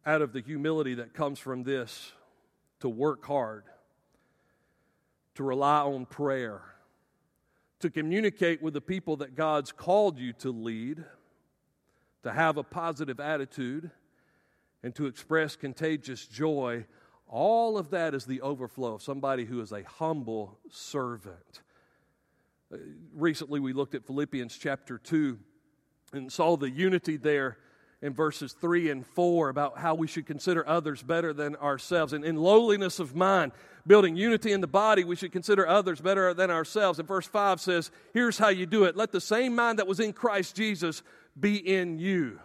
out 0.04 0.22
of 0.22 0.32
the 0.32 0.40
humility 0.40 0.94
that 0.94 1.14
comes 1.14 1.38
from 1.38 1.62
this 1.62 2.12
to 2.80 2.88
work 2.88 3.24
hard, 3.24 3.64
to 5.34 5.42
rely 5.42 5.80
on 5.80 6.06
prayer, 6.06 6.62
to 7.80 7.90
communicate 7.90 8.62
with 8.62 8.74
the 8.74 8.80
people 8.80 9.16
that 9.18 9.36
God's 9.36 9.70
called 9.70 10.18
you 10.18 10.32
to 10.34 10.50
lead, 10.50 11.04
to 12.22 12.32
have 12.32 12.56
a 12.56 12.62
positive 12.62 13.20
attitude, 13.20 13.90
and 14.82 14.94
to 14.94 15.06
express 15.06 15.56
contagious 15.56 16.26
joy. 16.26 16.86
All 17.28 17.78
of 17.78 17.90
that 17.90 18.14
is 18.14 18.24
the 18.24 18.40
overflow 18.40 18.94
of 18.94 19.02
somebody 19.02 19.44
who 19.44 19.60
is 19.60 19.72
a 19.72 19.82
humble 19.82 20.58
servant. 20.70 21.62
Uh, 22.72 22.76
recently, 23.14 23.60
we 23.60 23.72
looked 23.72 23.94
at 23.94 24.06
Philippians 24.06 24.56
chapter 24.56 24.98
2 24.98 25.38
and 26.12 26.30
saw 26.30 26.56
the 26.56 26.70
unity 26.70 27.16
there 27.16 27.58
in 28.02 28.12
verses 28.14 28.52
3 28.52 28.90
and 28.90 29.06
4 29.06 29.48
about 29.48 29.78
how 29.78 29.94
we 29.94 30.06
should 30.06 30.26
consider 30.26 30.66
others 30.68 31.02
better 31.02 31.32
than 31.32 31.56
ourselves. 31.56 32.12
And 32.12 32.24
in 32.24 32.36
lowliness 32.36 32.98
of 32.98 33.16
mind, 33.16 33.52
building 33.86 34.16
unity 34.16 34.52
in 34.52 34.60
the 34.60 34.66
body, 34.66 35.02
we 35.02 35.16
should 35.16 35.32
consider 35.32 35.66
others 35.66 36.00
better 36.00 36.32
than 36.34 36.50
ourselves. 36.50 36.98
And 36.98 37.08
verse 37.08 37.26
5 37.26 37.60
says, 37.60 37.90
Here's 38.12 38.38
how 38.38 38.48
you 38.48 38.66
do 38.66 38.84
it 38.84 38.96
let 38.96 39.12
the 39.12 39.20
same 39.20 39.54
mind 39.54 39.78
that 39.78 39.86
was 39.86 40.00
in 40.00 40.12
Christ 40.12 40.54
Jesus 40.54 41.02
be 41.38 41.56
in 41.56 41.98
you 41.98 42.38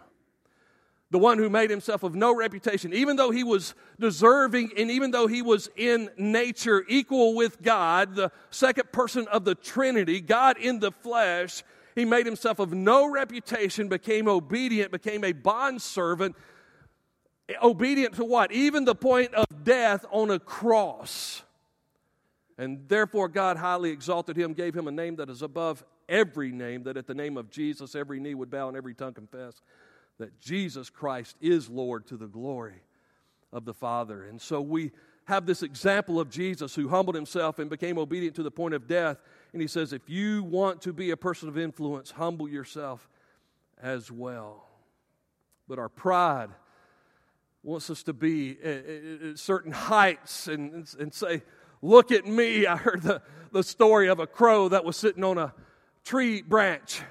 the 1.14 1.18
one 1.18 1.38
who 1.38 1.48
made 1.48 1.70
himself 1.70 2.02
of 2.02 2.16
no 2.16 2.34
reputation, 2.34 2.92
even 2.92 3.14
though 3.14 3.30
he 3.30 3.44
was 3.44 3.76
deserving 4.00 4.72
and 4.76 4.90
even 4.90 5.12
though 5.12 5.28
he 5.28 5.42
was 5.42 5.70
in 5.76 6.10
nature 6.18 6.84
equal 6.88 7.36
with 7.36 7.62
God, 7.62 8.16
the 8.16 8.32
second 8.50 8.90
person 8.90 9.28
of 9.28 9.44
the 9.44 9.54
Trinity, 9.54 10.20
God 10.20 10.58
in 10.58 10.80
the 10.80 10.90
flesh, 10.90 11.62
he 11.94 12.04
made 12.04 12.26
himself 12.26 12.58
of 12.58 12.72
no 12.72 13.08
reputation, 13.08 13.88
became 13.88 14.26
obedient, 14.26 14.90
became 14.90 15.22
a 15.22 15.30
bondservant. 15.30 16.34
Obedient 17.62 18.16
to 18.16 18.24
what? 18.24 18.50
Even 18.50 18.84
the 18.84 18.96
point 18.96 19.32
of 19.34 19.46
death 19.62 20.04
on 20.10 20.32
a 20.32 20.40
cross. 20.40 21.44
And 22.58 22.88
therefore, 22.88 23.28
God 23.28 23.56
highly 23.56 23.90
exalted 23.90 24.36
him, 24.36 24.52
gave 24.52 24.74
him 24.74 24.88
a 24.88 24.92
name 24.92 25.14
that 25.16 25.30
is 25.30 25.42
above 25.42 25.84
every 26.08 26.50
name, 26.50 26.82
that 26.82 26.96
at 26.96 27.06
the 27.06 27.14
name 27.14 27.36
of 27.36 27.50
Jesus 27.50 27.94
every 27.94 28.18
knee 28.18 28.34
would 28.34 28.50
bow 28.50 28.66
and 28.66 28.76
every 28.76 28.94
tongue 28.94 29.14
confess 29.14 29.62
that 30.18 30.40
Jesus 30.40 30.90
Christ 30.90 31.36
is 31.40 31.68
Lord 31.68 32.06
to 32.06 32.16
the 32.16 32.26
glory 32.26 32.82
of 33.52 33.64
the 33.64 33.74
Father. 33.74 34.24
And 34.24 34.40
so 34.40 34.60
we 34.60 34.92
have 35.26 35.46
this 35.46 35.62
example 35.62 36.20
of 36.20 36.30
Jesus 36.30 36.74
who 36.74 36.88
humbled 36.88 37.14
himself 37.14 37.58
and 37.58 37.70
became 37.70 37.98
obedient 37.98 38.36
to 38.36 38.42
the 38.42 38.50
point 38.50 38.74
of 38.74 38.86
death. 38.86 39.18
And 39.52 39.62
he 39.62 39.68
says, 39.68 39.92
if 39.92 40.08
you 40.08 40.42
want 40.44 40.82
to 40.82 40.92
be 40.92 41.10
a 41.10 41.16
person 41.16 41.48
of 41.48 41.56
influence, 41.56 42.10
humble 42.10 42.48
yourself 42.48 43.08
as 43.82 44.10
well. 44.10 44.68
But 45.66 45.78
our 45.78 45.88
pride 45.88 46.50
wants 47.62 47.88
us 47.88 48.02
to 48.02 48.12
be 48.12 48.58
at 48.62 49.38
certain 49.38 49.72
heights 49.72 50.46
and, 50.48 50.86
and 50.98 51.12
say, 51.12 51.42
Look 51.84 52.12
at 52.12 52.24
me. 52.24 52.66
I 52.66 52.76
heard 52.76 53.02
the, 53.02 53.20
the 53.52 53.62
story 53.62 54.08
of 54.08 54.18
a 54.18 54.26
crow 54.26 54.70
that 54.70 54.86
was 54.86 54.96
sitting 54.96 55.22
on 55.22 55.36
a 55.36 55.52
tree 56.02 56.40
branch 56.40 57.02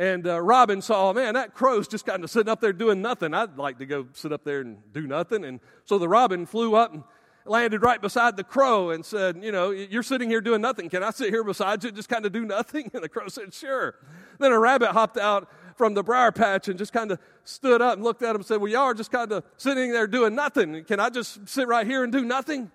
and 0.00 0.26
uh, 0.26 0.40
Robin 0.40 0.80
saw, 0.80 1.12
man, 1.12 1.34
that 1.34 1.52
crow's 1.52 1.86
just 1.86 2.06
kind 2.06 2.24
of 2.24 2.30
sitting 2.30 2.48
up 2.48 2.62
there 2.62 2.72
doing 2.72 3.02
nothing. 3.02 3.34
I'd 3.34 3.58
like 3.58 3.78
to 3.80 3.86
go 3.86 4.06
sit 4.14 4.32
up 4.32 4.44
there 4.44 4.62
and 4.62 4.78
do 4.94 5.06
nothing. 5.06 5.44
And 5.44 5.60
so 5.84 5.98
the 5.98 6.08
robin 6.08 6.46
flew 6.46 6.74
up 6.74 6.94
and 6.94 7.04
landed 7.44 7.82
right 7.82 8.00
beside 8.00 8.38
the 8.38 8.42
crow 8.42 8.88
and 8.88 9.04
said, 9.04 9.44
You 9.44 9.52
know, 9.52 9.72
you're 9.72 10.02
sitting 10.02 10.30
here 10.30 10.40
doing 10.40 10.62
nothing. 10.62 10.88
Can 10.88 11.02
I 11.02 11.10
sit 11.10 11.28
here 11.28 11.44
beside 11.44 11.84
you 11.84 11.88
and 11.88 11.96
just 11.96 12.08
kind 12.08 12.24
of 12.24 12.32
do 12.32 12.46
nothing? 12.46 12.90
And 12.94 13.04
the 13.04 13.10
crow 13.10 13.28
said, 13.28 13.52
Sure. 13.52 13.94
Then 14.38 14.52
a 14.52 14.58
rabbit 14.58 14.92
hopped 14.92 15.18
out 15.18 15.50
from 15.76 15.92
the 15.92 16.02
briar 16.02 16.32
patch 16.32 16.68
and 16.68 16.78
just 16.78 16.94
kind 16.94 17.10
of 17.10 17.18
stood 17.44 17.82
up 17.82 17.92
and 17.92 18.02
looked 18.02 18.22
at 18.22 18.30
him 18.30 18.36
and 18.36 18.46
said, 18.46 18.56
Well, 18.56 18.72
y'all 18.72 18.84
are 18.84 18.94
just 18.94 19.12
kind 19.12 19.30
of 19.32 19.44
sitting 19.58 19.92
there 19.92 20.06
doing 20.06 20.34
nothing. 20.34 20.82
Can 20.84 20.98
I 20.98 21.10
just 21.10 21.46
sit 21.46 21.68
right 21.68 21.86
here 21.86 22.04
and 22.04 22.10
do 22.10 22.24
nothing? 22.24 22.60
And 22.60 22.70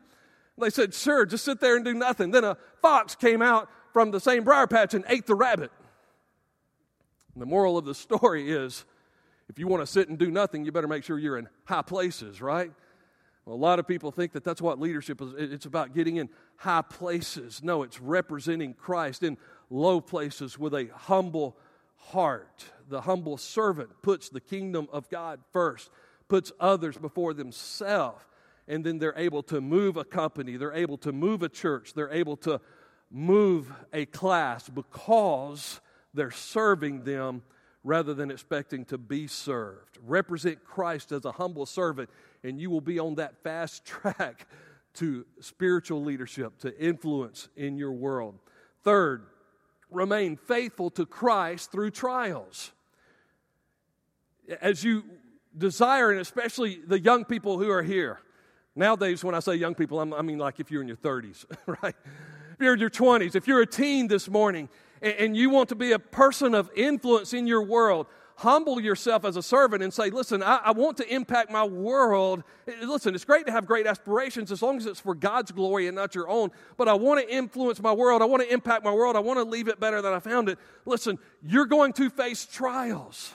they 0.59 0.69
said, 0.69 0.93
Sure, 0.93 1.25
just 1.25 1.43
sit 1.43 1.59
there 1.59 1.75
and 1.75 1.83
do 1.83 1.95
nothing. 1.95 2.29
Then 2.29 2.43
a 2.43 2.55
fox 2.83 3.15
came 3.15 3.41
out 3.41 3.67
from 3.93 4.11
the 4.11 4.19
same 4.19 4.43
briar 4.43 4.67
patch 4.67 4.93
and 4.93 5.03
ate 5.07 5.25
the 5.25 5.33
rabbit. 5.33 5.71
And 7.35 7.41
the 7.41 7.45
moral 7.45 7.77
of 7.77 7.85
the 7.85 7.93
story 7.93 8.49
is 8.51 8.85
if 9.49 9.59
you 9.59 9.67
want 9.67 9.81
to 9.81 9.87
sit 9.87 10.09
and 10.09 10.17
do 10.17 10.31
nothing, 10.31 10.65
you 10.65 10.71
better 10.71 10.87
make 10.87 11.03
sure 11.03 11.19
you're 11.19 11.37
in 11.37 11.47
high 11.65 11.83
places, 11.83 12.41
right? 12.41 12.71
Well, 13.45 13.55
a 13.55 13.57
lot 13.57 13.77
of 13.77 13.87
people 13.87 14.09
think 14.09 14.31
that 14.31 14.43
that's 14.43 14.61
what 14.61 14.79
leadership 14.79 15.21
is. 15.21 15.33
It's 15.37 15.65
about 15.67 15.93
getting 15.93 16.15
in 16.15 16.29
high 16.55 16.81
places. 16.81 17.61
No, 17.61 17.83
it's 17.83 18.01
representing 18.01 18.73
Christ 18.73 19.21
in 19.21 19.37
low 19.69 20.01
places 20.01 20.57
with 20.57 20.73
a 20.73 20.87
humble 20.95 21.57
heart. 21.97 22.65
The 22.89 23.01
humble 23.01 23.37
servant 23.37 23.89
puts 24.01 24.29
the 24.29 24.39
kingdom 24.39 24.87
of 24.91 25.09
God 25.09 25.41
first, 25.51 25.89
puts 26.27 26.51
others 26.59 26.97
before 26.97 27.33
themselves, 27.33 28.23
and 28.67 28.83
then 28.83 28.97
they're 28.97 29.17
able 29.17 29.43
to 29.43 29.61
move 29.61 29.97
a 29.97 30.05
company, 30.05 30.57
they're 30.57 30.73
able 30.73 30.97
to 30.99 31.11
move 31.11 31.43
a 31.43 31.49
church, 31.49 31.93
they're 31.93 32.11
able 32.11 32.37
to 32.37 32.61
move 33.11 33.71
a 33.93 34.05
class 34.05 34.69
because 34.69 35.81
they're 36.15 36.31
serving 36.31 37.03
them 37.03 37.43
rather 37.83 38.13
than 38.13 38.31
expecting 38.31 38.83
to 38.85 38.97
be 38.97 39.27
served. 39.27 39.99
Represent 40.03 40.63
Christ 40.63 41.11
as 41.11 41.25
a 41.25 41.31
humble 41.31 41.65
servant, 41.65 42.09
and 42.43 42.59
you 42.59 42.69
will 42.69 42.81
be 42.81 42.99
on 42.99 43.15
that 43.15 43.43
fast 43.43 43.85
track 43.85 44.47
to 44.95 45.25
spiritual 45.39 46.03
leadership, 46.03 46.57
to 46.59 46.77
influence 46.79 47.49
in 47.55 47.77
your 47.77 47.91
world. 47.91 48.39
Third, 48.83 49.25
remain 49.91 50.37
faithful 50.37 50.89
to 50.91 51.05
Christ 51.05 51.71
through 51.71 51.91
trials. 51.91 52.71
As 54.61 54.83
you 54.83 55.03
desire, 55.57 56.11
and 56.11 56.19
especially 56.19 56.79
the 56.85 56.99
young 56.99 57.25
people 57.25 57.57
who 57.57 57.69
are 57.69 57.83
here. 57.83 58.19
Nowadays, 58.75 59.23
when 59.23 59.35
I 59.35 59.39
say 59.39 59.55
young 59.55 59.75
people, 59.75 59.99
I 59.99 60.21
mean 60.21 60.37
like 60.37 60.59
if 60.59 60.69
you're 60.69 60.81
in 60.81 60.87
your 60.87 60.97
30s, 60.97 61.45
right? 61.81 61.95
If 62.53 62.61
you're 62.61 62.73
in 62.73 62.79
your 62.79 62.89
20s, 62.89 63.35
if 63.35 63.47
you're 63.47 63.61
a 63.61 63.67
teen 63.67 64.07
this 64.07 64.29
morning 64.29 64.69
and 65.05 65.37
you 65.37 65.49
want 65.49 65.69
to 65.69 65.75
be 65.75 65.91
a 65.91 65.99
person 65.99 66.55
of 66.55 66.69
influence 66.75 67.33
in 67.33 67.47
your 67.47 67.63
world, 67.63 68.07
humble 68.37 68.81
yourself 68.81 69.23
as 69.23 69.37
a 69.37 69.43
servant 69.43 69.81
and 69.81 69.93
say, 69.93 70.09
Listen, 70.09 70.43
I, 70.43 70.57
I, 70.65 70.71
want 70.71 70.97
to 70.97 71.13
impact 71.13 71.51
my 71.51 71.63
world. 71.63 72.43
Eh, 72.67 72.73
listen, 72.85 73.15
it's 73.15 73.25
great 73.25 73.45
to 73.45 73.51
have 73.51 73.65
great 73.65 73.87
aspirations 73.87 74.51
as 74.51 74.61
long 74.61 74.77
as 74.77 74.85
it's 74.85 74.99
for 74.99 75.15
God's 75.15 75.51
glory 75.51 75.87
and 75.87 75.95
not 75.95 76.15
your 76.15 76.27
own. 76.27 76.51
But 76.77 76.87
I 76.87 76.93
want 76.93 77.21
to 77.21 77.33
influence 77.33 77.81
my 77.81 77.93
world. 77.93 78.21
I 78.21 78.25
want 78.25 78.43
to 78.43 78.51
impact 78.51 78.83
my 78.83 78.91
world. 78.91 79.15
I 79.15 79.19
want 79.19 79.39
to 79.39 79.43
leave 79.43 79.67
it 79.67 79.79
better 79.79 80.01
than 80.01 80.13
I 80.13 80.19
found 80.19 80.49
it. 80.49 80.59
Listen, 80.85 81.17
you're 81.41 81.65
going 81.65 81.93
to 81.93 82.09
face 82.09 82.45
trials. 82.45 83.33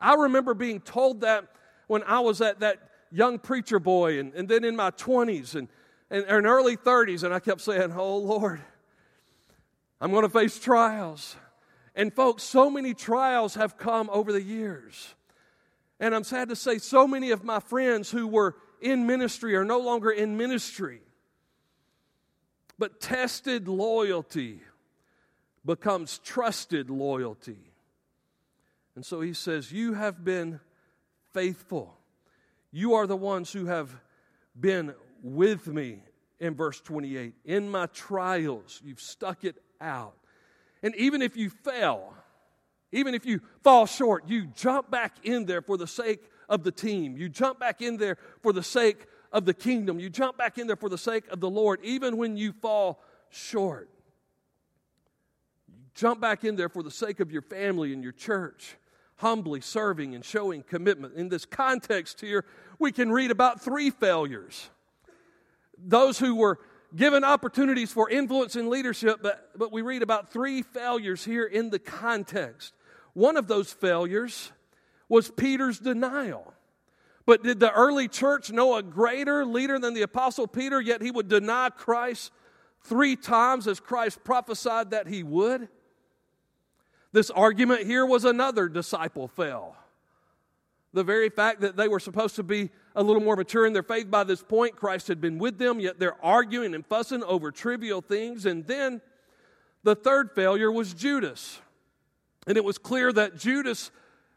I 0.00 0.14
remember 0.14 0.54
being 0.54 0.80
told 0.80 1.20
that 1.20 1.48
when 1.86 2.02
I 2.04 2.20
was 2.20 2.40
at 2.40 2.60
that 2.60 2.90
young 3.10 3.38
preacher 3.38 3.78
boy 3.78 4.18
and, 4.18 4.34
and 4.34 4.48
then 4.48 4.64
in 4.64 4.76
my 4.76 4.90
20s 4.90 5.54
and, 5.54 5.68
and, 6.10 6.24
and 6.24 6.46
early 6.46 6.76
30s, 6.76 7.22
and 7.22 7.32
I 7.32 7.38
kept 7.38 7.60
saying, 7.60 7.92
Oh 7.92 8.18
Lord, 8.18 8.60
I'm 10.00 10.10
going 10.10 10.22
to 10.22 10.28
face 10.28 10.58
trials. 10.58 11.36
And 11.94 12.12
folks, 12.12 12.42
so 12.42 12.68
many 12.68 12.92
trials 12.92 13.54
have 13.54 13.78
come 13.78 14.10
over 14.12 14.32
the 14.32 14.42
years. 14.42 15.14
And 15.98 16.14
I'm 16.14 16.24
sad 16.24 16.50
to 16.50 16.56
say, 16.56 16.78
so 16.78 17.08
many 17.08 17.30
of 17.30 17.42
my 17.42 17.60
friends 17.60 18.10
who 18.10 18.26
were 18.26 18.56
in 18.80 19.06
ministry 19.06 19.56
are 19.56 19.64
no 19.64 19.78
longer 19.78 20.10
in 20.10 20.36
ministry. 20.36 21.00
But 22.78 23.00
tested 23.00 23.68
loyalty 23.68 24.60
becomes 25.64 26.18
trusted 26.18 26.90
loyalty. 26.90 27.58
And 28.94 29.04
so 29.04 29.20
he 29.20 29.32
says, 29.32 29.72
You 29.72 29.94
have 29.94 30.24
been 30.24 30.60
faithful. 31.32 31.96
You 32.70 32.94
are 32.94 33.06
the 33.06 33.16
ones 33.16 33.52
who 33.52 33.66
have 33.66 33.90
been 34.58 34.94
with 35.22 35.66
me 35.66 36.02
in 36.38 36.54
verse 36.54 36.80
28. 36.80 37.34
In 37.46 37.70
my 37.70 37.86
trials, 37.86 38.82
you've 38.84 39.00
stuck 39.00 39.44
it 39.44 39.56
out. 39.80 40.14
And 40.82 40.94
even 40.96 41.22
if 41.22 41.36
you 41.36 41.50
fail, 41.50 42.14
even 42.92 43.14
if 43.14 43.26
you 43.26 43.40
fall 43.62 43.86
short, 43.86 44.28
you 44.28 44.46
jump 44.46 44.90
back 44.90 45.16
in 45.24 45.46
there 45.46 45.62
for 45.62 45.76
the 45.76 45.86
sake 45.86 46.30
of 46.48 46.62
the 46.62 46.72
team. 46.72 47.16
You 47.16 47.28
jump 47.28 47.58
back 47.58 47.82
in 47.82 47.96
there 47.96 48.18
for 48.42 48.52
the 48.52 48.62
sake 48.62 49.06
of 49.32 49.44
the 49.44 49.54
kingdom. 49.54 49.98
You 49.98 50.08
jump 50.08 50.38
back 50.38 50.58
in 50.58 50.66
there 50.66 50.76
for 50.76 50.88
the 50.88 50.98
sake 50.98 51.28
of 51.28 51.40
the 51.40 51.50
Lord, 51.50 51.80
even 51.82 52.16
when 52.16 52.36
you 52.36 52.52
fall 52.52 53.02
short. 53.28 53.90
You 55.68 55.84
jump 55.94 56.20
back 56.20 56.44
in 56.44 56.56
there 56.56 56.68
for 56.68 56.82
the 56.82 56.90
sake 56.90 57.20
of 57.20 57.32
your 57.32 57.42
family 57.42 57.92
and 57.92 58.02
your 58.02 58.12
church, 58.12 58.76
humbly 59.16 59.60
serving 59.60 60.14
and 60.14 60.24
showing 60.24 60.62
commitment. 60.62 61.14
In 61.14 61.28
this 61.28 61.44
context 61.44 62.20
here, 62.20 62.44
we 62.78 62.92
can 62.92 63.10
read 63.10 63.30
about 63.30 63.60
three 63.60 63.90
failures. 63.90 64.70
Those 65.76 66.18
who 66.18 66.36
were 66.36 66.58
given 66.94 67.24
opportunities 67.24 67.92
for 67.92 68.08
influence 68.08 68.56
and 68.56 68.68
leadership, 68.68 69.20
but, 69.22 69.50
but 69.56 69.72
we 69.72 69.82
read 69.82 70.02
about 70.02 70.32
three 70.32 70.62
failures 70.62 71.24
here 71.24 71.44
in 71.44 71.70
the 71.70 71.78
context. 71.78 72.74
One 73.14 73.36
of 73.36 73.48
those 73.48 73.72
failures 73.72 74.52
was 75.08 75.30
Peter's 75.30 75.78
denial. 75.78 76.52
But 77.24 77.42
did 77.42 77.58
the 77.58 77.72
early 77.72 78.06
church 78.06 78.52
know 78.52 78.76
a 78.76 78.82
greater 78.82 79.44
leader 79.44 79.78
than 79.78 79.94
the 79.94 80.02
Apostle 80.02 80.46
Peter, 80.46 80.80
yet 80.80 81.02
he 81.02 81.10
would 81.10 81.28
deny 81.28 81.70
Christ 81.70 82.30
three 82.82 83.16
times 83.16 83.66
as 83.66 83.80
Christ 83.80 84.22
prophesied 84.22 84.90
that 84.90 85.08
he 85.08 85.24
would? 85.24 85.68
This 87.12 87.30
argument 87.30 87.86
here 87.86 88.06
was 88.06 88.24
another 88.24 88.68
disciple 88.68 89.26
fell. 89.26 89.76
The 90.92 91.02
very 91.02 91.30
fact 91.30 91.62
that 91.62 91.76
they 91.76 91.88
were 91.88 92.00
supposed 92.00 92.36
to 92.36 92.42
be 92.42 92.70
a 92.96 93.02
little 93.02 93.22
more 93.22 93.36
mature 93.36 93.66
in 93.66 93.74
their 93.74 93.82
faith 93.82 94.10
by 94.10 94.24
this 94.24 94.42
point, 94.42 94.74
Christ 94.74 95.06
had 95.06 95.20
been 95.20 95.38
with 95.38 95.58
them, 95.58 95.78
yet 95.78 96.00
they're 96.00 96.22
arguing 96.24 96.74
and 96.74 96.84
fussing 96.84 97.22
over 97.22 97.52
trivial 97.52 98.00
things. 98.00 98.46
And 98.46 98.66
then 98.66 99.02
the 99.84 99.94
third 99.94 100.30
failure 100.34 100.72
was 100.72 100.94
Judas. 100.94 101.60
And 102.46 102.56
it 102.56 102.64
was 102.64 102.78
clear 102.78 103.12
that 103.12 103.36
Judas 103.36 103.90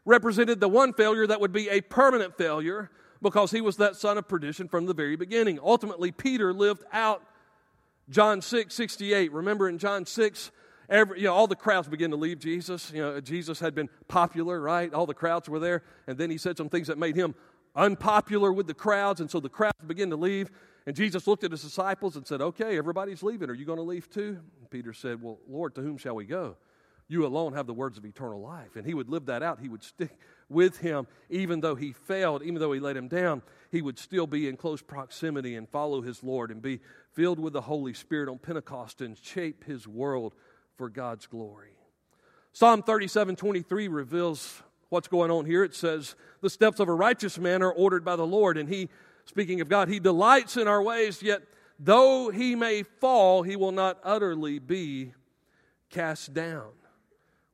represented 0.04 0.60
the 0.60 0.68
one 0.68 0.92
failure 0.92 1.26
that 1.26 1.40
would 1.40 1.52
be 1.52 1.68
a 1.70 1.80
permanent 1.80 2.36
failure 2.36 2.90
because 3.22 3.50
he 3.50 3.60
was 3.60 3.76
that 3.78 3.96
son 3.96 4.18
of 4.18 4.28
perdition 4.28 4.68
from 4.68 4.86
the 4.86 4.94
very 4.94 5.16
beginning. 5.16 5.58
Ultimately, 5.62 6.12
Peter 6.12 6.52
lived 6.52 6.84
out 6.92 7.22
John 8.10 8.42
6 8.42 8.74
68. 8.74 9.32
Remember 9.32 9.68
in 9.68 9.78
John 9.78 10.04
6, 10.04 10.50
every, 10.88 11.20
you 11.20 11.26
know, 11.26 11.34
all 11.34 11.46
the 11.46 11.56
crowds 11.56 11.88
began 11.88 12.10
to 12.10 12.16
leave 12.16 12.38
Jesus. 12.38 12.90
You 12.92 13.02
know, 13.02 13.20
Jesus 13.20 13.60
had 13.60 13.74
been 13.74 13.88
popular, 14.08 14.60
right? 14.60 14.92
All 14.92 15.06
the 15.06 15.14
crowds 15.14 15.48
were 15.48 15.58
there. 15.60 15.82
And 16.06 16.18
then 16.18 16.30
he 16.30 16.36
said 16.38 16.56
some 16.56 16.68
things 16.68 16.88
that 16.88 16.98
made 16.98 17.16
him 17.16 17.34
unpopular 17.74 18.52
with 18.52 18.66
the 18.66 18.74
crowds. 18.74 19.20
And 19.20 19.30
so 19.30 19.40
the 19.40 19.48
crowds 19.48 19.78
begin 19.86 20.10
to 20.10 20.16
leave. 20.16 20.50
And 20.86 20.96
Jesus 20.96 21.26
looked 21.26 21.44
at 21.44 21.50
his 21.50 21.62
disciples 21.62 22.16
and 22.16 22.26
said, 22.26 22.40
Okay, 22.40 22.76
everybody's 22.78 23.22
leaving. 23.22 23.50
Are 23.50 23.54
you 23.54 23.64
going 23.64 23.78
to 23.78 23.82
leave 23.82 24.08
too? 24.10 24.38
And 24.58 24.70
Peter 24.70 24.92
said, 24.92 25.22
Well, 25.22 25.38
Lord, 25.48 25.74
to 25.74 25.82
whom 25.82 25.98
shall 25.98 26.14
we 26.14 26.24
go? 26.24 26.56
You 27.10 27.26
alone 27.26 27.54
have 27.54 27.66
the 27.66 27.74
words 27.74 27.98
of 27.98 28.04
eternal 28.04 28.40
life. 28.40 28.76
And 28.76 28.86
he 28.86 28.94
would 28.94 29.08
live 29.08 29.26
that 29.26 29.42
out. 29.42 29.58
He 29.58 29.68
would 29.68 29.82
stick 29.82 30.16
with 30.48 30.78
him, 30.78 31.08
even 31.28 31.60
though 31.60 31.74
he 31.74 31.92
failed, 31.92 32.42
even 32.44 32.60
though 32.60 32.72
he 32.72 32.78
let 32.78 32.96
him 32.96 33.08
down. 33.08 33.42
He 33.72 33.82
would 33.82 33.98
still 33.98 34.28
be 34.28 34.48
in 34.48 34.56
close 34.56 34.80
proximity 34.80 35.56
and 35.56 35.68
follow 35.68 36.02
his 36.02 36.22
Lord 36.22 36.52
and 36.52 36.62
be 36.62 36.80
filled 37.12 37.40
with 37.40 37.52
the 37.52 37.62
Holy 37.62 37.94
Spirit 37.94 38.28
on 38.28 38.38
Pentecost 38.38 39.00
and 39.00 39.18
shape 39.18 39.64
his 39.64 39.88
world 39.88 40.34
for 40.76 40.88
God's 40.88 41.26
glory. 41.26 41.70
Psalm 42.52 42.82
37 42.82 43.36
23 43.36 43.88
reveals 43.88 44.62
what's 44.90 45.08
going 45.08 45.30
on 45.30 45.46
here. 45.46 45.64
It 45.64 45.74
says, 45.74 46.14
The 46.42 46.50
steps 46.50 46.78
of 46.78 46.88
a 46.88 46.94
righteous 46.94 47.38
man 47.38 47.62
are 47.62 47.72
ordered 47.72 48.04
by 48.04 48.16
the 48.16 48.26
Lord, 48.26 48.58
and 48.58 48.68
he, 48.68 48.88
speaking 49.24 49.60
of 49.60 49.68
God, 49.68 49.88
he 49.88 49.98
delights 49.98 50.56
in 50.56 50.68
our 50.68 50.82
ways, 50.82 51.22
yet 51.22 51.42
though 51.78 52.30
he 52.30 52.54
may 52.54 52.82
fall, 52.82 53.42
he 53.42 53.56
will 53.56 53.72
not 53.72 53.98
utterly 54.04 54.58
be 54.58 55.14
cast 55.88 56.34
down 56.34 56.70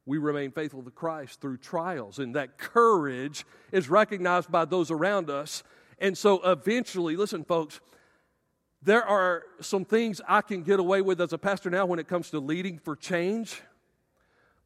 we 0.07 0.19
remain 0.19 0.53
faithful 0.53 0.85
to 0.85 0.91
Christ 0.91 1.41
through 1.41 1.59
trials. 1.59 2.21
And 2.21 2.37
that 2.37 2.57
courage 2.57 3.45
is 3.73 3.91
recognized 3.91 4.51
by 4.51 4.65
those 4.65 4.91
around 4.91 5.29
us. 5.29 5.65
And 5.99 6.17
so 6.17 6.41
eventually, 6.45 7.17
listen, 7.17 7.45
folks, 7.45 7.81
there 8.81 9.05
are 9.05 9.43
some 9.61 9.85
things 9.85 10.21
I 10.29 10.43
can 10.43 10.63
get 10.63 10.79
away 10.79 11.03
with 11.03 11.21
as 11.21 11.33
a 11.33 11.39
pastor 11.39 11.71
now 11.71 11.87
when 11.87 11.99
it 11.99 12.07
comes 12.07 12.31
to 12.31 12.39
leading 12.39 12.79
for 12.79 12.95
change 12.95 13.61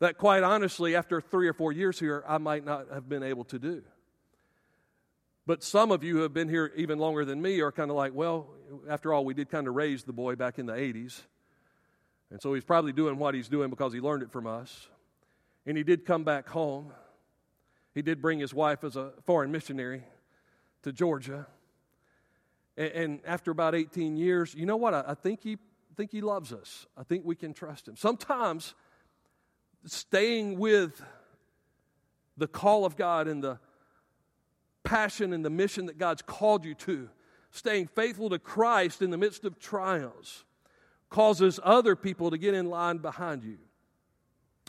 that, 0.01 0.19
quite 0.19 0.43
honestly, 0.43 0.97
after 0.97 1.21
three 1.21 1.47
or 1.47 1.53
four 1.53 1.73
years 1.73 2.01
here, 2.01 2.25
I 2.27 2.39
might 2.39 2.65
not 2.65 2.87
have 2.93 3.09
been 3.09 3.23
able 3.23 3.45
to 3.45 3.59
do. 3.59 3.83
But 5.47 5.63
some 5.63 5.91
of 5.91 6.03
you 6.03 6.17
who 6.17 6.23
have 6.23 6.33
been 6.33 6.49
here 6.49 6.73
even 6.77 6.99
longer 6.99 7.25
than 7.25 7.41
me 7.41 7.61
are 7.61 7.73
kind 7.73 7.91
of 7.91 7.97
like, 7.97 8.15
well, 8.15 8.49
after 8.89 9.13
all, 9.13 9.25
we 9.25 9.35
did 9.35 9.51
kind 9.51 9.69
of 9.69 9.75
raise 9.75 10.05
the 10.05 10.13
boy 10.13 10.37
back 10.37 10.59
in 10.59 10.67
the 10.67 10.73
80s. 10.73 11.21
And 12.31 12.41
so 12.41 12.55
he's 12.55 12.65
probably 12.65 12.93
doing 12.93 13.19
what 13.19 13.35
he's 13.35 13.49
doing 13.49 13.69
because 13.69 13.93
he 13.93 14.01
learned 14.01 14.23
it 14.23 14.31
from 14.31 14.47
us. 14.47 14.89
And 15.67 15.77
he 15.77 15.83
did 15.83 16.07
come 16.07 16.25
back 16.25 16.49
home. 16.49 16.93
He 17.95 18.03
did 18.03 18.23
bring 18.23 18.39
his 18.39 18.55
wife 18.55 18.85
as 18.85 18.97
a 18.97 19.13
foreign 19.27 19.51
missionary 19.51 20.05
to 20.83 20.93
Georgia. 20.93 21.47
And, 22.77 22.93
and 22.93 23.21
after 23.27 23.51
about 23.51 23.75
18 23.75 24.17
years, 24.17 24.55
you 24.55 24.65
know 24.65 24.77
what? 24.77 24.95
I, 24.95 25.05
I 25.09 25.15
think 25.15 25.43
he 25.43 25.55
I 25.91 25.95
think 25.97 26.13
he 26.13 26.21
loves 26.21 26.53
us. 26.53 26.87
I 26.97 27.03
think 27.03 27.25
we 27.27 27.35
can 27.35 27.53
trust 27.53 27.89
him. 27.89 27.97
Sometimes 27.97 28.75
staying 29.85 30.59
with 30.59 31.01
the 32.37 32.47
call 32.47 32.85
of 32.85 32.97
God 32.97 33.29
and 33.29 33.43
the 33.43 33.59
passion 34.83 35.33
and 35.33 35.45
the 35.45 35.51
mission 35.51 35.87
that 35.87 35.99
God's 35.99 36.23
called 36.23 36.65
you 36.65 36.75
to, 36.75 37.09
staying 37.51 37.89
faithful 37.89 38.31
to 38.31 38.39
Christ 38.39 39.03
in 39.03 39.11
the 39.11 39.19
midst 39.19 39.45
of 39.45 39.59
trials, 39.59 40.45
causes 41.09 41.59
other 41.63 41.97
people 41.97 42.31
to 42.31 42.39
get 42.39 42.55
in 42.55 42.71
line 42.71 42.99
behind 42.99 43.43
you. 43.43 43.59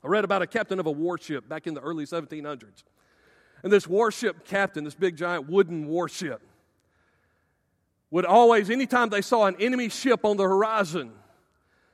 I 0.03 0.07
read 0.07 0.23
about 0.23 0.41
a 0.41 0.47
captain 0.47 0.79
of 0.79 0.87
a 0.87 0.91
warship 0.91 1.47
back 1.47 1.67
in 1.67 1.73
the 1.73 1.81
early 1.81 2.05
1700s. 2.05 2.83
And 3.63 3.71
this 3.71 3.87
warship 3.87 4.45
captain, 4.45 4.83
this 4.83 4.95
big 4.95 5.15
giant 5.15 5.47
wooden 5.47 5.87
warship, 5.87 6.41
would 8.09 8.25
always, 8.25 8.69
anytime 8.69 9.09
they 9.09 9.21
saw 9.21 9.45
an 9.45 9.55
enemy 9.59 9.89
ship 9.89 10.25
on 10.25 10.37
the 10.37 10.43
horizon, 10.43 11.11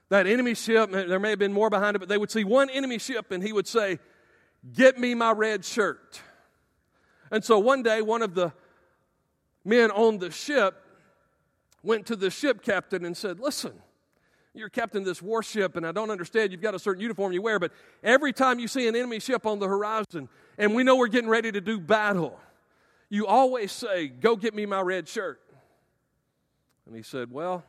that 0.10 0.28
enemy 0.28 0.54
ship, 0.54 0.91
there 0.91 1.20
may 1.20 1.32
have 1.32 1.39
been 1.39 1.54
more 1.54 1.70
behind 1.70 1.96
it, 1.96 2.00
but 2.00 2.10
they 2.10 2.17
would 2.17 2.32
see 2.32 2.43
one 2.43 2.70
enemy 2.70 2.98
ship 2.98 3.32
and 3.32 3.43
he 3.43 3.52
would 3.52 3.67
say, 3.67 4.00
Get 4.74 4.98
me 5.00 5.13
my 5.13 5.32
red 5.32 5.63
shirt. 5.63 6.22
And 7.32 7.43
so 7.43 7.60
one 7.60 7.84
day, 7.84 8.02
one 8.02 8.22
of 8.22 8.34
the 8.34 8.54
men 9.63 9.91
on 9.91 10.17
the 10.17 10.32
ship 10.32 10.84
went 11.84 12.06
to 12.08 12.15
the 12.15 12.30
ship 12.30 12.62
captain 12.62 13.06
and 13.06 13.15
said, 13.15 13.39
Listen, 13.39 13.74
you're 14.54 14.70
captain 14.70 15.02
of 15.02 15.06
this 15.06 15.22
warship, 15.22 15.76
and 15.76 15.86
I 15.86 15.91
don't 15.91 16.10
understand. 16.10 16.52
You've 16.52 16.62
got 16.62 16.74
a 16.74 16.80
certain 16.80 17.02
uniform 17.02 17.32
you 17.32 17.41
wear, 17.41 17.60
but 17.60 17.72
every 18.04 18.34
time 18.34 18.60
you 18.60 18.67
see 18.67 18.88
an 18.88 18.96
enemy 18.96 19.20
ship 19.20 19.46
on 19.46 19.60
the 19.60 19.67
horizon, 19.67 20.30
and 20.58 20.74
we 20.74 20.84
know 20.84 20.96
we're 20.96 21.08
getting 21.08 21.30
ready 21.30 21.52
to 21.52 21.62
do 21.62 21.80
battle, 21.80 22.39
you 23.10 23.28
always 23.28 23.72
say, 23.72 24.08
Go 24.08 24.36
get 24.36 24.56
me 24.56 24.65
my 24.65 24.82
red 24.82 25.08
shirt. 25.08 25.39
And 26.86 26.96
he 26.96 27.04
said, 27.04 27.32
Well, 27.32 27.63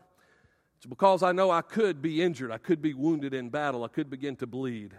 it's 0.79 0.87
because 0.87 1.23
I 1.23 1.33
know 1.33 1.51
I 1.51 1.63
could 1.63 2.01
be 2.01 2.23
injured. 2.23 2.51
I 2.51 2.59
could 2.59 2.81
be 2.81 2.95
wounded 2.95 3.35
in 3.35 3.51
battle. 3.51 3.85
I 3.85 3.89
could 3.89 4.09
begin 4.09 4.37
to 4.37 4.47
bleed. 4.47 4.95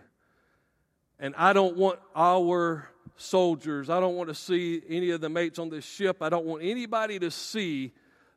And 1.20 1.34
I 1.38 1.54
don't 1.54 1.76
want 1.78 2.00
our 2.16 2.90
soldiers, 3.16 3.90
I 3.90 4.00
don't 4.00 4.16
want 4.16 4.30
to 4.30 4.36
see 4.36 4.82
any 4.88 5.10
of 5.10 5.20
the 5.20 5.28
mates 5.28 5.60
on 5.60 5.70
this 5.70 5.84
ship, 5.84 6.22
I 6.22 6.30
don't 6.30 6.46
want 6.46 6.64
anybody 6.64 7.20
to 7.20 7.32
see 7.32 7.92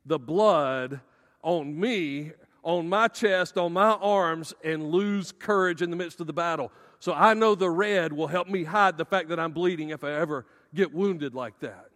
the 0.05 0.19
blood 0.19 1.01
on 1.43 1.79
me 1.79 2.33
on 2.65 2.89
my 2.89 3.09
chest, 3.09 3.59
on 3.59 3.73
my 3.73 3.91
arms, 3.91 4.55
and 4.63 4.91
lose 4.91 5.33
courage 5.33 5.83
in 5.83 5.91
the 5.91 5.97
midst 5.97 6.21
of 6.21 6.27
the 6.27 6.33
battle. 6.33 6.71
So 7.01 7.13
I 7.13 7.35
know 7.35 7.55
the 7.55 7.71
red 7.71 8.13
will 8.13 8.29
help 8.29 8.49
me 8.49 8.63
hide 8.63 8.97
the 8.97 9.05
fact 9.05 9.29
that 9.31 9.41
I'm 9.41 9.53
bleeding 9.53 9.91
if 9.91 10.05
I 10.05 10.13
ever 10.13 10.47
get 10.73 10.95
wounded 10.95 11.35
like 11.35 11.59
that. 11.61 11.89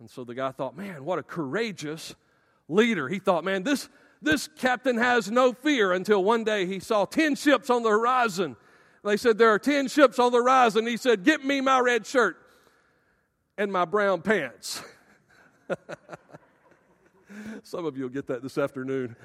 And 0.00 0.10
so 0.10 0.24
the 0.24 0.34
guy 0.34 0.52
thought, 0.52 0.76
man, 0.76 1.04
what 1.04 1.18
a 1.18 1.22
courageous 1.22 2.14
leader. 2.68 3.08
He 3.08 3.18
thought, 3.18 3.44
man, 3.44 3.62
this, 3.62 3.88
this 4.22 4.48
captain 4.56 4.96
has 4.96 5.30
no 5.30 5.52
fear 5.52 5.92
until 5.92 6.24
one 6.24 6.44
day 6.44 6.66
he 6.66 6.80
saw 6.80 7.04
10 7.04 7.34
ships 7.36 7.70
on 7.70 7.82
the 7.82 7.90
horizon. 7.90 8.56
They 9.04 9.16
said, 9.16 9.38
There 9.38 9.50
are 9.50 9.58
10 9.58 9.88
ships 9.88 10.18
on 10.18 10.32
the 10.32 10.38
horizon. 10.38 10.86
He 10.86 10.96
said, 10.96 11.24
Get 11.24 11.44
me 11.44 11.60
my 11.60 11.78
red 11.78 12.06
shirt 12.06 12.36
and 13.56 13.72
my 13.72 13.84
brown 13.84 14.22
pants. 14.22 14.82
Some 17.62 17.84
of 17.84 17.96
you 17.96 18.04
will 18.04 18.10
get 18.10 18.26
that 18.28 18.42
this 18.42 18.58
afternoon. 18.58 19.16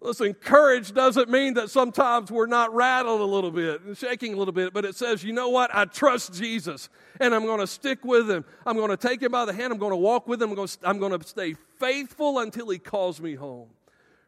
Listen, 0.00 0.34
courage 0.34 0.92
doesn't 0.92 1.28
mean 1.30 1.54
that 1.54 1.70
sometimes 1.70 2.30
we're 2.30 2.46
not 2.46 2.72
rattled 2.74 3.20
a 3.20 3.24
little 3.24 3.50
bit 3.50 3.80
and 3.82 3.96
shaking 3.96 4.34
a 4.34 4.36
little 4.36 4.52
bit, 4.52 4.72
but 4.72 4.84
it 4.84 4.94
says, 4.94 5.24
you 5.24 5.32
know 5.32 5.48
what? 5.48 5.74
I 5.74 5.84
trust 5.86 6.34
Jesus 6.34 6.88
and 7.18 7.34
I'm 7.34 7.44
going 7.44 7.60
to 7.60 7.66
stick 7.66 8.04
with 8.04 8.30
him. 8.30 8.44
I'm 8.64 8.76
going 8.76 8.90
to 8.90 8.96
take 8.96 9.22
him 9.22 9.32
by 9.32 9.46
the 9.46 9.52
hand. 9.52 9.72
I'm 9.72 9.78
going 9.78 9.90
to 9.90 9.96
walk 9.96 10.28
with 10.28 10.40
him. 10.40 10.50
I'm 10.50 10.54
going 10.54 10.68
to, 10.68 10.78
I'm 10.84 10.98
going 10.98 11.18
to 11.18 11.26
stay 11.26 11.56
faithful 11.78 12.38
until 12.38 12.70
he 12.70 12.78
calls 12.78 13.20
me 13.20 13.34
home. 13.34 13.70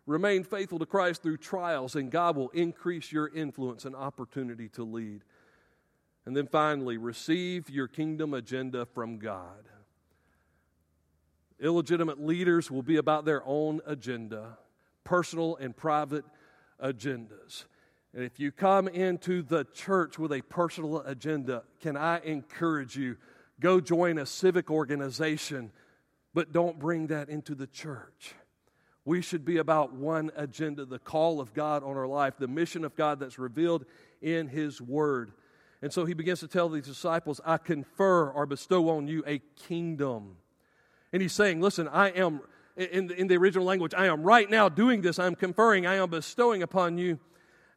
Remain 0.06 0.42
faithful 0.42 0.78
to 0.78 0.86
Christ 0.86 1.22
through 1.22 1.36
trials, 1.36 1.94
and 1.94 2.10
God 2.10 2.36
will 2.36 2.48
increase 2.50 3.12
your 3.12 3.28
influence 3.28 3.84
and 3.84 3.94
opportunity 3.94 4.68
to 4.70 4.82
lead. 4.82 5.22
And 6.24 6.36
then 6.36 6.46
finally, 6.46 6.96
receive 6.96 7.68
your 7.68 7.88
kingdom 7.88 8.34
agenda 8.34 8.86
from 8.86 9.18
God. 9.18 9.68
Illegitimate 11.60 12.24
leaders 12.24 12.70
will 12.70 12.82
be 12.82 12.96
about 12.96 13.24
their 13.24 13.42
own 13.44 13.80
agenda 13.86 14.58
personal 15.08 15.56
and 15.56 15.74
private 15.74 16.24
agendas. 16.82 17.64
And 18.12 18.22
if 18.22 18.38
you 18.38 18.52
come 18.52 18.88
into 18.88 19.42
the 19.42 19.64
church 19.64 20.18
with 20.18 20.32
a 20.32 20.42
personal 20.42 21.00
agenda, 21.00 21.62
can 21.80 21.96
I 21.96 22.20
encourage 22.20 22.94
you? 22.94 23.16
Go 23.58 23.80
join 23.80 24.18
a 24.18 24.26
civic 24.26 24.70
organization, 24.70 25.72
but 26.34 26.52
don't 26.52 26.78
bring 26.78 27.08
that 27.08 27.28
into 27.28 27.54
the 27.54 27.66
church. 27.66 28.34
We 29.04 29.22
should 29.22 29.44
be 29.44 29.56
about 29.56 29.94
one 29.94 30.30
agenda 30.36 30.84
the 30.84 30.98
call 30.98 31.40
of 31.40 31.54
God 31.54 31.82
on 31.82 31.96
our 31.96 32.06
life, 32.06 32.34
the 32.38 32.48
mission 32.48 32.84
of 32.84 32.94
God 32.94 33.20
that's 33.20 33.38
revealed 33.38 33.86
in 34.20 34.48
His 34.48 34.80
Word. 34.80 35.32
And 35.80 35.92
so 35.92 36.04
he 36.04 36.14
begins 36.14 36.40
to 36.40 36.48
tell 36.48 36.68
these 36.68 36.86
disciples, 36.86 37.40
I 37.44 37.56
confer 37.56 38.30
or 38.30 38.46
bestow 38.46 38.90
on 38.90 39.06
you 39.06 39.22
a 39.26 39.38
kingdom. 39.66 40.36
And 41.12 41.22
he's 41.22 41.32
saying, 41.32 41.60
Listen, 41.60 41.88
I 41.88 42.08
am 42.08 42.40
in 42.76 43.08
the, 43.08 43.14
in 43.14 43.26
the 43.26 43.36
original 43.36 43.64
language, 43.64 43.92
I 43.96 44.06
am 44.06 44.22
right 44.22 44.48
now 44.48 44.68
doing 44.68 45.02
this. 45.02 45.18
I 45.18 45.26
am 45.26 45.34
conferring, 45.34 45.86
I 45.86 45.96
am 45.96 46.10
bestowing 46.10 46.62
upon 46.62 46.96
you 46.96 47.18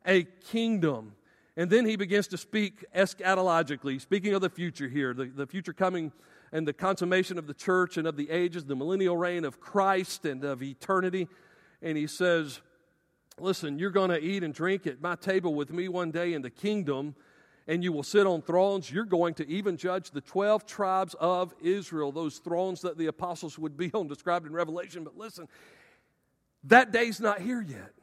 a 0.05 0.23
kingdom. 0.23 1.13
And 1.57 1.69
then 1.69 1.85
he 1.85 1.95
begins 1.95 2.27
to 2.29 2.37
speak 2.37 2.85
eschatologically, 2.95 3.99
speaking 3.99 4.33
of 4.33 4.41
the 4.41 4.49
future 4.49 4.87
here, 4.87 5.13
the, 5.13 5.25
the 5.25 5.47
future 5.47 5.73
coming 5.73 6.11
and 6.51 6.67
the 6.67 6.73
consummation 6.73 7.37
of 7.37 7.47
the 7.47 7.53
church 7.53 7.97
and 7.97 8.07
of 8.07 8.17
the 8.17 8.29
ages, 8.29 8.65
the 8.65 8.75
millennial 8.75 9.17
reign 9.17 9.45
of 9.45 9.59
Christ 9.59 10.25
and 10.25 10.43
of 10.43 10.61
eternity. 10.61 11.27
And 11.81 11.97
he 11.97 12.07
says, 12.07 12.61
Listen, 13.39 13.79
you're 13.79 13.91
going 13.91 14.09
to 14.09 14.19
eat 14.19 14.43
and 14.43 14.53
drink 14.53 14.85
at 14.85 15.01
my 15.01 15.15
table 15.15 15.55
with 15.55 15.71
me 15.71 15.87
one 15.87 16.11
day 16.11 16.33
in 16.33 16.41
the 16.41 16.49
kingdom 16.49 17.15
and 17.67 17.83
you 17.83 17.91
will 17.91 18.03
sit 18.03 18.27
on 18.27 18.41
thrones. 18.41 18.91
You're 18.91 19.05
going 19.05 19.33
to 19.35 19.47
even 19.47 19.77
judge 19.77 20.11
the 20.11 20.21
12 20.21 20.65
tribes 20.65 21.15
of 21.19 21.53
Israel, 21.61 22.11
those 22.11 22.39
thrones 22.39 22.81
that 22.81 22.97
the 22.97 23.07
apostles 23.07 23.57
would 23.57 23.77
be 23.77 23.91
on, 23.93 24.07
described 24.09 24.45
in 24.45 24.53
Revelation. 24.53 25.03
But 25.03 25.17
listen, 25.17 25.47
that 26.65 26.91
day's 26.91 27.19
not 27.19 27.41
here 27.41 27.61
yet. 27.61 27.93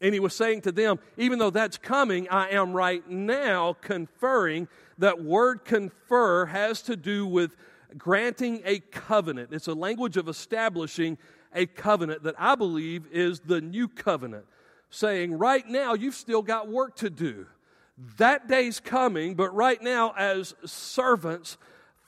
And 0.00 0.14
he 0.14 0.20
was 0.20 0.34
saying 0.34 0.62
to 0.62 0.72
them, 0.72 0.98
even 1.18 1.38
though 1.38 1.50
that's 1.50 1.76
coming, 1.76 2.28
I 2.30 2.50
am 2.50 2.72
right 2.72 3.06
now 3.08 3.76
conferring. 3.82 4.68
That 4.98 5.22
word 5.22 5.64
confer 5.64 6.46
has 6.46 6.82
to 6.82 6.96
do 6.96 7.26
with 7.26 7.54
granting 7.98 8.62
a 8.64 8.78
covenant. 8.78 9.52
It's 9.52 9.68
a 9.68 9.74
language 9.74 10.16
of 10.16 10.28
establishing 10.28 11.18
a 11.54 11.66
covenant 11.66 12.22
that 12.22 12.34
I 12.38 12.54
believe 12.54 13.06
is 13.10 13.40
the 13.40 13.60
new 13.60 13.88
covenant, 13.88 14.46
saying, 14.88 15.34
right 15.34 15.66
now, 15.66 15.94
you've 15.94 16.14
still 16.14 16.42
got 16.42 16.68
work 16.68 16.96
to 16.96 17.10
do. 17.10 17.46
That 18.16 18.48
day's 18.48 18.80
coming, 18.80 19.34
but 19.34 19.54
right 19.54 19.82
now, 19.82 20.14
as 20.16 20.54
servants, 20.64 21.58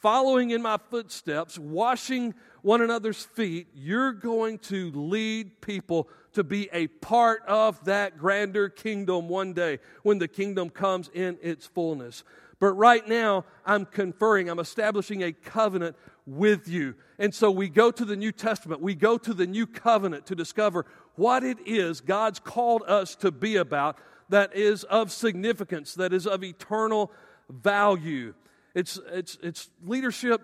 following 0.00 0.50
in 0.50 0.62
my 0.62 0.78
footsteps, 0.90 1.58
washing 1.58 2.34
one 2.62 2.80
another's 2.80 3.24
feet, 3.24 3.68
you're 3.74 4.12
going 4.12 4.58
to 4.58 4.90
lead 4.92 5.60
people 5.60 6.08
to 6.32 6.44
be 6.44 6.68
a 6.72 6.86
part 6.86 7.42
of 7.46 7.84
that 7.84 8.18
grander 8.18 8.68
kingdom 8.68 9.28
one 9.28 9.52
day 9.52 9.78
when 10.02 10.18
the 10.18 10.28
kingdom 10.28 10.70
comes 10.70 11.10
in 11.12 11.38
its 11.42 11.66
fullness. 11.66 12.24
But 12.58 12.72
right 12.74 13.06
now, 13.08 13.44
I'm 13.66 13.84
conferring, 13.84 14.48
I'm 14.48 14.60
establishing 14.60 15.22
a 15.22 15.32
covenant 15.32 15.96
with 16.26 16.68
you. 16.68 16.94
And 17.18 17.34
so 17.34 17.50
we 17.50 17.68
go 17.68 17.90
to 17.90 18.04
the 18.04 18.16
New 18.16 18.32
Testament, 18.32 18.80
we 18.80 18.94
go 18.94 19.18
to 19.18 19.34
the 19.34 19.46
new 19.46 19.66
covenant 19.66 20.26
to 20.26 20.36
discover 20.36 20.86
what 21.16 21.42
it 21.42 21.58
is 21.66 22.00
God's 22.00 22.38
called 22.38 22.82
us 22.86 23.16
to 23.16 23.30
be 23.30 23.56
about 23.56 23.98
that 24.28 24.54
is 24.56 24.84
of 24.84 25.12
significance, 25.12 25.94
that 25.94 26.12
is 26.12 26.26
of 26.26 26.42
eternal 26.42 27.12
value. 27.50 28.34
It's, 28.74 28.98
it's, 29.10 29.36
it's 29.42 29.68
leadership 29.84 30.40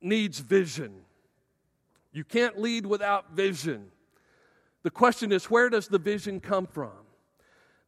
needs 0.00 0.38
vision. 0.38 1.02
You 2.12 2.24
can't 2.24 2.58
lead 2.58 2.86
without 2.86 3.32
vision. 3.32 3.90
The 4.82 4.90
question 4.90 5.32
is, 5.32 5.46
where 5.46 5.68
does 5.68 5.88
the 5.88 5.98
vision 5.98 6.40
come 6.40 6.66
from? 6.66 6.92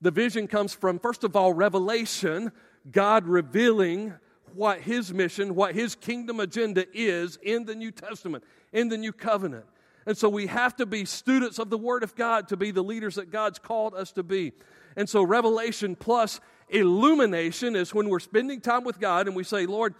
The 0.01 0.11
vision 0.11 0.47
comes 0.49 0.75
from, 0.75 0.99
first 0.99 1.25
of 1.25 1.37
all, 1.37 1.53
revelation, 1.53 2.53
God 2.91 3.27
revealing 3.27 4.15
what 4.55 4.81
His 4.81 5.13
mission, 5.15 5.55
what 5.55 5.75
His 5.75 5.95
kingdom 5.95 6.41
agenda 6.41 6.85
is 6.93 7.39
in 7.43 7.65
the 7.65 7.75
New 7.75 7.91
Testament, 7.91 8.45
in 8.73 8.89
the 8.89 8.99
New 8.99 9.13
Covenant. 9.13 9.65
And 10.05 10.19
so 10.19 10.29
we 10.29 10.49
have 10.49 10.77
to 10.77 10.87
be 10.87 11.05
students 11.05 11.59
of 11.59 11.71
the 11.71 11.79
Word 11.79 12.03
of 12.03 12.15
God 12.17 12.49
to 12.49 12.57
be 12.57 12.73
the 12.73 12.83
leaders 12.83 13.15
that 13.15 13.31
God's 13.31 13.59
called 13.59 13.95
us 13.95 14.13
to 14.13 14.23
be. 14.23 14.53
And 14.97 15.09
so 15.09 15.23
revelation 15.23 15.95
plus 15.95 16.41
illumination 16.69 17.77
is 17.77 17.95
when 17.95 18.09
we're 18.09 18.21
spending 18.21 18.61
time 18.61 18.85
with 18.85 18.99
God 18.99 19.27
and 19.27 19.37
we 19.37 19.45
say, 19.45 19.67
Lord, 19.67 19.95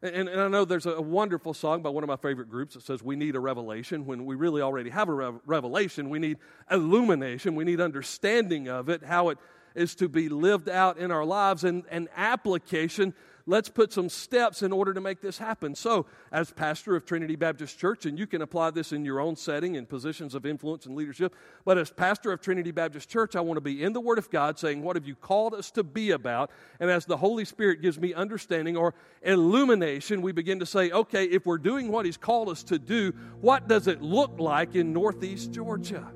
and, 0.00 0.28
and 0.28 0.40
I 0.40 0.48
know 0.48 0.64
there's 0.64 0.86
a 0.86 1.00
wonderful 1.00 1.54
song 1.54 1.82
by 1.82 1.90
one 1.90 2.04
of 2.04 2.08
my 2.08 2.16
favorite 2.16 2.48
groups 2.48 2.74
that 2.74 2.84
says 2.84 3.02
we 3.02 3.16
need 3.16 3.34
a 3.34 3.40
revelation 3.40 4.06
when 4.06 4.24
we 4.26 4.36
really 4.36 4.62
already 4.62 4.90
have 4.90 5.08
a 5.08 5.12
rev- 5.12 5.40
revelation. 5.44 6.08
We 6.08 6.20
need 6.20 6.38
illumination. 6.70 7.56
We 7.56 7.64
need 7.64 7.80
understanding 7.80 8.68
of 8.68 8.88
it, 8.88 9.02
how 9.02 9.30
it 9.30 9.38
is 9.74 9.96
to 9.96 10.08
be 10.08 10.28
lived 10.28 10.68
out 10.68 10.98
in 10.98 11.10
our 11.10 11.24
lives, 11.24 11.64
and, 11.64 11.84
and 11.90 12.08
application 12.16 13.12
let's 13.48 13.70
put 13.70 13.92
some 13.92 14.10
steps 14.10 14.62
in 14.62 14.72
order 14.72 14.92
to 14.92 15.00
make 15.00 15.22
this 15.22 15.38
happen. 15.38 15.74
So, 15.74 16.06
as 16.30 16.50
pastor 16.50 16.94
of 16.94 17.06
Trinity 17.06 17.34
Baptist 17.34 17.78
Church, 17.78 18.04
and 18.04 18.18
you 18.18 18.26
can 18.26 18.42
apply 18.42 18.70
this 18.70 18.92
in 18.92 19.04
your 19.04 19.20
own 19.20 19.36
setting 19.36 19.74
in 19.74 19.86
positions 19.86 20.34
of 20.34 20.44
influence 20.44 20.84
and 20.84 20.94
leadership, 20.94 21.34
but 21.64 21.78
as 21.78 21.90
pastor 21.90 22.30
of 22.30 22.42
Trinity 22.42 22.70
Baptist 22.70 23.08
Church, 23.08 23.34
I 23.34 23.40
want 23.40 23.56
to 23.56 23.62
be 23.62 23.82
in 23.82 23.94
the 23.94 24.00
Word 24.00 24.18
of 24.18 24.30
God 24.30 24.58
saying, 24.58 24.82
What 24.82 24.96
have 24.96 25.06
you 25.06 25.14
called 25.14 25.54
us 25.54 25.70
to 25.72 25.82
be 25.82 26.10
about? 26.10 26.50
And 26.78 26.90
as 26.90 27.06
the 27.06 27.16
Holy 27.16 27.46
Spirit 27.46 27.80
gives 27.80 27.98
me 27.98 28.12
understanding 28.12 28.76
or 28.76 28.94
illumination, 29.22 30.20
we 30.20 30.32
begin 30.32 30.60
to 30.60 30.66
say, 30.66 30.90
Okay, 30.90 31.24
if 31.24 31.46
we're 31.46 31.58
doing 31.58 31.90
what 31.90 32.04
He's 32.04 32.18
called 32.18 32.50
us 32.50 32.62
to 32.64 32.78
do, 32.78 33.12
what 33.40 33.66
does 33.66 33.86
it 33.86 34.02
look 34.02 34.38
like 34.38 34.74
in 34.74 34.92
Northeast 34.92 35.52
Georgia? 35.52 36.06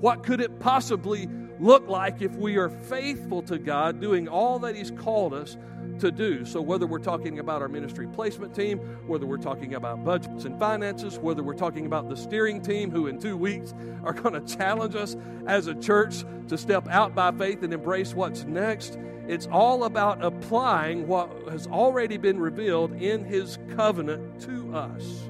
What 0.00 0.24
could 0.24 0.40
it 0.40 0.58
possibly 0.58 1.28
look 1.62 1.88
like 1.88 2.20
if 2.20 2.34
we 2.34 2.56
are 2.56 2.68
faithful 2.68 3.40
to 3.42 3.58
God, 3.58 4.00
doing 4.00 4.28
all 4.28 4.58
that 4.58 4.74
He's 4.74 4.90
called 4.90 5.32
us 5.32 5.56
to 6.00 6.10
do. 6.10 6.44
So, 6.44 6.60
whether 6.60 6.86
we're 6.86 6.98
talking 6.98 7.38
about 7.38 7.62
our 7.62 7.68
ministry 7.68 8.08
placement 8.08 8.54
team, 8.54 8.78
whether 9.06 9.26
we're 9.26 9.36
talking 9.36 9.74
about 9.74 10.04
budgets 10.04 10.44
and 10.44 10.58
finances, 10.58 11.18
whether 11.18 11.42
we're 11.42 11.54
talking 11.54 11.86
about 11.86 12.08
the 12.08 12.16
steering 12.16 12.60
team 12.60 12.90
who 12.90 13.06
in 13.06 13.20
two 13.20 13.36
weeks 13.36 13.74
are 14.04 14.12
going 14.12 14.34
to 14.34 14.56
challenge 14.56 14.96
us 14.96 15.16
as 15.46 15.68
a 15.68 15.74
church 15.74 16.24
to 16.48 16.58
step 16.58 16.88
out 16.88 17.14
by 17.14 17.30
faith 17.30 17.62
and 17.62 17.72
embrace 17.72 18.14
what's 18.14 18.44
next, 18.44 18.98
it's 19.28 19.46
all 19.46 19.84
about 19.84 20.22
applying 20.24 21.06
what 21.06 21.30
has 21.48 21.68
already 21.68 22.16
been 22.16 22.40
revealed 22.40 22.92
in 23.00 23.24
His 23.24 23.58
covenant 23.76 24.40
to 24.42 24.74
us. 24.74 25.22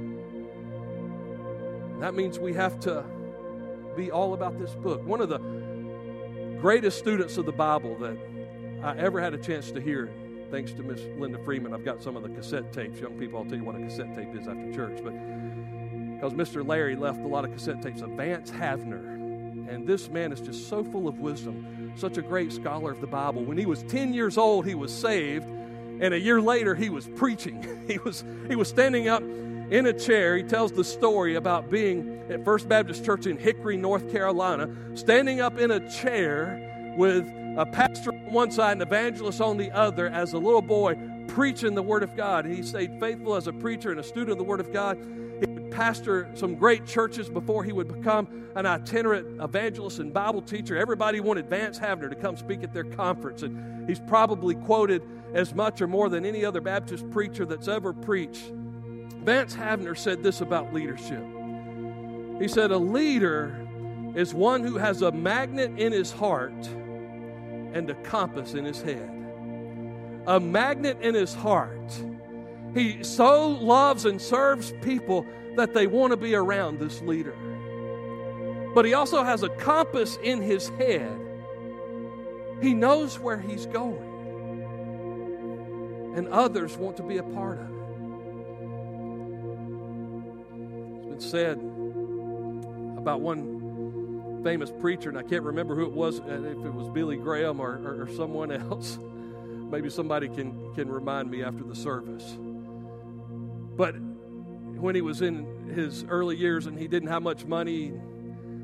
That 2.01 2.15
means 2.15 2.39
we 2.39 2.55
have 2.55 2.81
to 2.81 3.05
be 3.97 4.11
all 4.11 4.35
about 4.35 4.59
this 4.59 4.75
book. 4.75 5.05
One 5.07 5.21
of 5.21 5.29
the 5.29 5.39
greatest 6.63 6.97
students 6.97 7.39
of 7.39 7.45
the 7.45 7.51
Bible 7.51 7.99
that 7.99 8.17
I 8.85 8.97
ever 8.97 9.21
had 9.21 9.35
a 9.35 9.37
chance 9.37 9.73
to 9.73 9.81
hear 9.81 10.09
thanks 10.53 10.71
to 10.71 10.85
Miss 10.85 11.01
Linda 11.19 11.43
Freeman, 11.45 11.75
I've 11.75 11.85
got 11.85 12.01
some 12.01 12.15
of 12.15 12.23
the 12.23 12.29
cassette 12.29 12.73
tapes. 12.73 13.01
Young 13.01 13.19
people, 13.19 13.41
I'll 13.41 13.45
tell 13.45 13.59
you 13.59 13.65
what 13.65 13.75
a 13.75 13.81
cassette 13.81 14.15
tape 14.15 14.33
is 14.37 14.47
after 14.47 14.73
church. 14.73 15.01
But 15.03 15.13
because 16.15 16.35
Mr. 16.35 16.65
Larry 16.65 16.95
left 16.95 17.19
a 17.19 17.27
lot 17.27 17.45
of 17.45 17.51
cassette 17.51 17.83
tapes 17.83 18.01
of 18.01 18.11
Vance 18.11 18.53
Havner. 18.53 19.69
And 19.69 19.89
this 19.89 20.09
man 20.09 20.31
is 20.31 20.41
just 20.41 20.69
so 20.69 20.85
full 20.85 21.09
of 21.09 21.19
wisdom, 21.19 21.93
such 21.97 22.17
a 22.17 22.23
great 22.23 22.53
scholar 22.53 22.93
of 22.93 23.01
the 23.01 23.09
Bible. 23.09 23.43
When 23.43 23.59
he 23.59 23.67
was 23.67 23.83
10 23.83 24.15
years 24.15 24.39
old, 24.39 24.65
he 24.65 24.77
was 24.77 24.95
saved. 24.95 25.47
And 26.01 26.15
a 26.15 26.21
year 26.21 26.41
later, 26.41 26.77
he 26.77 26.91
was 26.91 27.09
preaching. 27.17 27.67
He 27.89 27.99
was, 27.99 28.23
he 28.47 28.55
was 28.55 28.69
standing 28.69 29.09
up 29.09 29.25
in 29.73 29.87
a 29.87 29.93
chair. 29.93 30.37
He 30.37 30.43
tells 30.43 30.71
the 30.71 30.85
story 30.85 31.37
about 31.37 31.71
being 31.71 32.23
at 32.29 32.45
First 32.45 32.69
Baptist 32.69 33.07
Church 33.07 33.25
in 33.25 33.39
Hickory, 33.39 33.79
North 33.79 34.13
Carolina, 34.13 34.69
standing 34.95 35.41
up 35.41 35.59
in 35.59 35.71
a 35.71 35.91
chair 35.91 36.95
with 36.99 37.27
a 37.57 37.65
pastor 37.73 38.11
on 38.11 38.33
one 38.33 38.51
side 38.51 38.73
and 38.73 38.83
evangelist 38.83 39.41
on 39.41 39.57
the 39.57 39.71
other 39.71 40.09
as 40.09 40.35
a 40.35 40.39
little 40.39 40.61
boy 40.61 40.95
preaching 41.29 41.75
the 41.75 41.83
Word 41.83 42.03
of 42.03 42.15
God. 42.15 42.45
And 42.45 42.55
He 42.55 42.63
stayed 42.63 43.01
faithful 43.01 43.35
as 43.35 43.47
a 43.47 43.53
preacher 43.53 43.91
and 43.91 43.99
a 43.99 44.03
student 44.03 44.33
of 44.33 44.39
the 44.39 44.45
Word 44.45 44.61
of 44.61 44.75
God. 44.75 44.99
He 45.41 45.51
would 45.51 45.71
pastor 45.71 46.29
some 46.35 46.55
great 46.55 46.87
churches 46.87 47.31
before 47.31 47.65
he 47.65 47.73
would 47.73 47.89
become 47.89 48.51
an 48.55 48.67
itinerant 48.67 49.41
evangelist 49.41 50.01
and 50.01 50.13
Bible 50.13 50.43
teacher. 50.43 50.77
Everybody 50.77 51.21
wanted 51.21 51.49
Vance 51.49 51.79
Havner 51.79 52.11
to 52.11 52.15
come 52.15 52.37
speak 52.37 52.63
at 52.63 52.75
their 52.75 52.85
conference, 52.85 53.43
and 53.43 53.89
he's 53.89 54.01
probably 54.01 54.55
quoted 54.55 55.03
as 55.33 55.55
much 55.55 55.81
or 55.81 55.87
more 55.87 56.11
than 56.11 56.27
any 56.27 56.45
other 56.45 56.61
Baptist 56.61 57.11
preacher 57.11 57.47
that's 57.47 57.69
ever 57.69 57.95
preached. 57.95 58.53
Vance 59.25 59.55
Havner 59.55 59.97
said 59.97 60.23
this 60.23 60.41
about 60.41 60.73
leadership. 60.73 61.25
He 62.41 62.49
said, 62.49 62.71
A 62.71 62.79
leader 62.79 63.57
is 64.15 64.35
one 64.35 64.63
who 64.63 64.77
has 64.77 65.03
a 65.03 65.13
magnet 65.13 65.79
in 65.79 65.93
his 65.93 66.11
heart 66.11 66.67
and 67.73 67.89
a 67.89 67.95
compass 68.03 68.55
in 68.55 68.65
his 68.65 68.83
head. 68.83 69.11
A 70.27 70.41
magnet 70.41 70.99
in 71.01 71.15
his 71.15 71.35
heart. 71.35 71.93
He 72.75 73.03
so 73.03 73.49
loves 73.49 74.05
and 74.05 74.21
serves 74.21 74.73
people 74.83 75.27
that 75.57 75.75
they 75.75 75.87
want 75.87 76.11
to 76.13 76.17
be 76.17 76.35
around 76.35 76.79
this 76.79 77.01
leader. 77.03 77.37
But 78.75 78.85
he 78.85 78.95
also 78.95 79.23
has 79.23 79.43
a 79.43 79.51
compass 79.51 80.17
in 80.23 80.41
his 80.41 80.69
head. 80.71 81.19
He 82.63 82.73
knows 82.75 83.19
where 83.19 83.39
he's 83.39 83.67
going. 83.67 84.09
And 86.17 86.29
others 86.29 86.77
want 86.77 86.97
to 86.99 87.03
be 87.03 87.19
a 87.19 87.23
part 87.23 87.59
of 87.59 87.69
it. 87.69 87.82
Been 91.13 91.21
said 91.21 91.59
about 92.97 93.21
one 93.21 94.41
famous 94.43 94.73
preacher, 94.81 95.11
and 95.11 95.19
I 95.19 95.23
can't 95.23 95.43
remember 95.43 95.75
who 95.77 95.85
it 95.85 95.93
was, 95.93 96.21
uh, 96.21 96.25
if 96.25 96.65
it 96.65 96.73
was 96.73 96.89
Billy 96.89 97.17
Graham 97.17 97.61
or, 97.61 97.79
or, 97.85 98.05
or 98.05 98.09
someone 98.17 98.51
else. 98.71 98.99
Maybe 99.71 99.91
somebody 99.91 100.29
can, 100.29 100.75
can 100.75 100.91
remind 100.91 101.31
me 101.31 101.43
after 101.43 101.65
the 101.65 101.75
service. 101.75 102.37
But 103.77 103.93
when 103.93 104.95
he 104.95 105.03
was 105.03 105.21
in 105.21 105.69
his 105.75 106.05
early 106.05 106.37
years 106.37 106.67
and 106.67 106.79
he 106.79 106.89
didn't 106.89 107.09
have 107.09 107.23
much 107.23 107.45
money, 107.45 107.93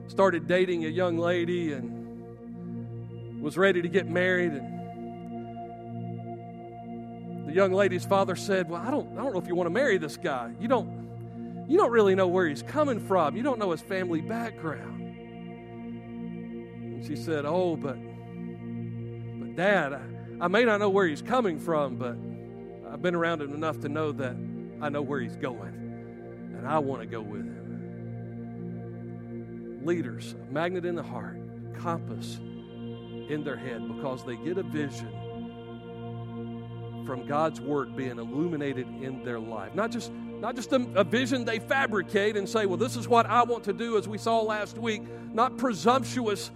started 0.07 0.47
dating 0.47 0.87
a 0.87 0.89
young 0.89 1.19
lady 1.19 1.73
and 1.75 3.43
was 3.43 3.59
ready 3.59 3.83
to 3.83 3.89
get 3.89 4.09
married 4.09 4.53
and 4.53 4.75
the 7.47 7.55
young 7.55 7.73
lady's 7.73 8.05
father 8.05 8.37
said, 8.37 8.69
"Well, 8.69 8.83
I 8.83 8.91
don't 8.91 9.17
I 9.17 9.23
don't 9.23 9.33
know 9.33 9.39
if 9.39 9.49
you 9.49 9.55
want 9.55 9.67
to 9.67 9.73
marry 9.73 9.97
this 9.97 10.19
guy. 10.19 10.53
You 10.61 10.69
don't 10.69 10.98
you 11.69 11.77
don't 11.77 11.93
really 11.93 12.15
know 12.15 12.27
where 12.27 12.49
he's 12.49 12.63
coming 12.63 12.99
from. 12.99 13.37
You 13.37 13.43
don't 13.43 13.59
know 13.59 13.71
his 13.71 13.83
family 13.83 14.21
background." 14.21 15.03
And 16.95 17.05
she 17.07 17.15
said, 17.15 17.45
"Oh, 17.45 17.77
but 17.77 17.97
but 19.39 19.55
dad, 19.55 19.93
I, 19.93 20.01
I 20.41 20.49
may 20.49 20.65
not 20.65 20.81
know 20.81 20.89
where 20.89 21.07
he's 21.07 21.23
coming 21.23 21.59
from, 21.61 21.97
but 21.97 22.17
I've 22.91 23.03
been 23.03 23.15
around 23.15 23.43
him 23.43 23.55
enough 23.55 23.79
to 23.81 23.89
know 23.89 24.13
that 24.13 24.35
I 24.81 24.89
know 24.89 25.03
where 25.03 25.21
he's 25.21 25.37
going, 25.37 25.75
and 26.57 26.67
I 26.67 26.79
want 26.79 27.03
to 27.03 27.07
go 27.07 27.21
with 27.21 27.43
him." 27.43 27.59
Leaders, 29.85 30.35
magnet 30.51 30.85
in 30.85 30.97
the 30.97 31.03
heart, 31.03 31.39
compass 31.75 32.39
in 33.29 33.43
their 33.45 33.57
head 33.57 33.87
because 33.87 34.25
they 34.25 34.37
get 34.37 34.59
a 34.59 34.63
vision 34.63 35.09
from 37.07 37.27
God's 37.27 37.61
word 37.61 37.97
being 37.97 38.19
illuminated 38.19 38.87
in 38.87 39.25
their 39.25 39.39
life. 39.39 39.75
Not 39.75 39.91
just 39.91 40.13
not 40.41 40.57
just 40.57 40.73
a, 40.73 40.77
a, 40.95 41.05
vision 41.05 41.45
they 41.45 41.59
fabricate 41.59 42.37
and 42.37 42.49
say, 42.49 42.67
well, 42.67 42.77
this 42.77 42.97
is 42.97 43.09
what 43.09 43.27
I 43.27 43.43
want 43.43 43.65
to 43.65 43.73
do, 43.73 43.97
as 43.99 44.07
we 44.09 44.19
saw 44.19 44.41
last 44.41 44.79
week. 44.79 45.03
Not 45.33 45.57
presumptuous 45.57 46.51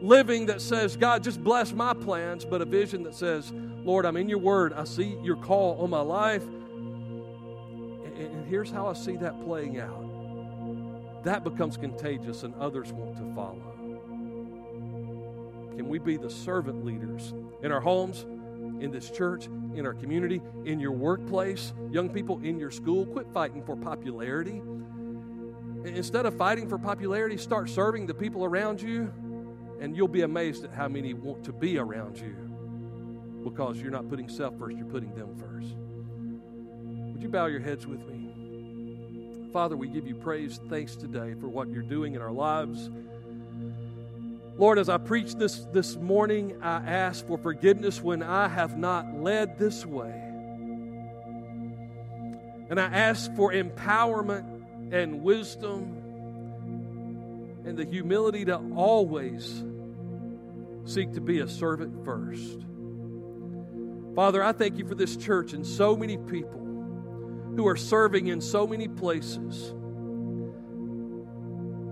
living 0.00 0.46
that 0.46 0.60
says, 0.60 0.96
God, 0.96 1.24
just 1.24 1.42
bless 1.42 1.72
my 1.72 1.94
plans, 1.94 2.44
but 2.44 2.60
a 2.60 2.64
vision 2.64 3.02
that 3.04 3.14
says, 3.14 3.52
Lord, 3.52 4.04
I'm 4.04 4.16
in 4.16 4.28
your 4.28 4.38
word. 4.38 4.72
I 4.72 4.84
see 4.84 5.16
your 5.22 5.36
call 5.36 5.80
on 5.80 5.90
my 5.90 6.00
life. 6.00 6.44
And, 6.44 8.16
and 8.18 8.46
here's 8.46 8.70
how 8.70 8.86
I 8.86 8.92
see 8.92 9.16
that 9.16 9.42
playing 9.44 9.80
out 9.80 10.04
that 11.24 11.42
becomes 11.42 11.76
contagious 11.76 12.42
and 12.42 12.54
others 12.56 12.92
want 12.92 13.16
to 13.16 13.34
follow. 13.34 13.62
Can 15.76 15.88
we 15.88 15.98
be 15.98 16.16
the 16.16 16.30
servant 16.30 16.84
leaders 16.84 17.32
in 17.62 17.72
our 17.72 17.80
homes, 17.80 18.26
in 18.80 18.90
this 18.90 19.10
church, 19.10 19.46
in 19.74 19.86
our 19.86 19.94
community, 19.94 20.40
in 20.64 20.80
your 20.80 20.92
workplace, 20.92 21.72
young 21.90 22.08
people 22.08 22.40
in 22.42 22.58
your 22.58 22.70
school? 22.70 23.06
Quit 23.06 23.26
fighting 23.32 23.64
for 23.64 23.76
popularity. 23.76 24.62
Instead 25.84 26.26
of 26.26 26.36
fighting 26.36 26.68
for 26.68 26.78
popularity, 26.78 27.36
start 27.36 27.68
serving 27.68 28.06
the 28.06 28.14
people 28.14 28.44
around 28.44 28.80
you, 28.80 29.12
and 29.80 29.96
you'll 29.96 30.08
be 30.08 30.22
amazed 30.22 30.64
at 30.64 30.72
how 30.72 30.88
many 30.88 31.12
want 31.12 31.44
to 31.44 31.52
be 31.52 31.78
around 31.78 32.18
you 32.18 32.34
because 33.44 33.80
you're 33.80 33.90
not 33.90 34.08
putting 34.08 34.28
self 34.28 34.58
first, 34.58 34.76
you're 34.76 34.86
putting 34.86 35.14
them 35.14 35.36
first. 35.36 35.76
Would 37.12 37.22
you 37.22 37.28
bow 37.28 37.46
your 37.46 37.60
heads 37.60 37.86
with 37.86 38.00
me? 38.00 39.50
Father, 39.52 39.76
we 39.76 39.88
give 39.88 40.06
you 40.06 40.14
praise, 40.14 40.58
thanks 40.68 40.96
today 40.96 41.34
for 41.38 41.48
what 41.48 41.68
you're 41.68 41.82
doing 41.82 42.14
in 42.14 42.22
our 42.22 42.32
lives. 42.32 42.90
Lord, 44.56 44.78
as 44.78 44.88
I 44.88 44.98
preach 44.98 45.34
this 45.34 45.66
this 45.72 45.96
morning, 45.96 46.62
I 46.62 46.76
ask 46.76 47.26
for 47.26 47.36
forgiveness 47.36 48.00
when 48.00 48.22
I 48.22 48.46
have 48.46 48.78
not 48.78 49.12
led 49.20 49.58
this 49.58 49.84
way. 49.84 50.12
And 52.70 52.78
I 52.78 52.84
ask 52.84 53.34
for 53.34 53.52
empowerment 53.52 54.92
and 54.92 55.22
wisdom 55.22 56.00
and 57.64 57.76
the 57.76 57.84
humility 57.84 58.44
to 58.44 58.58
always 58.76 59.64
seek 60.84 61.14
to 61.14 61.20
be 61.20 61.40
a 61.40 61.48
servant 61.48 62.04
first. 62.04 62.58
Father, 64.14 64.42
I 64.42 64.52
thank 64.52 64.78
you 64.78 64.86
for 64.86 64.94
this 64.94 65.16
church 65.16 65.52
and 65.52 65.66
so 65.66 65.96
many 65.96 66.16
people 66.16 66.60
who 67.56 67.66
are 67.66 67.76
serving 67.76 68.28
in 68.28 68.40
so 68.40 68.68
many 68.68 68.86
places 68.86 69.74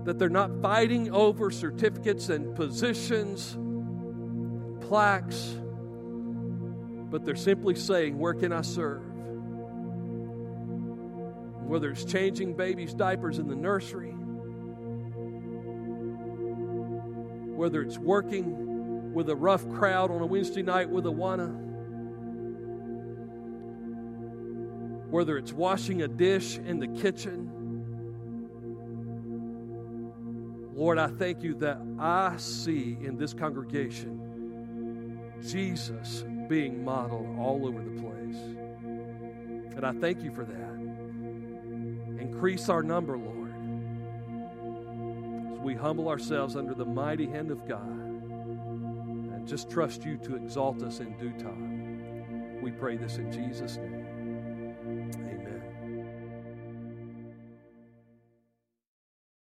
that 0.03 0.19
they're 0.19 0.29
not 0.29 0.61
fighting 0.61 1.11
over 1.11 1.49
certificates 1.51 2.29
and 2.29 2.55
positions, 2.55 3.57
plaques, 4.87 5.55
but 7.09 7.23
they're 7.25 7.35
simply 7.35 7.75
saying, 7.75 8.17
Where 8.17 8.33
can 8.33 8.51
I 8.51 8.61
serve? 8.61 9.03
Whether 11.67 11.91
it's 11.91 12.05
changing 12.05 12.55
babies' 12.55 12.93
diapers 12.93 13.39
in 13.39 13.47
the 13.47 13.55
nursery, 13.55 14.11
whether 17.55 17.81
it's 17.81 17.97
working 17.97 19.13
with 19.13 19.29
a 19.29 19.35
rough 19.35 19.67
crowd 19.69 20.11
on 20.11 20.21
a 20.21 20.25
Wednesday 20.25 20.63
night 20.63 20.89
with 20.89 21.05
Awana 21.05 21.63
whether 25.13 25.37
it's 25.37 25.53
washing 25.53 26.01
a 26.01 26.07
dish 26.07 26.57
in 26.57 26.79
the 26.79 26.87
kitchen. 26.87 27.47
Lord, 30.75 30.97
I 30.97 31.07
thank 31.07 31.43
you 31.43 31.53
that 31.55 31.79
I 31.99 32.35
see 32.37 32.97
in 32.99 33.15
this 33.17 33.33
congregation 33.33 35.19
Jesus 35.47 36.25
being 36.47 36.83
modeled 36.83 37.37
all 37.37 37.67
over 37.67 37.81
the 37.81 38.01
place. 38.01 38.37
And 39.75 39.85
I 39.85 39.91
thank 39.93 40.23
you 40.23 40.33
for 40.33 40.45
that. 40.45 42.19
Increase 42.19 42.69
our 42.69 42.81
number, 42.81 43.17
Lord, 43.17 43.53
as 45.53 45.59
we 45.59 45.75
humble 45.75 46.09
ourselves 46.09 46.55
under 46.55 46.73
the 46.73 46.85
mighty 46.85 47.27
hand 47.27 47.51
of 47.51 47.67
God 47.67 47.87
and 47.87 49.47
just 49.47 49.69
trust 49.69 50.03
you 50.05 50.17
to 50.17 50.35
exalt 50.35 50.81
us 50.81 50.99
in 50.99 51.15
due 51.17 51.33
time. 51.33 52.61
We 52.61 52.71
pray 52.71 52.97
this 52.97 53.17
in 53.17 53.31
Jesus' 53.31 53.77
name. 53.77 54.02